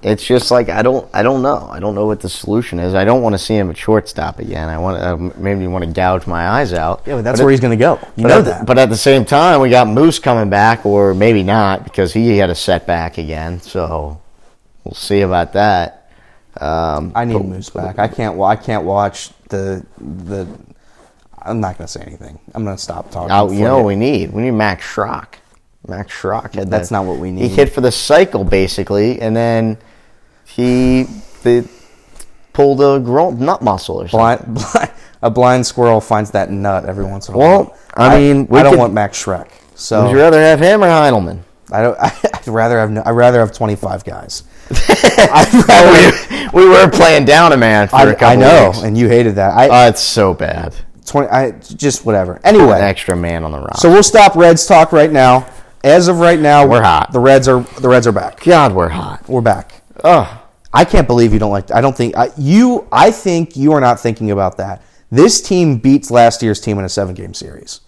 it's 0.01 0.25
just 0.25 0.49
like 0.51 0.69
I 0.69 0.81
don't 0.81 1.09
I 1.13 1.23
don't 1.23 1.41
know 1.41 1.67
I 1.71 1.79
don't 1.79 1.93
know 1.95 2.05
what 2.05 2.21
the 2.21 2.29
solution 2.29 2.79
is. 2.79 2.93
I 2.95 3.03
don't 3.03 3.21
want 3.21 3.33
to 3.33 3.39
see 3.39 3.55
him 3.55 3.69
at 3.69 3.77
shortstop 3.77 4.39
again. 4.39 4.69
I 4.69 4.77
want 4.77 4.97
to 5.33 5.39
maybe 5.39 5.67
want 5.67 5.83
to 5.85 5.91
gouge 5.91 6.25
my 6.25 6.47
eyes 6.47 6.71
out. 6.73 7.03
Yeah, 7.05 7.15
but 7.15 7.23
that's 7.23 7.39
But 7.39 7.43
where 7.45 7.49
it- 7.51 7.53
he's 7.53 7.59
going 7.59 7.77
to 7.77 7.83
go. 7.83 7.99
You 8.15 8.23
but 8.23 8.27
know 8.29 8.37
at 8.39 8.45
the- 8.45 8.51
that. 8.51 8.65
but 8.65 8.77
at 8.77 8.89
the 8.89 8.97
same 8.97 9.25
time, 9.25 9.59
we 9.61 9.69
got 9.69 9.87
Moose 9.87 10.19
coming 10.19 10.49
back, 10.49 10.85
or 10.85 11.13
maybe 11.13 11.43
not 11.43 11.83
because 11.83 12.13
he 12.13 12.37
had 12.37 12.49
a 12.49 12.55
setback 12.55 13.17
again. 13.17 13.59
So 13.61 14.21
we'll 14.85 14.93
see 14.95 15.21
about 15.21 15.53
that. 15.53 16.09
Um, 16.59 17.11
I 17.15 17.25
need 17.25 17.33
but- 17.33 17.45
Moose 17.45 17.69
back. 17.69 17.99
I 17.99 18.07
can't. 18.07 18.35
wa- 18.35 18.47
I 18.47 18.55
can't 18.55 18.85
watch 18.85 19.31
the 19.49 19.85
the. 19.99 20.47
I'm 21.41 21.61
not 21.61 21.77
going 21.77 21.87
to 21.87 21.91
say 21.91 22.01
anything. 22.05 22.37
I'm 22.53 22.63
going 22.65 22.75
to 22.75 22.81
stop 22.81 23.11
talking. 23.11 23.31
Oh, 23.31 23.49
you 23.51 23.63
know 23.63 23.81
we 23.81 23.95
need? 23.95 24.33
We 24.33 24.41
need 24.43 24.51
Max 24.51 24.83
Schrock. 24.85 25.35
Max 25.87 26.11
Schrock 26.13 26.53
had 26.53 26.69
That's 26.69 26.91
not 26.91 27.05
what 27.05 27.17
we 27.17 27.31
need. 27.31 27.43
He 27.43 27.47
hit 27.47 27.71
for 27.71 27.79
the 27.81 27.91
cycle 27.93 28.43
basically, 28.43 29.21
and 29.21 29.35
then 29.35 29.77
he 30.55 31.03
the, 31.43 31.67
pulled 32.53 32.81
a 32.81 32.99
gro- 32.99 33.31
nut 33.31 33.61
muscle 33.61 34.01
or 34.01 34.07
something. 34.07 34.53
blind, 34.53 34.55
blind, 34.73 34.91
a 35.21 35.29
blind 35.29 35.65
squirrel 35.65 36.01
finds 36.01 36.31
that 36.31 36.49
nut 36.51 36.85
every 36.85 37.05
once 37.05 37.29
in 37.29 37.35
a 37.35 37.37
Well, 37.37 37.49
while. 37.65 37.77
Well, 37.97 38.11
I 38.11 38.17
mean, 38.17 38.47
we 38.47 38.59
I 38.59 38.63
don't 38.63 38.73
could- 38.73 38.79
want 38.79 38.93
Max 38.93 39.23
Schrock. 39.23 39.49
So 39.75 40.03
Would 40.05 40.11
you 40.11 40.17
rather 40.17 40.39
have 40.41 40.59
him 40.59 40.83
or 40.83 40.87
Heidelman? 40.87 41.39
I 41.71 41.81
don't. 41.81 41.97
I'd 42.01 42.47
rather 42.47 42.79
have. 42.79 42.91
no- 42.91 43.03
I'd 43.05 43.11
rather 43.11 43.39
have 43.39 43.53
25 43.53 44.03
guys. 44.03 44.43
Rather, 45.17 46.11
we, 46.53 46.63
we 46.63 46.69
were 46.69 46.87
playing 46.89 47.25
down 47.25 47.53
a 47.53 47.57
man 47.57 47.87
for 47.87 47.95
a 47.95 47.99
I, 47.99 48.13
couple 48.13 48.27
I 48.27 48.35
know, 48.35 48.71
and 48.83 48.95
you 48.97 49.07
hated 49.07 49.35
that. 49.35 49.55
I 49.57 49.85
Oh, 49.85 49.89
it's 49.89 50.01
so 50.01 50.33
bad. 50.33 50.75
20. 51.05 51.27
I 51.29 51.51
just 51.51 52.05
whatever. 52.05 52.39
Anyway, 52.43 52.77
An 52.77 52.83
extra 52.83 53.15
man 53.15 53.43
on 53.43 53.51
the 53.51 53.57
roster. 53.59 53.81
so 53.87 53.89
we'll 53.91 54.03
stop 54.03 54.35
Reds 54.35 54.65
talk 54.67 54.91
right 54.91 55.11
now. 55.11 55.47
As 55.83 56.07
of 56.07 56.19
right 56.19 56.39
now, 56.39 56.67
We're 56.67 56.83
hot. 56.83 57.11
The 57.11 57.19
Reds 57.19 57.47
are 57.47 57.61
the 57.79 57.89
Reds 57.89 58.05
are 58.05 58.11
back. 58.11 58.41
God, 58.43 58.73
we're 58.73 58.89
hot. 58.89 59.27
We're 59.27 59.41
back. 59.41 59.78
Oh, 60.03 60.43
I 60.73 60.85
can't 60.85 61.07
believe 61.07 61.33
you 61.33 61.39
don't 61.39 61.51
like. 61.51 61.71
I 61.71 61.81
don't 61.81 61.95
think 61.95 62.15
I, 62.17 62.29
you. 62.37 62.87
I 62.91 63.11
think 63.11 63.55
you 63.55 63.71
are 63.73 63.81
not 63.81 63.99
thinking 63.99 64.31
about 64.31 64.57
that. 64.57 64.81
This 65.11 65.41
team 65.41 65.77
beats 65.77 66.11
last 66.11 66.43
year's 66.43 66.61
team 66.61 66.77
in 66.77 66.85
a 66.85 66.89
seven-game 66.89 67.33
series, 67.33 67.81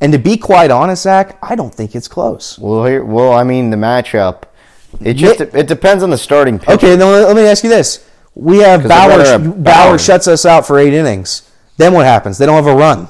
and 0.00 0.12
to 0.12 0.18
be 0.18 0.36
quite 0.36 0.70
honest, 0.70 1.02
Zach, 1.04 1.38
I 1.42 1.54
don't 1.54 1.74
think 1.74 1.94
it's 1.94 2.08
close. 2.08 2.58
well, 2.58 2.84
here, 2.84 3.02
well, 3.04 3.32
I 3.32 3.42
mean, 3.44 3.70
the 3.70 3.76
matchup. 3.78 4.42
It 5.00 5.14
just 5.14 5.40
Yeah. 5.40 5.46
it 5.54 5.66
depends 5.66 6.02
on 6.02 6.10
the 6.10 6.18
starting 6.18 6.58
pitch. 6.58 6.68
Okay, 6.70 6.96
then 6.96 7.10
let 7.10 7.34
me 7.36 7.42
ask 7.46 7.64
you 7.64 7.70
this: 7.70 8.04
We 8.34 8.58
have 8.58 8.80
'Cause 8.82 8.88
Bauer. 8.90 9.08
they're 9.08 9.18
gonna 9.18 9.28
have 9.30 9.64
Bauer 9.64 9.88
Bauer. 9.90 9.98
shuts 9.98 10.28
us 10.28 10.44
out 10.46 10.66
for 10.66 10.78
eight 10.78 10.92
innings. 10.92 11.42
Then 11.78 11.92
what 11.92 12.06
happens? 12.06 12.38
They 12.38 12.46
don't 12.46 12.56
have 12.56 12.66
a 12.66 12.74
run. 12.76 13.08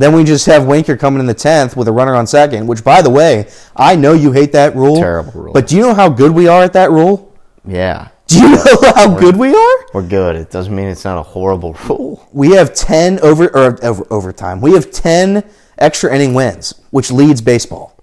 Then 0.00 0.14
we 0.14 0.24
just 0.24 0.46
have 0.46 0.66
Winker 0.66 0.96
coming 0.96 1.20
in 1.20 1.26
the 1.26 1.34
tenth 1.34 1.76
with 1.76 1.86
a 1.86 1.92
runner 1.92 2.14
on 2.14 2.26
second. 2.26 2.66
Which, 2.66 2.82
by 2.82 3.02
the 3.02 3.10
way, 3.10 3.48
I 3.76 3.96
know 3.96 4.14
you 4.14 4.32
hate 4.32 4.52
that 4.52 4.74
rule. 4.74 4.96
Terrible 4.96 5.32
rule. 5.42 5.52
But 5.52 5.66
do 5.66 5.76
you 5.76 5.82
know 5.82 5.92
how 5.92 6.08
good 6.08 6.32
we 6.32 6.48
are 6.48 6.62
at 6.62 6.72
that 6.72 6.90
rule? 6.90 7.36
Yeah, 7.66 8.08
Do 8.26 8.38
you 8.40 8.48
know 8.48 8.64
how 8.96 9.14
good 9.18 9.36
we 9.36 9.50
are? 9.54 9.76
we're 9.92 10.08
good. 10.08 10.36
It 10.36 10.50
doesn't 10.50 10.74
mean 10.74 10.88
it's 10.88 11.04
not 11.04 11.18
a 11.18 11.22
horrible 11.22 11.74
rule. 11.86 12.26
We 12.32 12.52
have 12.52 12.72
ten 12.72 13.20
over 13.20 13.44
or 13.54 13.84
over, 13.84 14.06
overtime. 14.10 14.62
We 14.62 14.72
have 14.72 14.90
ten 14.90 15.44
extra 15.76 16.14
inning 16.14 16.32
wins, 16.32 16.80
which 16.90 17.10
leads 17.12 17.42
baseball. 17.42 17.94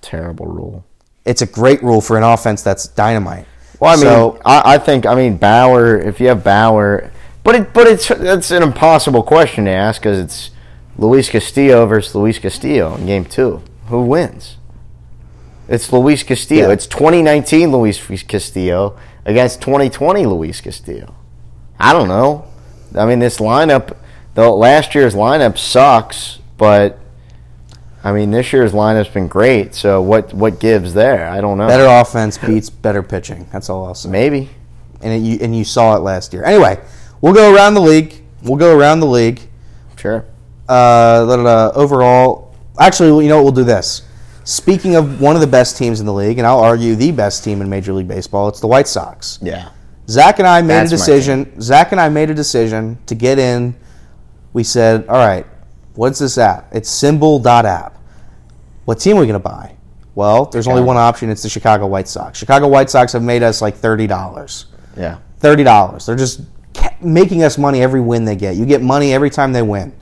Terrible 0.00 0.46
rule. 0.46 0.84
It's 1.24 1.40
a 1.42 1.46
great 1.46 1.82
rule 1.84 2.00
for 2.00 2.16
an 2.16 2.24
offense 2.24 2.62
that's 2.62 2.88
dynamite. 2.88 3.46
Well, 3.78 3.92
I 3.92 3.94
mean, 3.96 4.04
So- 4.06 4.40
I, 4.44 4.74
I 4.74 4.78
think 4.78 5.06
I 5.06 5.14
mean 5.14 5.36
Bauer. 5.36 5.96
If 5.98 6.18
you 6.20 6.26
have 6.28 6.42
Bauer, 6.42 7.12
but 7.44 7.54
it 7.54 7.72
but 7.72 7.86
it's 7.86 8.10
it's 8.10 8.50
an 8.50 8.64
impossible 8.64 9.22
question 9.22 9.66
to 9.66 9.70
ask 9.70 10.02
because 10.02 10.18
it's 10.18 10.50
Luis 10.96 11.28
Castillo 11.28 11.86
versus 11.86 12.14
Luis 12.14 12.38
Castillo 12.38 12.94
in 12.96 13.06
Game 13.06 13.24
Two. 13.24 13.62
Who 13.86 14.02
wins? 14.04 14.56
It's 15.68 15.92
Luis 15.92 16.22
Castillo. 16.22 16.68
Yeah. 16.68 16.74
It's 16.74 16.86
2019 16.86 17.72
Luis 17.72 18.22
Castillo 18.22 18.98
against 19.24 19.60
2020 19.62 20.26
Luis 20.26 20.60
Castillo. 20.60 21.14
I 21.78 21.92
don't 21.92 22.08
know. 22.08 22.46
I 22.94 23.06
mean, 23.06 23.18
this 23.18 23.38
lineup, 23.38 23.96
the 24.34 24.48
last 24.50 24.94
year's 24.94 25.14
lineup 25.14 25.58
sucks, 25.58 26.38
but 26.58 26.98
I 28.04 28.12
mean, 28.12 28.30
this 28.30 28.52
year's 28.52 28.72
lineup's 28.72 29.08
been 29.08 29.26
great. 29.26 29.74
So 29.74 30.00
what 30.02 30.32
what 30.34 30.60
gives 30.60 30.94
there? 30.94 31.26
I 31.28 31.40
don't 31.40 31.58
know. 31.58 31.66
better 31.66 31.86
offense 31.86 32.38
beats 32.38 32.70
better 32.70 33.02
pitching. 33.02 33.46
That's 33.50 33.68
all 33.70 33.86
I'll 33.86 33.94
say. 33.94 34.10
Maybe. 34.10 34.50
and 35.02 35.12
it, 35.12 35.26
you 35.26 35.38
and 35.40 35.56
you 35.56 35.64
saw 35.64 35.96
it 35.96 36.00
last 36.00 36.32
year. 36.32 36.44
Anyway, 36.44 36.78
we'll 37.20 37.34
go 37.34 37.54
around 37.54 37.74
the 37.74 37.80
league. 37.80 38.14
We'll 38.42 38.58
go 38.58 38.76
around 38.76 39.00
the 39.00 39.06
league. 39.06 39.40
Sure. 39.96 40.26
Uh, 40.68 41.72
overall, 41.74 42.54
actually, 42.78 43.24
you 43.24 43.28
know 43.28 43.36
what? 43.36 43.44
We'll 43.44 43.52
do 43.52 43.64
this. 43.64 44.02
Speaking 44.44 44.94
of 44.94 45.20
one 45.20 45.34
of 45.34 45.40
the 45.40 45.46
best 45.46 45.76
teams 45.76 46.00
in 46.00 46.06
the 46.06 46.12
league, 46.12 46.38
and 46.38 46.46
I'll 46.46 46.60
argue 46.60 46.94
the 46.94 47.10
best 47.12 47.44
team 47.44 47.62
in 47.62 47.68
Major 47.68 47.92
League 47.92 48.08
Baseball, 48.08 48.48
it's 48.48 48.60
the 48.60 48.66
White 48.66 48.86
Sox. 48.88 49.38
Yeah. 49.40 49.70
Zach 50.08 50.38
and 50.38 50.46
I 50.46 50.60
made 50.60 50.74
That's 50.74 50.92
a 50.92 50.96
decision. 50.96 51.60
Zach 51.62 51.92
and 51.92 52.00
I 52.00 52.10
made 52.10 52.28
a 52.28 52.34
decision 52.34 52.98
to 53.06 53.14
get 53.14 53.38
in. 53.38 53.74
We 54.52 54.62
said, 54.62 55.08
"All 55.08 55.16
right, 55.16 55.46
what's 55.94 56.18
this 56.18 56.36
app? 56.36 56.68
It's 56.72 56.90
Simbull.app. 56.90 57.98
What 58.84 59.00
team 59.00 59.16
are 59.16 59.20
we 59.20 59.26
going 59.26 59.40
to 59.40 59.48
buy?" 59.48 59.76
Well, 60.14 60.44
there's 60.44 60.68
only 60.68 60.82
one 60.82 60.96
option. 60.96 61.30
It's 61.30 61.42
the 61.42 61.48
Chicago 61.48 61.86
White 61.86 62.06
Sox. 62.06 62.38
Chicago 62.38 62.68
White 62.68 62.90
Sox 62.90 63.12
have 63.14 63.22
made 63.22 63.42
us 63.42 63.62
like 63.62 63.74
thirty 63.74 64.06
dollars. 64.06 64.66
Yeah. 64.96 65.18
thirty 65.38 65.64
dollars. 65.64 66.06
They're 66.06 66.16
just 66.16 66.42
making 67.00 67.42
us 67.42 67.58
money 67.58 67.82
every 67.82 68.00
win 68.00 68.24
they 68.24 68.36
get. 68.36 68.56
You 68.56 68.66
get 68.66 68.82
money 68.82 69.12
every 69.12 69.30
time 69.30 69.52
they 69.52 69.62
win. 69.62 69.92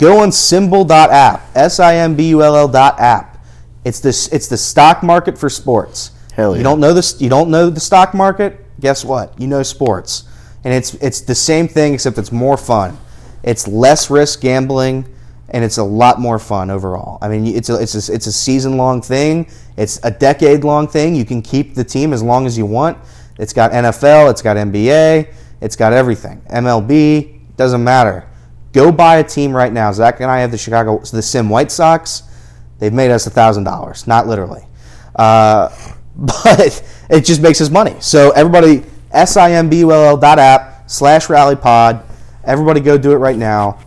Go 0.00 0.20
on 0.20 0.30
simbull.app, 0.30 1.42
S-I-M-B-U-L-L 1.54 2.68
dot 2.68 2.98
app. 2.98 3.44
It's 3.84 4.00
this. 4.00 4.28
It's 4.28 4.48
the 4.48 4.56
stock 4.56 5.02
market 5.02 5.36
for 5.36 5.50
sports. 5.50 6.12
Hell 6.32 6.52
yeah. 6.52 6.58
You 6.58 6.64
don't 6.64 6.80
know 6.80 6.94
this. 6.94 7.20
You 7.20 7.28
don't 7.28 7.50
know 7.50 7.68
the 7.68 7.80
stock 7.80 8.14
market. 8.14 8.64
Guess 8.80 9.04
what? 9.04 9.38
You 9.38 9.46
know 9.46 9.62
sports, 9.62 10.24
and 10.64 10.72
it's 10.72 10.94
it's 10.94 11.20
the 11.20 11.34
same 11.34 11.68
thing 11.68 11.92
except 11.92 12.16
it's 12.16 12.32
more 12.32 12.56
fun. 12.56 12.96
It's 13.42 13.68
less 13.68 14.10
risk 14.10 14.40
gambling, 14.40 15.04
and 15.50 15.62
it's 15.62 15.76
a 15.76 15.84
lot 15.84 16.18
more 16.18 16.38
fun 16.38 16.70
overall. 16.70 17.18
I 17.20 17.28
mean, 17.28 17.46
it's 17.46 17.68
a 17.68 17.80
it's 17.80 18.08
a, 18.08 18.14
it's 18.14 18.26
a 18.26 18.32
season 18.32 18.78
long 18.78 19.02
thing. 19.02 19.50
It's 19.76 20.00
a 20.02 20.10
decade 20.10 20.64
long 20.64 20.88
thing. 20.88 21.14
You 21.14 21.26
can 21.26 21.42
keep 21.42 21.74
the 21.74 21.84
team 21.84 22.14
as 22.14 22.22
long 22.22 22.46
as 22.46 22.56
you 22.56 22.64
want. 22.64 22.96
It's 23.38 23.52
got 23.52 23.72
NFL. 23.72 24.30
It's 24.30 24.40
got 24.40 24.56
NBA. 24.56 25.30
It's 25.60 25.76
got 25.76 25.92
everything. 25.92 26.40
MLB 26.50 27.56
doesn't 27.56 27.84
matter. 27.84 28.29
Go 28.72 28.92
buy 28.92 29.16
a 29.16 29.24
team 29.24 29.54
right 29.54 29.72
now. 29.72 29.92
Zach 29.92 30.20
and 30.20 30.30
I 30.30 30.40
have 30.40 30.50
the 30.50 30.58
Chicago 30.58 30.98
the 30.98 31.22
Sim 31.22 31.48
White 31.48 31.72
Sox. 31.72 32.22
They've 32.78 32.92
made 32.92 33.10
us 33.10 33.26
thousand 33.28 33.64
dollars, 33.64 34.06
not 34.06 34.26
literally, 34.26 34.64
uh, 35.16 35.68
but 36.16 36.82
it 37.10 37.24
just 37.24 37.40
makes 37.42 37.60
us 37.60 37.70
money. 37.70 37.96
So 38.00 38.30
everybody, 38.30 38.84
S 39.12 39.36
I 39.36 39.52
M 39.52 39.68
B 39.68 39.80
U 39.80 39.92
L 39.92 40.04
L 40.04 40.16
dot 40.16 40.90
slash 40.90 41.28
Rally 41.28 41.56
Pod. 41.56 42.02
Everybody, 42.44 42.80
go 42.80 42.96
do 42.96 43.12
it 43.12 43.16
right 43.16 43.36
now. 43.36 43.78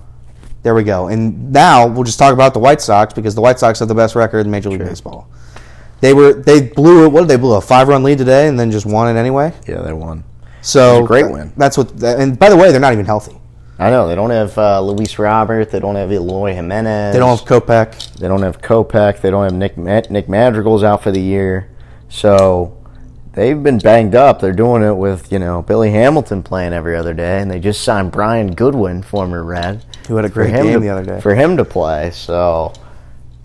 There 0.63 0.75
we 0.75 0.83
go. 0.83 1.07
And 1.07 1.51
now 1.51 1.87
we'll 1.87 2.03
just 2.03 2.19
talk 2.19 2.33
about 2.33 2.53
the 2.53 2.59
White 2.59 2.81
Sox 2.81 3.13
because 3.13 3.35
the 3.35 3.41
White 3.41 3.59
Sox 3.59 3.79
have 3.79 3.87
the 3.87 3.95
best 3.95 4.15
record 4.15 4.45
in 4.45 4.51
Major 4.51 4.69
League 4.69 4.79
Baseball. 4.79 5.27
They 5.99 6.13
were 6.13 6.33
they 6.33 6.67
blew 6.67 7.05
it. 7.05 7.09
what 7.13 7.21
did 7.21 7.29
they 7.29 7.37
blew 7.37 7.55
a 7.55 7.61
five 7.61 7.87
run 7.87 8.03
lead 8.03 8.17
today 8.17 8.47
and 8.47 8.59
then 8.59 8.71
just 8.71 8.85
won 8.85 9.13
it 9.13 9.17
anyway. 9.17 9.53
Yeah, 9.67 9.81
they 9.81 9.93
won. 9.93 10.23
So 10.61 11.03
a 11.03 11.07
great 11.07 11.29
win. 11.29 11.53
That's 11.57 11.77
what. 11.77 11.91
And 12.03 12.37
by 12.37 12.49
the 12.49 12.57
way, 12.57 12.71
they're 12.71 12.81
not 12.81 12.93
even 12.93 13.05
healthy. 13.05 13.37
I 13.83 13.89
know 13.89 14.07
they 14.07 14.15
don't 14.15 14.29
have 14.29 14.57
uh, 14.57 14.81
Luis 14.81 15.19
Robert. 15.19 15.69
They 15.71 15.79
don't 15.79 15.95
have 15.95 16.11
Eloy 16.11 16.53
Jimenez. 16.53 17.13
They 17.13 17.19
don't 17.19 17.37
have 17.37 17.47
Kopech. 17.47 18.13
They 18.17 18.27
don't 18.27 18.41
have 18.41 18.61
Kopech. 18.61 19.21
They 19.21 19.29
don't 19.31 19.43
have 19.43 19.53
Nick 19.53 19.77
Ma- 19.77 20.01
Nick 20.09 20.29
Madrigal's 20.29 20.83
out 20.83 21.03
for 21.03 21.11
the 21.11 21.21
year. 21.21 21.69
So 22.09 22.77
they've 23.33 23.61
been 23.61 23.79
banged 23.79 24.15
up. 24.15 24.39
They're 24.39 24.53
doing 24.53 24.83
it 24.83 24.93
with 24.95 25.31
you 25.31 25.39
know 25.39 25.61
Billy 25.61 25.91
Hamilton 25.91 26.43
playing 26.43 26.73
every 26.73 26.95
other 26.95 27.13
day, 27.13 27.39
and 27.41 27.49
they 27.49 27.59
just 27.59 27.83
signed 27.83 28.11
Brian 28.11 28.53
Goodwin, 28.53 29.01
former 29.03 29.43
Red, 29.43 29.83
Who 30.07 30.15
had 30.15 30.25
a 30.25 30.29
great 30.29 30.53
game 30.53 30.73
to- 30.73 30.79
the 30.79 30.89
other 30.89 31.03
day. 31.05 31.19
for 31.21 31.35
him 31.35 31.57
to 31.57 31.65
play. 31.65 32.11
So 32.11 32.73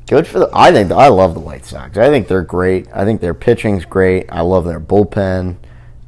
good 0.07 0.27
for 0.27 0.39
the. 0.41 0.51
I 0.53 0.71
think 0.73 0.93
I 0.93 1.09
love 1.09 1.35
the 1.35 1.41
White 1.41 1.65
Sox. 1.65 1.97
I 1.97 2.09
think 2.11 2.29
they're 2.29 2.43
great. 2.43 2.87
I 2.95 3.05
think 3.05 3.21
their 3.21 3.35
pitching's 3.35 3.85
great. 3.85 4.27
I 4.31 4.43
love 4.43 4.65
their 4.65 4.81
bullpen. 4.81 5.57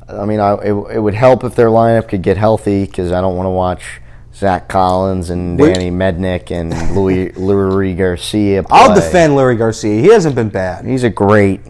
I 0.09 0.24
mean, 0.24 0.41
I, 0.41 0.55
it, 0.55 0.72
it 0.72 0.99
would 0.99 1.14
help 1.14 1.45
if 1.45 1.55
their 1.55 1.68
lineup 1.68 2.09
could 2.09 2.22
get 2.22 2.37
healthy 2.37 2.85
because 2.85 3.12
I 3.12 3.20
don't 3.20 3.37
want 3.37 3.47
to 3.47 3.51
watch 3.51 4.00
Zach 4.35 4.68
Collins 4.68 5.31
and 5.31 5.59
Danny 5.59 5.91
Mendick 5.91 6.51
and 6.51 6.72
Leury 6.72 7.33
Leury 7.37 7.97
Garcia. 7.97 8.64
I'll 8.70 8.95
defend 8.95 9.35
Leury 9.35 9.59
Garcia. 9.59 10.01
He 10.01 10.09
hasn't 10.09 10.35
been 10.35 10.49
bad. 10.51 10.85
He's 10.87 11.05
a 11.05 11.11
great 11.11 11.61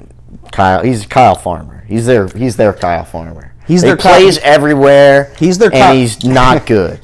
Kyle. 0.52 0.82
He's 0.82 1.06
Kyle 1.06 1.34
Farmer. 1.34 1.84
He's 1.88 2.06
their 2.06 2.28
he's 2.28 2.56
their 2.56 2.72
Kyle 2.72 3.04
Farmer. 3.04 3.48
He's 3.66 3.82
he 3.82 3.88
their 3.88 3.96
Kyle- 3.96 4.20
plays 4.20 4.38
everywhere. 4.38 5.32
He's 5.38 5.56
their 5.58 5.70
and 5.72 5.80
Kyle- 5.82 5.94
he's 5.94 6.24
not 6.24 6.66
good. 6.66 7.00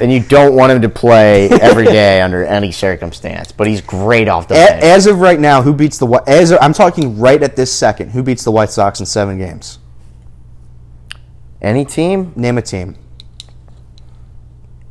and 0.00 0.10
you 0.12 0.20
don't 0.20 0.54
want 0.54 0.72
him 0.72 0.82
to 0.82 0.88
play 0.88 1.48
every 1.50 1.84
day 1.84 2.20
under 2.22 2.44
any 2.44 2.72
circumstance. 2.72 3.52
But 3.52 3.66
he's 3.66 3.80
great 3.82 4.26
off 4.28 4.48
the 4.48 4.54
A- 4.54 4.66
bench. 4.68 4.84
as 4.84 5.06
of 5.06 5.20
right 5.20 5.38
now, 5.38 5.60
who 5.62 5.72
beats 5.74 5.98
the 5.98 6.06
as 6.26 6.50
of, 6.50 6.58
I'm 6.62 6.72
talking 6.72 7.18
right 7.18 7.42
at 7.42 7.56
this 7.56 7.70
second, 7.72 8.10
who 8.10 8.22
beats 8.22 8.42
the 8.42 8.50
White 8.50 8.70
Sox 8.70 9.00
in 9.00 9.06
seven 9.06 9.38
games? 9.38 9.78
Any 11.60 11.84
team? 11.84 12.32
Name 12.36 12.56
a 12.58 12.62
team. 12.62 12.96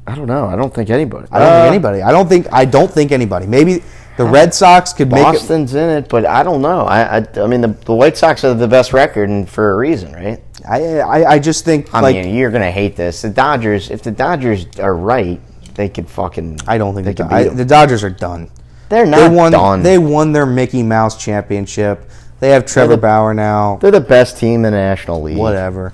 I 0.08 0.16
don't 0.16 0.28
know. 0.28 0.46
I 0.48 0.56
don't 0.56 0.74
think 0.74 0.90
anybody. 0.90 1.28
I 1.32 1.40
don't 1.40 1.48
Uh, 1.50 1.62
think 1.64 1.72
anybody. 1.74 2.02
I 2.02 2.12
don't 2.12 2.30
think 2.30 2.48
I 2.52 2.66
don't 2.66 2.90
think 2.92 3.12
anybody. 3.12 3.46
Maybe 3.46 3.84
the 4.16 4.26
Red 4.26 4.54
Sox 4.54 4.94
could 4.94 5.12
make 5.12 5.20
it. 5.20 5.24
Boston's 5.24 5.76
in 5.76 5.90
it, 5.90 6.08
but 6.10 6.26
I 6.26 6.44
don't 6.44 6.62
know. 6.62 6.82
I 6.82 7.18
I, 7.18 7.28
I 7.44 7.48
mean 7.48 7.62
the, 7.62 7.76
the 7.86 7.94
White 7.94 8.18
Sox 8.18 8.44
are 8.44 8.54
the 8.54 8.68
best 8.68 8.94
record, 8.94 9.30
and 9.30 9.48
for 9.50 9.72
a 9.72 9.76
reason, 9.76 10.14
right? 10.14 10.42
I, 10.68 11.00
I 11.00 11.32
I 11.34 11.40
just 11.40 11.66
think 11.66 11.94
I 11.94 12.00
like 12.00 12.16
mean, 12.16 12.34
you're 12.36 12.52
gonna 12.52 12.72
hate 12.72 12.96
this. 12.96 13.22
The 13.22 13.30
Dodgers, 13.30 13.90
if 13.92 14.02
the 14.02 14.12
Dodgers 14.12 14.66
are 14.80 14.96
right, 14.96 15.40
they 15.76 15.90
could 15.90 16.10
fucking. 16.10 16.60
I 16.68 16.78
don't 16.78 16.94
think 16.96 17.06
they 17.06 17.14
the, 17.14 17.24
could 17.24 17.30
Do- 17.30 17.36
I, 17.36 17.44
the 17.50 17.66
Dodgers 17.66 18.04
are 18.04 18.10
done. 18.10 18.50
They're 18.90 19.06
not 19.06 19.30
They 19.30 19.36
won. 19.36 19.52
done. 19.52 19.84
They 19.84 19.98
won 19.98 20.32
their 20.32 20.46
Mickey 20.46 20.82
Mouse 20.84 21.18
championship. 21.18 22.10
They 22.40 22.50
have 22.52 22.66
Trevor 22.66 22.96
the- 22.96 23.02
Bauer 23.02 23.34
now. 23.34 23.78
They're 23.82 23.92
the 23.92 24.00
best 24.00 24.38
team 24.38 24.64
in 24.66 24.72
the 24.72 24.78
National 24.78 25.22
League. 25.22 25.38
Whatever. 25.38 25.92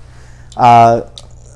Uh, 0.56 1.02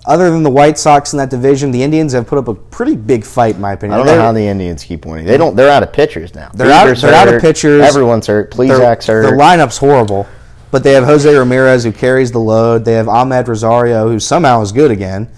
other 0.08 0.30
than 0.30 0.42
the 0.42 0.50
White 0.50 0.78
Sox 0.78 1.12
in 1.12 1.18
that 1.18 1.30
division, 1.30 1.70
the 1.70 1.82
Indians 1.82 2.12
have 2.14 2.26
put 2.26 2.38
up 2.38 2.48
a 2.48 2.54
pretty 2.54 2.96
big 2.96 3.24
fight, 3.24 3.54
in 3.56 3.60
my 3.60 3.72
opinion. 3.74 3.94
I 3.94 3.96
don't 3.98 4.06
know 4.06 4.12
They're- 4.12 4.20
how 4.22 4.32
the 4.32 4.46
Indians 4.48 4.82
keep 4.82 5.06
winning. 5.06 5.26
They 5.26 5.36
don't. 5.36 5.54
They're 5.54 5.70
out 5.70 5.82
of 5.84 5.92
pitchers 5.92 6.34
now. 6.34 6.50
They're 6.54 6.70
out- 6.72 6.96
they're 6.96 7.14
out 7.14 7.28
of 7.32 7.40
pitchers. 7.40 7.82
Everyone's 7.84 8.26
hurt. 8.26 8.50
Please, 8.50 8.68
their 8.76 8.96
hurt. 8.96 9.34
lineup's 9.38 9.78
horrible, 9.78 10.26
but 10.70 10.82
they 10.82 10.92
have 10.94 11.04
Jose 11.04 11.32
Ramirez 11.32 11.84
who 11.84 11.92
carries 11.92 12.32
the 12.32 12.40
load. 12.40 12.84
They 12.84 12.94
have 12.94 13.06
Amed 13.06 13.46
Rosario 13.46 14.08
who 14.08 14.18
somehow 14.18 14.62
is 14.62 14.72
good 14.72 14.90
again. 14.90 15.28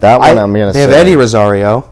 that 0.00 0.18
one 0.20 0.36
I- 0.38 0.42
am 0.42 0.52
gonna 0.52 0.66
they 0.66 0.72
say. 0.74 0.80
have 0.82 0.92
Eddie 0.92 1.16
Rosario. 1.16 1.86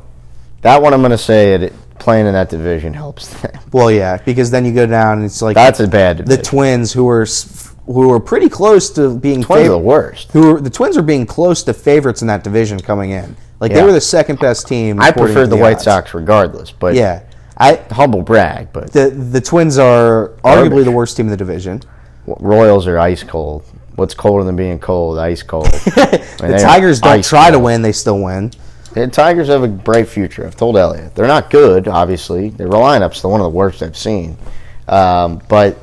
that 0.62 0.82
one 0.82 0.92
I'm 0.92 1.00
gonna 1.02 1.16
say. 1.18 1.54
It, 1.54 1.72
playing 1.98 2.26
in 2.26 2.34
that 2.34 2.50
division 2.50 2.92
helps 2.92 3.28
them. 3.28 3.52
Well, 3.72 3.90
yeah, 3.90 4.18
because 4.24 4.50
then 4.50 4.66
you 4.66 4.72
go 4.72 4.84
down 4.84 5.18
and 5.18 5.24
it's 5.24 5.40
like 5.40 5.54
That's 5.54 5.80
a 5.80 5.88
bad 5.88 6.26
the. 6.26 6.36
Twins 6.36 6.92
who 6.92 7.22
s- 7.22 7.63
who 7.86 8.08
were 8.08 8.20
pretty 8.20 8.48
close 8.48 8.90
to 8.90 9.16
being 9.18 9.42
Twins 9.42 9.62
are 9.68 9.70
fav- 9.70 9.74
the 9.74 9.78
worst. 9.78 10.32
Who 10.32 10.54
were, 10.54 10.60
the 10.60 10.70
Twins 10.70 10.96
are 10.96 11.02
being 11.02 11.26
close 11.26 11.62
to 11.64 11.74
favorites 11.74 12.22
in 12.22 12.28
that 12.28 12.42
division 12.44 12.80
coming 12.80 13.10
in. 13.10 13.36
Like 13.60 13.72
they 13.72 13.82
were 13.82 13.92
the 13.92 14.00
second 14.00 14.38
best 14.40 14.66
team. 14.68 15.00
I 15.00 15.10
prefer 15.10 15.42
to 15.44 15.46
the 15.46 15.56
White 15.56 15.76
odds. 15.76 15.84
Sox 15.84 16.14
regardless, 16.14 16.70
but 16.70 16.94
Yeah, 16.94 17.22
I 17.56 17.76
humble 17.90 18.22
brag. 18.22 18.72
But 18.72 18.92
the 18.92 19.10
the 19.10 19.40
Twins 19.40 19.78
are 19.78 20.28
arguably 20.44 20.68
Garbage. 20.70 20.84
the 20.84 20.90
worst 20.92 21.16
team 21.16 21.26
in 21.26 21.30
the 21.30 21.36
division. 21.36 21.82
Royals 22.26 22.86
are 22.86 22.98
ice 22.98 23.22
cold. 23.22 23.64
What's 23.96 24.14
colder 24.14 24.44
than 24.44 24.56
being 24.56 24.78
cold? 24.78 25.18
Ice 25.18 25.42
cold. 25.42 25.68
The 26.44 26.58
Tigers 26.60 27.00
don't 27.00 27.24
try 27.24 27.50
to 27.50 27.58
win; 27.58 27.80
they 27.80 27.92
still 27.92 28.20
win. 28.20 28.50
The 28.92 29.06
Tigers 29.08 29.48
have 29.48 29.62
a 29.62 29.68
bright 29.68 30.08
future. 30.08 30.46
I've 30.46 30.56
told 30.56 30.76
Elliot. 30.76 31.14
They're 31.14 31.26
not 31.26 31.48
good, 31.48 31.88
obviously. 31.88 32.50
Their 32.50 32.68
lineup's 32.68 33.22
the 33.22 33.28
one 33.28 33.40
of 33.40 33.44
the 33.44 33.56
worst 33.56 33.82
I've 33.82 33.96
seen. 33.96 34.36
Um, 34.88 35.40
but 35.48 35.78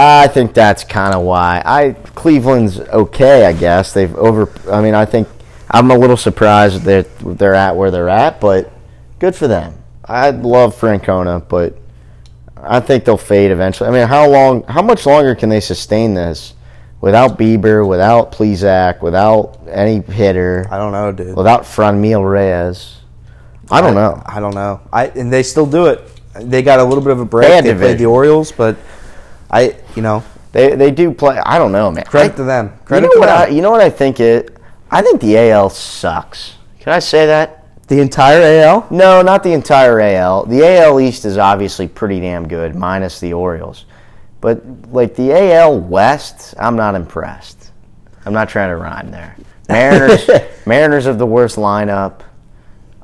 I 0.00 0.28
think 0.28 0.54
that's 0.54 0.84
kind 0.84 1.12
of 1.12 1.22
why. 1.24 1.60
I 1.64 1.92
Cleveland's 2.14 2.78
okay, 2.78 3.46
I 3.46 3.52
guess. 3.52 3.92
They've 3.92 4.14
over. 4.14 4.48
I 4.70 4.80
mean, 4.80 4.94
I 4.94 5.04
think 5.04 5.26
I'm 5.68 5.90
a 5.90 5.98
little 5.98 6.16
surprised 6.16 6.84
that 6.84 7.18
they're, 7.18 7.34
they're 7.34 7.54
at 7.54 7.74
where 7.74 7.90
they're 7.90 8.08
at, 8.08 8.40
but 8.40 8.72
good 9.18 9.34
for 9.34 9.48
them. 9.48 9.74
I 10.04 10.30
love 10.30 10.78
Francona, 10.78 11.46
but 11.46 11.76
I 12.56 12.78
think 12.78 13.04
they'll 13.04 13.16
fade 13.16 13.50
eventually. 13.50 13.88
I 13.88 13.92
mean, 13.92 14.06
how 14.06 14.28
long? 14.28 14.62
How 14.64 14.82
much 14.82 15.04
longer 15.04 15.34
can 15.34 15.48
they 15.48 15.60
sustain 15.60 16.14
this 16.14 16.54
without 17.00 17.36
Bieber, 17.36 17.86
without 17.86 18.30
Plesac, 18.30 19.02
without 19.02 19.58
any 19.68 20.00
hitter? 20.00 20.64
I 20.70 20.78
don't 20.78 20.92
know, 20.92 21.10
dude. 21.10 21.36
without 21.36 21.62
Franmil 21.62 22.28
Reyes. 22.28 22.98
I 23.68 23.80
don't 23.80 23.94
know. 23.94 24.22
I 24.24 24.38
don't 24.38 24.54
know. 24.54 24.80
I 24.92 25.06
and 25.08 25.32
they 25.32 25.42
still 25.42 25.66
do 25.66 25.86
it. 25.86 26.00
They 26.34 26.62
got 26.62 26.78
a 26.78 26.84
little 26.84 27.02
bit 27.02 27.10
of 27.10 27.18
a 27.18 27.24
break. 27.24 27.48
Bad 27.48 27.64
They 27.64 27.74
played 27.74 27.98
the 27.98 28.06
Orioles, 28.06 28.52
but 28.52 28.76
I, 29.50 29.76
you 29.96 30.02
know, 30.02 30.22
They 30.52 30.74
they 30.76 30.90
do 30.90 31.12
play. 31.12 31.38
I 31.38 31.58
don't 31.58 31.72
know, 31.72 31.90
man. 31.90 32.04
credit 32.04 32.32
I- 32.32 32.36
to 32.36 32.44
them. 32.44 32.66
You 32.66 32.86
Credit 32.86 33.06
know 33.06 33.12
to 33.14 33.18
what? 33.20 33.26
them. 33.26 33.38
I, 33.38 33.48
you 33.48 33.62
know 33.62 33.70
what 33.70 33.80
I 33.80 33.90
think 33.90 34.20
it. 34.20 34.56
I 34.90 35.02
think 35.02 35.20
the 35.20 35.36
AL 35.38 35.70
sucks. 35.70 36.54
Can 36.80 36.92
I 36.92 36.98
say 37.00 37.26
that? 37.26 37.54
the 37.88 38.00
entire 38.02 38.42
AL. 38.64 38.86
No, 38.90 39.22
not 39.22 39.42
the 39.42 39.54
entire 39.54 39.98
AL. 39.98 40.44
The 40.44 40.62
AL 40.62 41.00
East 41.00 41.24
is 41.24 41.38
obviously 41.38 41.88
pretty 41.88 42.20
damn 42.20 42.46
good, 42.46 42.74
minus 42.74 43.18
the 43.18 43.32
Orioles. 43.32 43.86
But 44.42 44.62
like 44.92 45.14
the 45.16 45.32
AL 45.32 45.80
West, 45.80 46.52
I'm 46.58 46.76
not 46.76 46.94
impressed. 46.94 47.70
I'm 48.26 48.34
not 48.34 48.50
trying 48.50 48.68
to 48.68 48.76
rhyme 48.76 49.10
there. 49.10 49.34
Mariners, 49.70 50.28
Mariners 50.66 51.06
have 51.06 51.16
the 51.18 51.24
worst 51.24 51.56
lineup. 51.56 52.20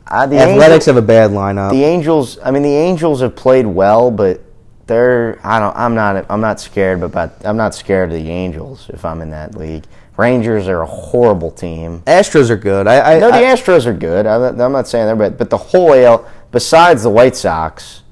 Uh, 0.06 0.26
the 0.26 0.36
Athletics 0.36 0.62
Angels- 0.62 0.84
have 0.86 0.96
a 0.98 1.02
bad 1.02 1.30
lineup. 1.30 1.70
the 1.70 1.82
Angels. 1.82 2.38
I 2.44 2.50
mean, 2.50 2.62
the 2.62 2.76
Angels 2.76 3.22
have 3.22 3.34
played 3.34 3.64
well, 3.66 4.10
but 4.10 4.42
they're. 4.86 5.38
I 5.44 5.58
don't. 5.58 5.76
I'm 5.76 5.94
not. 5.94 6.26
I'm 6.28 6.40
not 6.40 6.60
scared 6.60 7.02
about. 7.02 7.32
I'm 7.44 7.56
not 7.56 7.74
scared 7.74 8.12
of 8.12 8.22
the 8.22 8.30
Angels 8.30 8.90
if 8.92 9.04
I'm 9.04 9.20
in 9.20 9.30
that 9.30 9.54
league. 9.56 9.84
Rangers 10.16 10.68
are 10.68 10.82
a 10.82 10.86
horrible 10.86 11.50
team. 11.50 12.00
Astros 12.06 12.48
are 12.48 12.56
good. 12.56 12.86
I, 12.86 13.16
I, 13.16 13.18
No, 13.18 13.30
the 13.32 13.38
I- 13.38 13.42
Astros 13.54 13.84
are 13.86 13.92
good. 13.92 14.26
I'm 14.26 14.56
not, 14.56 14.64
I'm 14.64 14.72
not 14.72 14.86
saying 14.86 15.06
they're 15.06 15.16
bad, 15.16 15.36
but 15.36 15.50
the 15.50 15.56
whole 15.56 15.92
AL, 15.92 16.28
besides 16.52 17.02
the 17.02 17.10
White 17.10 17.34
Sox, 17.34 18.02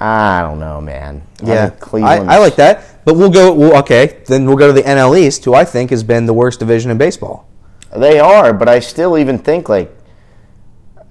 I 0.00 0.40
don't 0.42 0.58
know, 0.58 0.80
man. 0.80 1.22
I 1.42 1.46
yeah, 1.46 1.70
I, 1.92 2.16
I 2.18 2.38
like 2.38 2.56
that. 2.56 3.04
But 3.04 3.14
we'll 3.16 3.30
go. 3.30 3.52
Well, 3.54 3.76
okay, 3.80 4.22
then 4.26 4.46
we'll 4.46 4.56
go 4.56 4.66
to 4.66 4.72
the 4.72 4.82
NL 4.82 5.16
East, 5.18 5.44
who 5.44 5.54
I 5.54 5.64
think 5.64 5.90
has 5.90 6.02
been 6.02 6.26
the 6.26 6.34
worst 6.34 6.58
division 6.58 6.90
in 6.90 6.98
baseball. 6.98 7.48
They 7.96 8.18
are, 8.18 8.52
but 8.52 8.68
I 8.68 8.80
still 8.80 9.18
even 9.18 9.38
think 9.38 9.68
like, 9.68 9.94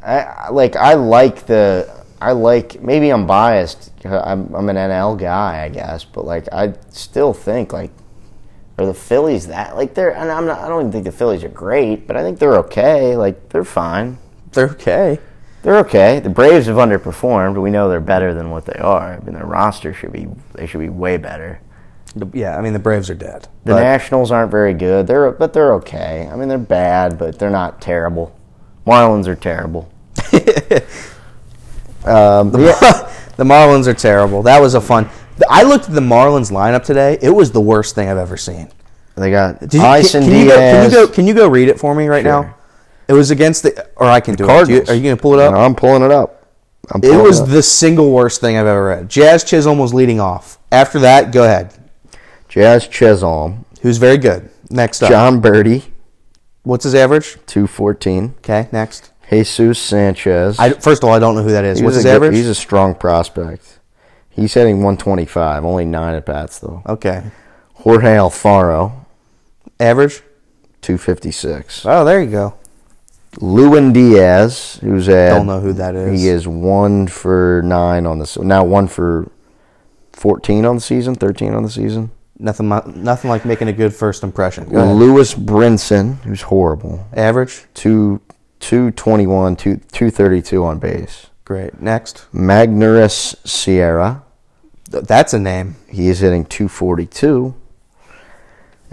I 0.04 0.20
I- 0.20 0.50
like 0.50 0.76
I 0.76 0.94
like 0.96 1.46
the 1.46 2.01
I 2.22 2.34
like 2.34 2.82
maybe 2.82 3.10
I'm 3.10 3.26
biased. 3.26 3.92
Uh, 4.06 4.22
I'm 4.24 4.54
I'm 4.54 4.70
an 4.70 4.76
NL 4.76 5.20
guy, 5.20 5.64
I 5.64 5.70
guess, 5.70 6.06
but 6.06 6.24
like 6.24 6.48
I 6.54 6.74
still 6.92 7.34
think 7.34 7.74
like, 7.74 7.92
are 8.78 8.86
the 8.86 8.94
Phillies 8.94 9.48
that 9.48 9.76
like 9.76 9.96
they're 9.96 10.16
and 10.16 10.30
I'm 10.32 10.46
not 10.46 10.60
I 10.60 10.70
don't 10.70 10.82
even 10.82 10.92
think 10.92 11.06
the 11.06 11.12
Phillies 11.12 11.44
are 11.44 11.50
great, 11.50 12.06
but 12.06 12.16
I 12.16 12.22
think 12.22 12.38
they're 12.38 12.58
okay. 12.58 13.16
Like 13.18 13.50
they're 13.50 13.64
fine. 13.64 14.20
They're 14.52 14.70
okay. 14.70 15.20
They're 15.64 15.80
okay. 15.80 16.20
The 16.20 16.30
Braves 16.30 16.68
have 16.68 16.78
underperformed. 16.78 17.60
We 17.60 17.72
know 17.72 17.90
they're 17.90 18.00
better 18.00 18.34
than 18.34 18.52
what 18.52 18.66
they 18.66 18.80
are. 18.80 19.14
I 19.14 19.20
mean, 19.20 19.34
their 19.34 19.46
roster 19.46 19.92
should 19.94 20.12
be 20.12 20.28
they 20.54 20.68
should 20.68 20.80
be 20.80 20.90
way 20.90 21.18
better. 21.18 21.60
Yeah, 22.34 22.56
I 22.56 22.62
mean 22.62 22.74
the 22.74 22.80
Braves 22.80 23.10
are 23.10 23.16
dead. 23.16 23.48
The 23.66 23.76
Nationals 23.76 24.32
aren't 24.32 24.52
very 24.52 24.76
good. 24.76 25.08
They're 25.08 25.32
but 25.32 25.54
they're 25.54 25.74
okay. 25.76 26.30
I 26.32 26.36
mean, 26.36 26.50
they're 26.50 26.60
bad, 26.60 27.18
but 27.18 27.40
they're 27.40 27.50
not 27.50 27.82
terrible. 27.82 28.38
Marlins 28.86 29.28
are 29.28 29.36
terrible. 29.36 29.92
um, 32.06 32.52
yeah, 32.60 33.12
the 33.38 33.44
Marlins 33.44 33.88
are 33.88 33.94
terrible. 33.94 34.44
That 34.44 34.60
was 34.62 34.74
a 34.76 34.82
fun. 34.82 35.10
I 35.50 35.64
looked 35.64 35.86
at 35.86 35.94
the 35.96 36.02
Marlins 36.02 36.52
lineup 36.52 36.84
today. 36.84 37.18
It 37.22 37.30
was 37.32 37.52
the 37.52 37.62
worst 37.62 37.96
thing 37.96 38.10
I've 38.10 38.18
ever 38.18 38.38
seen. 38.38 38.70
they 39.16 39.32
got 39.32 39.60
Did 39.60 39.74
you, 39.74 39.80
can, 39.80 40.04
can 40.04 40.24
you 40.32 40.46
go, 40.48 40.56
can 40.56 40.84
you 40.86 40.92
go? 40.92 41.08
Can 41.08 41.28
you 41.28 41.34
go 41.34 41.48
read 41.48 41.68
it 41.70 41.80
for 41.80 41.96
me 41.96 42.08
right 42.08 42.24
Sure. 42.24 42.44
now? 42.44 42.56
It 43.08 43.14
was 43.14 43.32
against 43.32 43.64
the, 43.64 43.88
or 43.98 44.06
I 44.08 44.20
can 44.22 44.36
do 44.36 44.46
it. 44.50 44.66
Do 44.68 44.74
you, 44.74 44.80
are 44.88 44.94
you 44.94 45.04
going 45.04 45.16
to 45.18 45.22
pull 45.22 45.34
it 45.34 45.40
up? 45.40 45.54
No, 45.54 45.60
I'm 45.60 45.76
pulling 45.76 46.02
it 46.04 46.12
up. 46.12 46.48
I'm 46.92 47.04
It 47.04 47.22
was 47.22 47.42
up. 47.42 47.50
the 47.50 47.62
single 47.62 48.12
worst 48.12 48.40
thing 48.40 48.58
I've 48.58 48.68
ever 48.68 48.86
read. 48.86 49.10
Jazz 49.10 49.44
Chisholm 49.44 49.78
was 49.80 49.94
leading 49.94 50.20
off. 50.20 50.60
After 50.72 51.00
that, 51.00 51.32
go 51.34 51.44
ahead. 51.44 51.74
Jazz 52.48 52.88
Chisholm, 52.88 53.66
Who's 53.82 53.98
very 53.98 54.18
good. 54.18 54.50
Next 54.70 55.02
up, 55.04 55.10
Jon 55.10 55.42
Berti, 55.42 55.84
what's 56.64 56.84
his 56.86 56.96
average? 56.96 57.38
two 57.46 57.68
fourteen. 57.68 58.36
Okay, 58.38 58.70
next. 58.72 59.11
Jesus 59.32 59.80
Sanchez. 59.80 60.60
I, 60.60 60.72
first 60.74 61.04
of 61.04 61.10
all, 61.10 61.16
I 61.16 61.20
don't 61.20 61.36
know 61.36 61.44
who 61.44 61.52
that 61.52 61.64
is. 61.66 61.80
He's 61.80 61.86
What's 61.86 61.96
a 61.96 62.00
his 62.00 62.04
good- 62.06 62.16
average? 62.16 62.36
He's 62.36 62.48
a 62.48 62.56
strong 62.56 62.96
prospect. 62.96 63.80
He's 64.30 64.54
hitting 64.54 64.78
125, 64.78 65.66
only 65.66 65.86
nine 65.86 66.16
at 66.16 66.26
bats 66.26 66.60
though. 66.60 66.82
okay, 66.88 67.24
Jorge 67.76 68.16
Alfaro, 68.16 68.94
average. 69.80 70.22
256. 70.82 71.86
Oh, 71.86 72.04
there 72.04 72.22
you 72.22 72.32
go. 72.32 72.56
Lewin 73.40 73.94
Diaz, 73.94 74.80
who's 74.82 75.08
at 75.08 75.30
Don't 75.36 75.46
know 75.46 75.60
who 75.60 75.74
that 75.74 75.96
is. 75.96 76.20
He 76.20 76.28
is 76.28 76.48
one 76.48 77.06
for 77.08 77.62
nine 77.64 78.08
on 78.08 78.18
the 78.20 78.38
now 78.42 78.64
one 78.64 78.88
for 78.88 79.30
14 80.14 80.66
on 80.66 80.76
the 80.76 80.82
season, 80.82 81.14
13 81.16 81.54
on 81.54 81.62
the 81.64 81.70
season. 81.70 82.10
Nothing, 82.40 82.70
nothing 82.70 83.30
like 83.30 83.46
making 83.46 83.68
a 83.68 83.74
good 83.74 83.94
first 83.94 84.24
impression. 84.24 84.68
Lewis 84.70 85.36
Brinson, 85.36 86.16
who's 86.24 86.42
horrible, 86.42 87.06
Average. 87.14 87.66
two 87.76 88.20
221, 88.62 89.56
two 89.58 89.76
232 89.92 90.64
on 90.64 90.80
base. 90.80 91.28
Great. 91.46 91.82
Next. 91.82 92.26
Magneuris 92.34 93.36
Sierra, 93.48 94.24
Th- 94.92 95.04
That's 95.04 95.34
a 95.34 95.40
name. 95.40 95.76
he 95.90 96.08
is 96.10 96.20
hitting 96.20 96.46
242. 96.46 97.54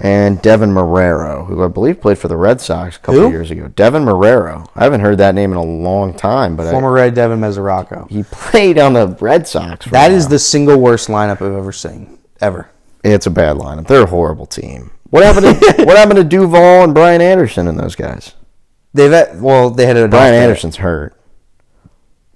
and 0.00 0.38
Deven 0.38 0.70
Marrero, 0.72 1.46
who 1.46 1.62
I 1.64 1.68
believe 1.68 2.00
played 2.00 2.18
for 2.18 2.28
the 2.28 2.36
Red 2.36 2.60
Sox 2.60 2.96
a 2.96 3.00
couple 3.00 3.20
Who? 3.22 3.30
years 3.30 3.50
ago. 3.50 3.68
Deven 3.68 4.04
Marrero. 4.04 4.68
I 4.76 4.84
haven't 4.84 5.00
heard 5.00 5.18
that 5.18 5.34
name 5.34 5.50
in 5.52 5.58
a 5.58 5.62
long 5.64 6.14
time, 6.14 6.54
but 6.56 6.66
I, 6.68 6.70
Former 6.70 6.92
Red 6.92 7.14
Devin 7.14 7.40
Mesoraco. 7.40 8.08
he 8.08 8.22
played 8.22 8.78
on 8.78 8.92
the 8.92 9.08
Red 9.20 9.48
Sox. 9.48 9.84
For 9.86 9.90
That 9.90 10.12
is 10.12 10.28
the 10.28 10.38
single 10.38 10.78
worst 10.78 11.08
lineup 11.08 11.42
I've 11.42 11.52
ever 11.56 11.72
seen. 11.72 12.18
Ever. 12.40 12.70
It's 13.02 13.26
a 13.26 13.30
bad 13.30 13.56
lineup. 13.56 13.86
They're 13.88 14.02
a 14.04 14.06
horrible 14.06 14.46
team. 14.46 14.92
What 15.10 15.24
happened 15.24 15.60
to 15.60 15.84
What 15.84 15.96
happened 15.96 16.18
to 16.18 16.24
Duvall 16.24 16.84
and 16.84 16.94
Brian 16.94 17.20
Anderson 17.20 17.66
and 17.66 17.78
those 17.78 17.96
guys? 17.96 18.34
They've 18.94 19.10
had, 19.12 19.40
well, 19.40 19.70
they 19.70 19.86
had 19.86 19.96
a 19.96 20.08
Brian 20.08 20.34
Anderson's 20.34 20.76
hurt. 20.76 21.14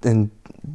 and 0.03 0.31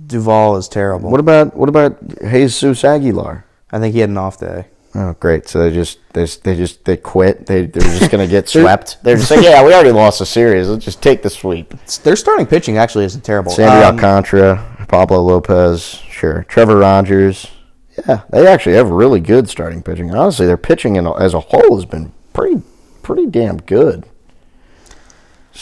Duvall 0.06 0.56
is 0.56 0.68
terrible. 0.68 1.10
What 1.10 1.20
about 1.20 1.56
What 1.56 1.68
about 1.68 2.18
Jesus 2.20 2.84
Aguilar? 2.84 3.44
I 3.70 3.78
think 3.78 3.94
he 3.94 4.00
had 4.00 4.10
an 4.10 4.18
off 4.18 4.38
day. 4.38 4.66
Oh, 4.94 5.14
great! 5.20 5.46
So 5.46 5.58
they 5.60 5.70
just 5.72 5.98
they 6.14 6.22
just 6.22 6.44
they 6.44 6.56
just 6.56 6.84
they 6.86 6.96
quit. 6.96 7.46
They 7.46 7.66
they're 7.66 7.98
just 7.98 8.10
gonna 8.10 8.26
get 8.26 8.48
swept. 8.48 8.96
They're 9.02 9.16
just 9.16 9.30
like, 9.30 9.42
yeah, 9.44 9.62
we 9.64 9.72
already 9.74 9.92
lost 9.92 10.18
the 10.18 10.26
series. 10.26 10.68
Let's 10.68 10.84
just 10.84 11.02
take 11.02 11.22
the 11.22 11.30
sweep. 11.30 11.74
Their 12.02 12.16
starting 12.16 12.46
pitching 12.46 12.78
actually 12.78 13.04
isn't 13.04 13.20
terrible. 13.22 13.52
Sandy 13.52 13.84
Um, 13.84 13.94
Alcantara, 13.94 14.86
Pablo 14.88 15.20
Lopez, 15.20 15.82
sure, 16.10 16.44
Trevor 16.48 16.78
Rogers. 16.78 17.46
Yeah, 18.08 18.22
they 18.30 18.46
actually 18.46 18.76
have 18.76 18.88
really 18.90 19.20
good 19.20 19.48
starting 19.48 19.82
pitching. 19.82 20.14
Honestly, 20.14 20.46
their 20.46 20.56
pitching 20.56 20.96
in, 20.96 21.06
as 21.06 21.34
a 21.34 21.40
whole 21.40 21.76
has 21.76 21.84
been 21.84 22.12
pretty 22.32 22.62
pretty 23.02 23.26
damn 23.26 23.58
good. 23.58 24.06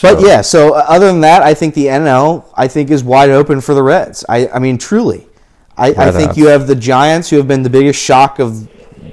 But 0.01 0.21
yeah, 0.21 0.41
so 0.41 0.75
uh, 0.75 0.85
other 0.87 1.07
than 1.07 1.21
that, 1.21 1.41
I 1.41 1.53
think 1.53 1.73
the 1.73 1.87
NL 1.87 2.45
I 2.55 2.67
think 2.67 2.91
is 2.91 3.03
wide 3.03 3.29
open 3.29 3.61
for 3.61 3.73
the 3.73 3.83
Reds. 3.83 4.23
I, 4.29 4.47
I 4.49 4.59
mean, 4.59 4.77
truly, 4.77 5.27
I, 5.75 5.87
I 5.89 6.11
think 6.11 6.37
you 6.37 6.47
have 6.47 6.67
the 6.67 6.75
Giants, 6.75 7.29
who 7.29 7.37
have 7.37 7.47
been 7.47 7.63
the 7.63 7.69
biggest 7.69 8.01
shock 8.01 8.39
of 8.39 8.69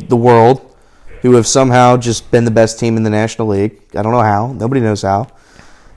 the 0.09 0.17
world, 0.17 0.75
who 1.23 1.35
have 1.35 1.47
somehow 1.47 1.97
just 1.97 2.31
been 2.31 2.45
the 2.45 2.51
best 2.51 2.79
team 2.79 2.97
in 2.97 3.03
the 3.03 3.11
National 3.11 3.49
League. 3.49 3.81
I 3.95 4.03
don't 4.03 4.13
know 4.13 4.21
how. 4.21 4.53
Nobody 4.53 4.81
knows 4.81 5.03
how. 5.03 5.29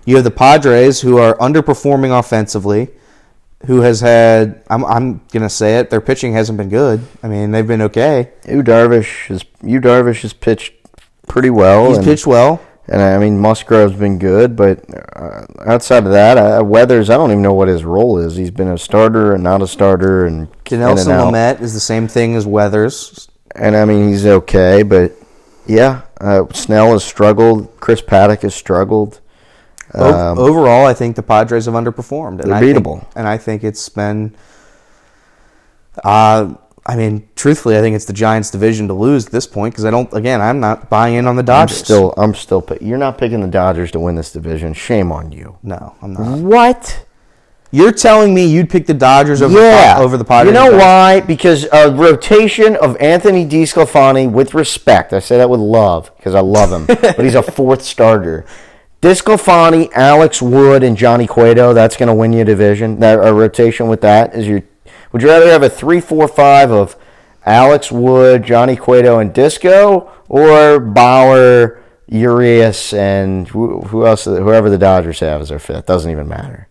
You 0.05 0.15
have 0.15 0.23
the 0.23 0.31
Padres, 0.31 1.01
who 1.01 1.17
are 1.17 1.35
underperforming 1.35 2.17
offensively, 2.17 2.87
who 3.65 3.81
has 3.81 3.99
had. 3.99 4.63
I'm 4.69 4.85
I'm 4.85 5.21
gonna 5.33 5.49
say 5.49 5.79
it. 5.79 5.89
Their 5.89 6.01
pitching 6.01 6.31
hasn't 6.31 6.57
been 6.57 6.69
good. 6.69 7.01
I 7.21 7.27
mean, 7.27 7.51
they've 7.51 7.67
been 7.67 7.81
okay. 7.83 8.31
Yu 8.47 8.63
Darvish 8.63 9.27
has 9.27 9.43
Yu 9.63 9.81
Darvish 9.81 10.21
has 10.21 10.31
pitched 10.31 10.73
pretty 11.27 11.49
well. 11.49 11.89
He's 11.89 12.03
pitched 12.03 12.25
well. 12.25 12.61
And 12.89 13.01
I 13.01 13.17
mean 13.17 13.37
Musgrove's 13.37 13.97
been 13.97 14.17
good, 14.17 14.55
but 14.55 14.79
uh, 15.15 15.45
outside 15.65 16.05
of 16.05 16.11
that, 16.13 16.37
uh, 16.37 16.63
Weathers, 16.63 17.09
I 17.09 17.17
don't 17.17 17.31
even 17.31 17.41
know 17.43 17.53
what 17.53 17.67
his 17.67 17.83
role 17.83 18.17
is. 18.17 18.37
He's 18.37 18.49
been 18.51 18.69
a 18.69 18.77
starter 18.77 19.33
and 19.33 19.43
not 19.43 19.61
a 19.61 19.67
starter, 19.67 20.25
and 20.25 20.47
Nelson. 20.71 21.11
Lamet 21.11 21.59
is 21.61 21.73
the 21.73 21.81
same 21.81 22.07
thing 22.07 22.35
as 22.35 22.45
Weathers. 22.47 23.27
and 23.55 23.75
I 23.75 23.83
mean 23.83 24.07
he's 24.09 24.25
okay, 24.25 24.83
but 24.83 25.11
yeah, 25.65 26.03
uh, 26.21 26.45
Snell 26.53 26.93
has 26.93 27.03
struggled. 27.03 27.77
Chris 27.81 28.01
Paddack 28.01 28.43
has 28.43 28.55
struggled. 28.55 29.19
Um, 29.93 30.37
Overall, 30.39 30.85
I 30.85 30.93
think 30.93 31.17
the 31.17 31.23
Padres 31.23 31.65
have 31.65 31.73
underperformed. 31.73 32.39
And 32.41 32.51
They're 32.51 32.53
I 32.53 32.59
think- 32.61 32.77
beatable. 32.77 33.05
and 33.15 33.27
I 33.27 33.37
think 33.37 33.63
it's 33.65 33.89
been. 33.89 34.33
Uh, 36.03 36.53
I 36.89 36.95
mean, 36.95 37.27
truthfully, 37.35 37.77
I 37.77 37.81
think 37.81 37.97
it's 37.97 38.05
the 38.05 38.13
Giants' 38.13 38.49
division 38.49 38.87
to 38.87 38.93
lose 38.93 39.25
at 39.25 39.31
this 39.33 39.45
point 39.45 39.73
because 39.73 39.83
I 39.83 39.91
don't. 39.91 40.11
Again, 40.13 40.39
I'm 40.39 40.61
not 40.61 40.89
buying 40.89 41.15
in 41.15 41.27
on 41.27 41.35
the 41.35 41.43
Dodgers. 41.43 41.79
I'm 41.79 41.85
still, 41.85 42.13
I'm 42.15 42.33
still. 42.33 42.61
Pick, 42.61 42.81
you're 42.81 42.97
not 42.97 43.17
picking 43.17 43.41
the 43.41 43.47
Dodgers 43.47 43.91
to 43.91 43.99
win 43.99 44.15
this 44.15 44.31
division. 44.31 44.73
Shame 44.73 45.11
on 45.11 45.31
you. 45.33 45.57
no, 45.63 45.95
I'm 46.01 46.13
not. 46.13 46.39
What? 46.39 47.03
You're 47.71 47.91
telling 47.91 48.33
me 48.33 48.45
you'd 48.45 48.69
pick 48.69 48.85
the 48.85 48.93
Dodgers 48.93 49.41
over 49.41 49.59
Yeah, 49.59 49.97
the, 49.97 50.03
over 50.03 50.15
the 50.15 50.23
Padres? 50.23 50.47
You 50.47 50.53
know 50.53 50.77
why? 50.77 51.19
Because 51.19 51.67
a 51.73 51.91
rotation 51.91 52.77
of 52.77 52.95
Anthony 52.97 53.45
DeSclafani, 53.45 54.31
with 54.31 54.53
respect, 54.53 55.11
I 55.11 55.19
say 55.19 55.37
that 55.37 55.49
with 55.49 55.59
love 55.59 56.15
because 56.15 56.33
I 56.33 56.39
love 56.39 56.71
him, 56.71 56.85
but 57.01 57.19
he's 57.19 57.35
a 57.35 57.43
fourth 57.43 57.81
starter. 57.81 58.45
DiScalfani, 59.01 59.91
Alex 59.91 60.41
Wood, 60.41 60.81
and 60.81 60.97
Johnny 60.97 61.27
Cueto. 61.27 61.73
That's 61.73 61.97
going 61.97 62.07
to 62.07 62.15
win 62.15 62.33
you 62.33 62.41
a 62.41 62.45
division. 62.45 62.99
That 62.99 63.19
a 63.25 63.33
rotation 63.33 63.87
with 63.87 64.01
that 64.01 64.33
is 64.33 64.47
your. 64.47 64.63
Would 65.17 65.23
you 65.23 65.29
rather 65.29 65.49
have 65.49 65.63
a 65.63 65.69
three-four-five 65.69 66.69
of 66.69 66.95
Alex 67.43 67.91
Wood, 67.91 68.43
Johnny 68.43 68.75
Cueto, 68.75 69.17
and 69.17 69.33
Disco, 69.33 70.11
or 70.29 70.79
Bauer, 70.79 71.81
Urias, 72.07 72.93
and 72.93 73.47
who, 73.47 73.81
who 73.81 74.05
else? 74.05 74.25
Whoever 74.25 74.69
the 74.69 74.77
Dodgers 74.77 75.19
have 75.21 75.41
as 75.41 75.49
their 75.49 75.57
fifth 75.57 75.87
doesn't 75.87 76.11
even 76.11 76.27
matter. 76.27 76.67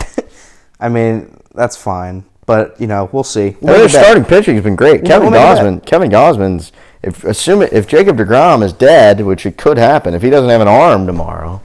I 0.80 0.88
mean, 0.88 1.36
that's 1.54 1.76
fine, 1.76 2.24
but 2.46 2.80
you 2.80 2.86
know, 2.86 3.10
we'll 3.12 3.22
see. 3.22 3.58
Well, 3.60 3.74
their 3.74 3.80
We'll 3.80 3.82
make 3.82 3.92
bet. 3.92 4.02
starting 4.02 4.24
pitching 4.24 4.54
has 4.54 4.64
been 4.64 4.74
great. 4.74 5.04
Kevin 5.04 5.30
we'll 5.30 5.32
make 5.32 5.42
a 5.42 5.62
bet. 5.62 5.82
Gosman, 5.82 5.84
Kevin 5.84 6.10
Gausman's 6.10 6.72
if 7.02 7.22
assume 7.24 7.60
if 7.60 7.86
Jacob 7.86 8.16
deGrom 8.16 8.64
is 8.64 8.72
dead, 8.72 9.20
which 9.20 9.44
it 9.44 9.58
could 9.58 9.76
happen 9.76 10.14
if 10.14 10.22
he 10.22 10.30
doesn't 10.30 10.48
have 10.48 10.62
an 10.62 10.68
arm 10.68 11.06
tomorrow, 11.06 11.60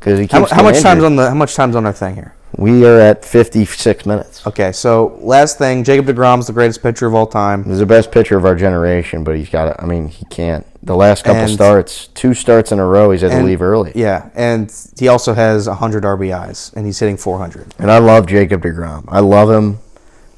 because 0.00 0.18
he 0.18 0.26
keeps 0.26 0.50
How, 0.50 0.56
how 0.56 0.62
much 0.64 0.80
time's 0.80 0.86
injured. 0.96 1.04
on 1.04 1.16
the 1.16 1.28
how 1.28 1.34
much 1.34 1.54
time's 1.54 1.76
on 1.76 1.86
our 1.86 1.92
thing 1.92 2.14
here? 2.16 2.34
We 2.56 2.84
are 2.84 2.98
at 2.98 3.24
fifty 3.24 3.64
six 3.64 4.04
minutes. 4.04 4.44
Okay, 4.46 4.72
so 4.72 5.16
last 5.20 5.56
thing, 5.58 5.84
Jacob 5.84 6.06
deGrom's 6.06 6.48
the 6.48 6.52
greatest 6.52 6.82
pitcher 6.82 7.06
of 7.06 7.14
all 7.14 7.26
time. 7.28 7.62
He's 7.64 7.78
the 7.78 7.86
best 7.86 8.10
pitcher 8.10 8.36
of 8.36 8.44
our 8.44 8.56
generation, 8.56 9.22
but 9.22 9.36
he's 9.36 9.48
got. 9.48 9.80
I 9.80 9.86
mean, 9.86 10.08
he 10.08 10.24
can't. 10.26 10.66
The 10.82 10.96
last 10.96 11.24
couple 11.24 11.42
And- 11.42 11.50
starts, 11.50 12.08
two 12.08 12.32
starts 12.34 12.72
in 12.72 12.78
a 12.78 12.84
row, 12.86 13.10
he's 13.10 13.20
had 13.20 13.32
to 13.32 13.42
leave 13.44 13.60
early. 13.62 13.92
Yeah, 13.94 14.30
and 14.34 14.72
he 14.98 15.08
also 15.08 15.34
has 15.34 15.68
100 15.68 16.04
RBIs, 16.04 16.72
and 16.74 16.86
he's 16.86 16.98
hitting 16.98 17.18
400. 17.18 17.74
And 17.78 17.90
I 17.90 17.98
love 17.98 18.26
Jacob 18.26 18.62
deGrom. 18.62 19.04
I 19.08 19.20
love 19.20 19.50
him. 19.50 19.78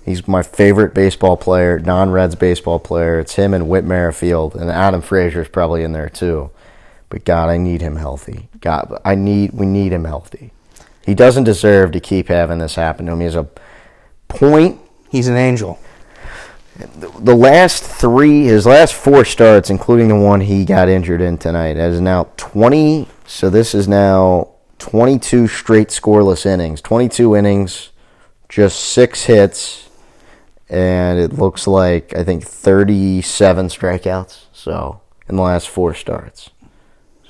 He's 0.05 0.27
my 0.27 0.43
favorite 0.43 0.95
baseball 0.95 1.37
player, 1.37 1.79
non-Reds 1.79 2.35
baseball 2.35 2.81
player. 2.81 3.21
It's 3.21 3.37
him 3.37 3.55
and 3.55 3.69
Whit 3.69 3.85
Merrifield, 3.85 4.57
and 4.57 4.69
Adam 4.69 5.01
Frazier 5.01 5.43
is 5.43 5.49
probably 5.49 5.85
in 5.85 5.93
there 5.93 6.09
too. 6.09 6.51
But 7.13 7.27
God, 7.27 7.51
I 7.51 7.59
need 7.59 7.83
him 7.83 7.97
healthy. 7.97 8.49
God, 8.63 8.99
I 9.05 9.15
need 9.17 9.53
we 9.53 9.67
need 9.67 9.93
him 9.93 10.07
healthy. 10.07 10.51
He 11.05 11.15
doesn't 11.15 11.45
deserve 11.45 11.93
to 11.93 12.01
keep 12.01 12.29
having 12.29 12.59
this 12.59 12.77
happen 12.77 13.05
to 13.05 13.13
him. 13.13 13.19
He 13.19 13.27
has 13.27 13.37
a 13.37 13.49
point. 14.29 14.81
He's 15.11 15.29
an 15.29 15.37
angel. 15.37 15.79
The 17.19 17.37
last 17.37 17.85
three, 17.85 18.45
his 18.45 18.65
last 18.65 18.95
four 18.95 19.27
starts, 19.27 19.69
including 19.69 20.09
the 20.09 20.17
one 20.17 20.41
he 20.41 20.65
got 20.65 20.89
injured 20.89 21.21
in 21.21 21.37
tonight, 21.37 21.77
is 21.77 22.01
now 22.01 22.29
twenty. 22.39 23.09
So 23.27 23.51
this 23.51 23.75
is 23.75 23.87
now 23.87 24.49
twenty-two 24.79 25.49
straight 25.49 25.89
scoreless 25.89 26.47
innings. 26.47 26.81
Twenty-two 26.81 27.37
innings, 27.37 27.91
just 28.49 28.81
six 28.81 29.25
hits, 29.25 29.91
and 30.71 31.19
it 31.19 31.35
looks 31.35 31.67
like 31.67 32.17
I 32.17 32.25
think 32.25 32.43
thirty-seven 32.43 33.67
strikeouts. 33.67 34.47
So 34.55 35.03
in 35.29 35.37
the 35.37 35.43
last 35.43 35.69
four 35.69 35.93
starts, 35.93 36.49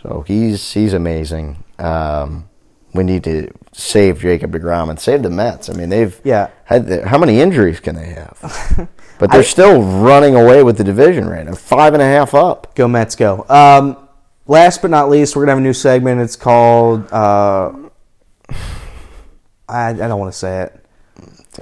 so 0.02 0.24
he's 0.26 0.72
he's 0.72 0.92
amazing. 0.92 1.62
Um, 1.78 2.48
we 2.94 3.04
need 3.04 3.24
to 3.24 3.50
save 3.72 4.20
Jacob 4.20 4.52
deGrom 4.52 4.90
and 4.90 5.00
save 5.00 5.22
the 5.22 5.30
Mets. 5.30 5.70
I 5.70 5.72
mean, 5.72 5.88
they've 5.88 6.20
Yeah. 6.24 6.50
had 6.64 6.86
the, 6.86 7.08
how 7.08 7.16
many 7.18 7.40
injuries 7.40 7.80
can 7.80 7.94
they 7.94 8.08
have? 8.10 8.88
But 9.18 9.30
they're 9.30 9.44
still 9.44 9.80
running 9.82 10.34
away 10.34 10.64
with 10.64 10.78
the 10.78 10.82
division 10.84 11.28
right 11.28 11.46
now, 11.46 11.54
five 11.54 11.94
and 11.94 12.02
a 12.02 12.06
half 12.06 12.34
up. 12.34 12.74
Go 12.74 12.88
Mets, 12.88 13.14
go. 13.14 13.46
Um, 13.48 14.08
last 14.48 14.82
but 14.82 14.90
not 14.90 15.08
least, 15.10 15.36
we're 15.36 15.42
gonna 15.42 15.52
have 15.52 15.58
a 15.58 15.62
new 15.62 15.72
segment. 15.72 16.20
It's 16.20 16.34
called. 16.34 17.06
Uh, 17.12 17.72
I, 19.68 19.90
I 19.90 19.92
don't 19.92 20.18
want 20.18 20.32
to 20.32 20.38
say 20.38 20.62
it 20.62 20.84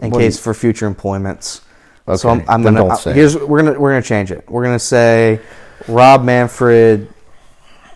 in 0.00 0.10
What 0.10 0.20
case 0.20 0.36
you- 0.38 0.42
for 0.42 0.54
future 0.54 0.86
employments. 0.86 1.60
so 2.06 2.12
Okay, 2.12 2.28
I'm, 2.30 2.44
I'm 2.48 2.62
gonna. 2.62 2.78
don't 2.80 3.06
uh, 3.06 3.12
here's 3.12 3.36
we're 3.36 3.62
gonna 3.62 3.78
we're 3.78 3.90
gonna 3.90 4.02
change 4.02 4.32
it. 4.32 4.48
We're 4.48 4.64
gonna 4.64 4.78
say 4.78 5.38
Rob 5.86 6.24
Manfred 6.24 7.08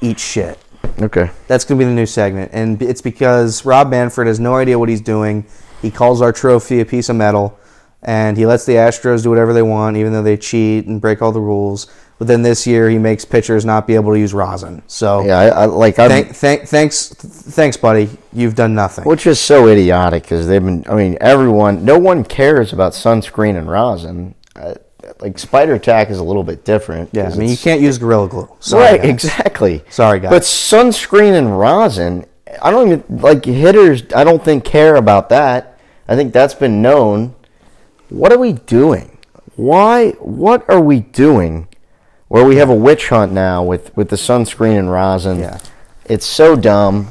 eats 0.05 0.23
shit. 0.23 0.59
Okay. 1.01 1.31
That's 1.49 1.65
going 1.65 1.79
to 1.79 1.85
be 1.85 1.89
the 1.89 1.95
new 1.95 2.07
segment. 2.07 2.51
And 2.53 2.81
it's 2.83 3.01
because 3.01 3.65
Rob 3.65 3.91
Manfred 3.91 4.29
has 4.29 4.39
no 4.39 4.57
idea 4.57 4.79
what 4.79 4.89
he's 4.89 5.01
doing. 5.01 5.47
He 5.83 5.91
calls 5.91 6.23
our 6.23 6.33
trophy 6.33 6.81
a 6.81 6.85
piece 6.85 7.09
of 7.09 7.17
metal, 7.17 7.59
and 8.03 8.37
he 8.37 8.47
lets 8.47 8.65
the 8.65 8.75
Astros 8.75 9.23
do 9.23 9.31
whatever 9.31 9.53
they 9.53 9.63
want, 9.63 9.97
even 9.97 10.13
though 10.13 10.23
they 10.23 10.37
cheat 10.37 10.87
and 10.87 11.01
break 11.01 11.21
all 11.21 11.33
the 11.33 11.41
rules. 11.41 11.87
But 12.19 12.29
then 12.29 12.43
this 12.43 12.65
year, 12.65 12.89
he 12.89 12.97
makes 12.97 13.25
pitchers 13.25 13.65
not 13.65 13.89
be 13.89 13.97
able 13.97 14.13
to 14.13 14.19
use 14.19 14.33
rosin. 14.33 14.83
So, 14.87 15.25
Yeah, 15.25 15.39
I, 15.39 15.47
I 15.47 15.65
like 15.65 15.99
I, 15.99 16.07
thank, 16.09 16.29
thank, 16.35 16.69
thanks, 16.69 17.09
thanks, 17.09 17.77
buddy. 17.77 18.09
You've 18.33 18.55
done 18.55 18.75
nothing. 18.75 19.05
which 19.05 19.27
is 19.27 19.41
so 19.41 19.67
idiotic 19.67 20.23
because 20.23 20.47
they've 20.47 20.63
been. 20.63 20.85
I 20.89 20.95
mean, 20.95 21.19
everyone, 21.21 21.85
no 21.85 21.99
one 21.99 22.23
cares 22.25 22.73
about 22.73 22.93
sunscreen 22.93 23.59
and 23.59 23.69
rosin. 23.69 24.37
Uh, 24.55 24.75
like 25.21 25.39
spider 25.39 25.79
tack 25.79 26.11
is 26.11 26.19
a 26.19 26.25
little 26.25 26.45
bit 26.45 26.65
different. 26.65 27.11
yeah, 27.13 27.31
I 27.31 27.37
mean, 27.37 27.49
you 27.49 27.57
can't 27.57 27.81
use 27.81 27.99
Gorilla 27.99 28.29
Glue. 28.29 28.49
Sorry, 28.61 28.85
right, 28.85 29.03
guys. 29.03 29.11
exactly. 29.11 29.85
Sorry, 29.89 30.21
guys. 30.21 30.31
But 30.31 30.43
sunscreen 30.43 31.33
and 31.33 31.59
rosin, 31.59 32.27
I 32.61 32.71
don't 32.71 32.89
even 32.89 33.05
like 33.09 33.45
hitters. 33.45 34.03
I 34.15 34.25
don't 34.25 34.45
think 34.45 34.65
care 34.65 34.97
about 34.97 35.29
that. 35.31 35.79
I 36.09 36.17
think 36.17 36.33
that's 36.33 36.55
been 36.55 36.83
known. 36.83 37.35
What 38.09 38.33
are 38.33 38.39
we 38.39 38.53
doing? 38.53 39.19
Why? 39.57 40.11
What 40.13 40.69
are 40.69 40.81
we 40.81 41.01
doing? 41.01 41.69
Where 42.29 42.45
we 42.45 42.57
have 42.57 42.71
a 42.71 42.75
witch 42.75 43.09
hunt 43.09 43.33
now 43.33 43.63
with 43.63 43.97
with 43.97 44.09
the 44.11 44.17
sunscreen 44.17 44.79
and 44.79 44.91
rosin. 44.91 45.39
Yeah. 45.39 45.59
It's 46.05 46.27
so 46.27 46.57
dumb. 46.57 47.09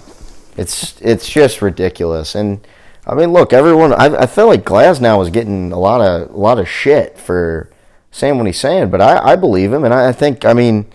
It's 0.57 1.01
it's 1.01 1.27
just 1.27 1.61
ridiculous. 1.61 2.35
And 2.35 2.65
I 3.07 3.15
mean, 3.15 3.33
look, 3.33 3.53
everyone. 3.53 3.93
I, 3.93 4.23
I 4.23 4.25
feel 4.27 4.47
like 4.47 4.63
Glasnow 4.63 5.23
is 5.23 5.29
getting 5.29 5.71
a 5.71 5.79
lot 5.79 6.01
of 6.01 6.29
a 6.29 6.37
lot 6.37 6.59
of 6.59 6.69
shit 6.69 7.17
for 7.17 7.69
saying 8.13 8.37
what 8.37 8.45
he's 8.47 8.59
saying, 8.59 8.89
but 8.91 9.01
I, 9.01 9.33
I 9.33 9.35
believe 9.35 9.73
him, 9.73 9.83
and 9.83 9.93
I, 9.93 10.09
I 10.09 10.11
think 10.13 10.45
I 10.45 10.53
mean 10.53 10.85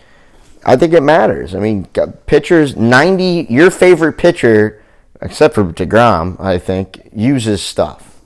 I 0.65 0.77
think 0.77 0.93
it 0.93 1.03
matters. 1.03 1.55
I 1.55 1.61
mean, 1.61 1.85
pitchers, 2.27 2.77
90, 2.77 3.47
your 3.49 3.71
favorite 3.71 4.15
pitcher, 4.15 4.83
except 5.23 5.55
for 5.55 5.65
DeGrom, 5.65 6.39
I 6.41 6.59
think, 6.59 7.09
uses 7.15 7.63
stuff. 7.63 8.21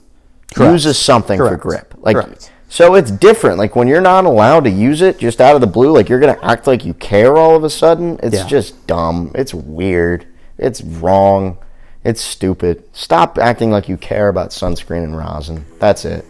Correct. 0.53 0.71
Uses 0.73 0.97
something 0.97 1.37
for 1.37 1.55
grip. 1.55 1.93
Like, 1.97 2.15
Correct. 2.17 2.51
so 2.69 2.95
it's 2.95 3.11
different. 3.11 3.59
Like 3.59 3.75
when 3.75 3.87
you're 3.87 4.01
not 4.01 4.25
allowed 4.25 4.63
to 4.65 4.69
use 4.69 5.01
it 5.01 5.19
just 5.19 5.41
out 5.41 5.55
of 5.55 5.61
the 5.61 5.67
blue, 5.67 5.91
like 5.91 6.09
you're 6.09 6.19
gonna 6.19 6.39
act 6.41 6.67
like 6.67 6.83
you 6.85 6.93
care 6.95 7.37
all 7.37 7.55
of 7.55 7.63
a 7.63 7.69
sudden. 7.69 8.19
It's 8.21 8.35
Yeah. 8.35 8.47
just 8.47 8.85
dumb. 8.87 9.31
It's 9.35 9.53
weird. 9.53 10.25
It's 10.57 10.81
wrong. 10.81 11.57
It's 12.03 12.21
stupid. 12.21 12.83
Stop 12.93 13.37
acting 13.37 13.71
like 13.71 13.87
you 13.87 13.95
care 13.97 14.27
about 14.27 14.49
sunscreen 14.49 15.03
and 15.03 15.15
rosin. 15.17 15.65
That's 15.79 16.03
it. 16.03 16.25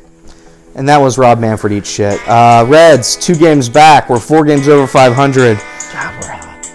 And 0.75 0.89
that 0.89 0.97
was 0.97 1.17
Rob 1.17 1.39
Manfred 1.39 1.73
eats 1.73 1.89
shit. 1.89 2.19
Uh, 2.27 2.65
Reds, 2.67 3.15
two 3.15 3.35
games 3.35 3.69
back. 3.69 4.09
We're 4.09 4.19
four 4.19 4.43
games 4.43 4.67
over 4.67 4.87
500. 4.87 5.57
God, 5.57 6.21
we're 6.21 6.29
hot. 6.31 6.65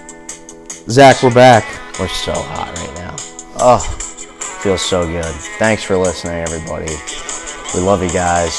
Zach, 0.89 1.23
we're 1.23 1.35
back. 1.35 1.65
We're 1.99 2.09
so 2.09 2.33
hot 2.33 2.77
right 2.79 2.95
now. 2.95 3.17
Oh, 3.59 3.79
feels 4.63 4.83
so 4.83 5.05
good. 5.07 5.35
Thanks 5.59 5.83
for 5.83 5.97
listening, 5.97 6.35
everybody. 6.35 6.93
We 7.75 7.81
love 7.81 8.03
you 8.03 8.11
guys. 8.11 8.55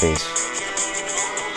Peace. 0.00 0.33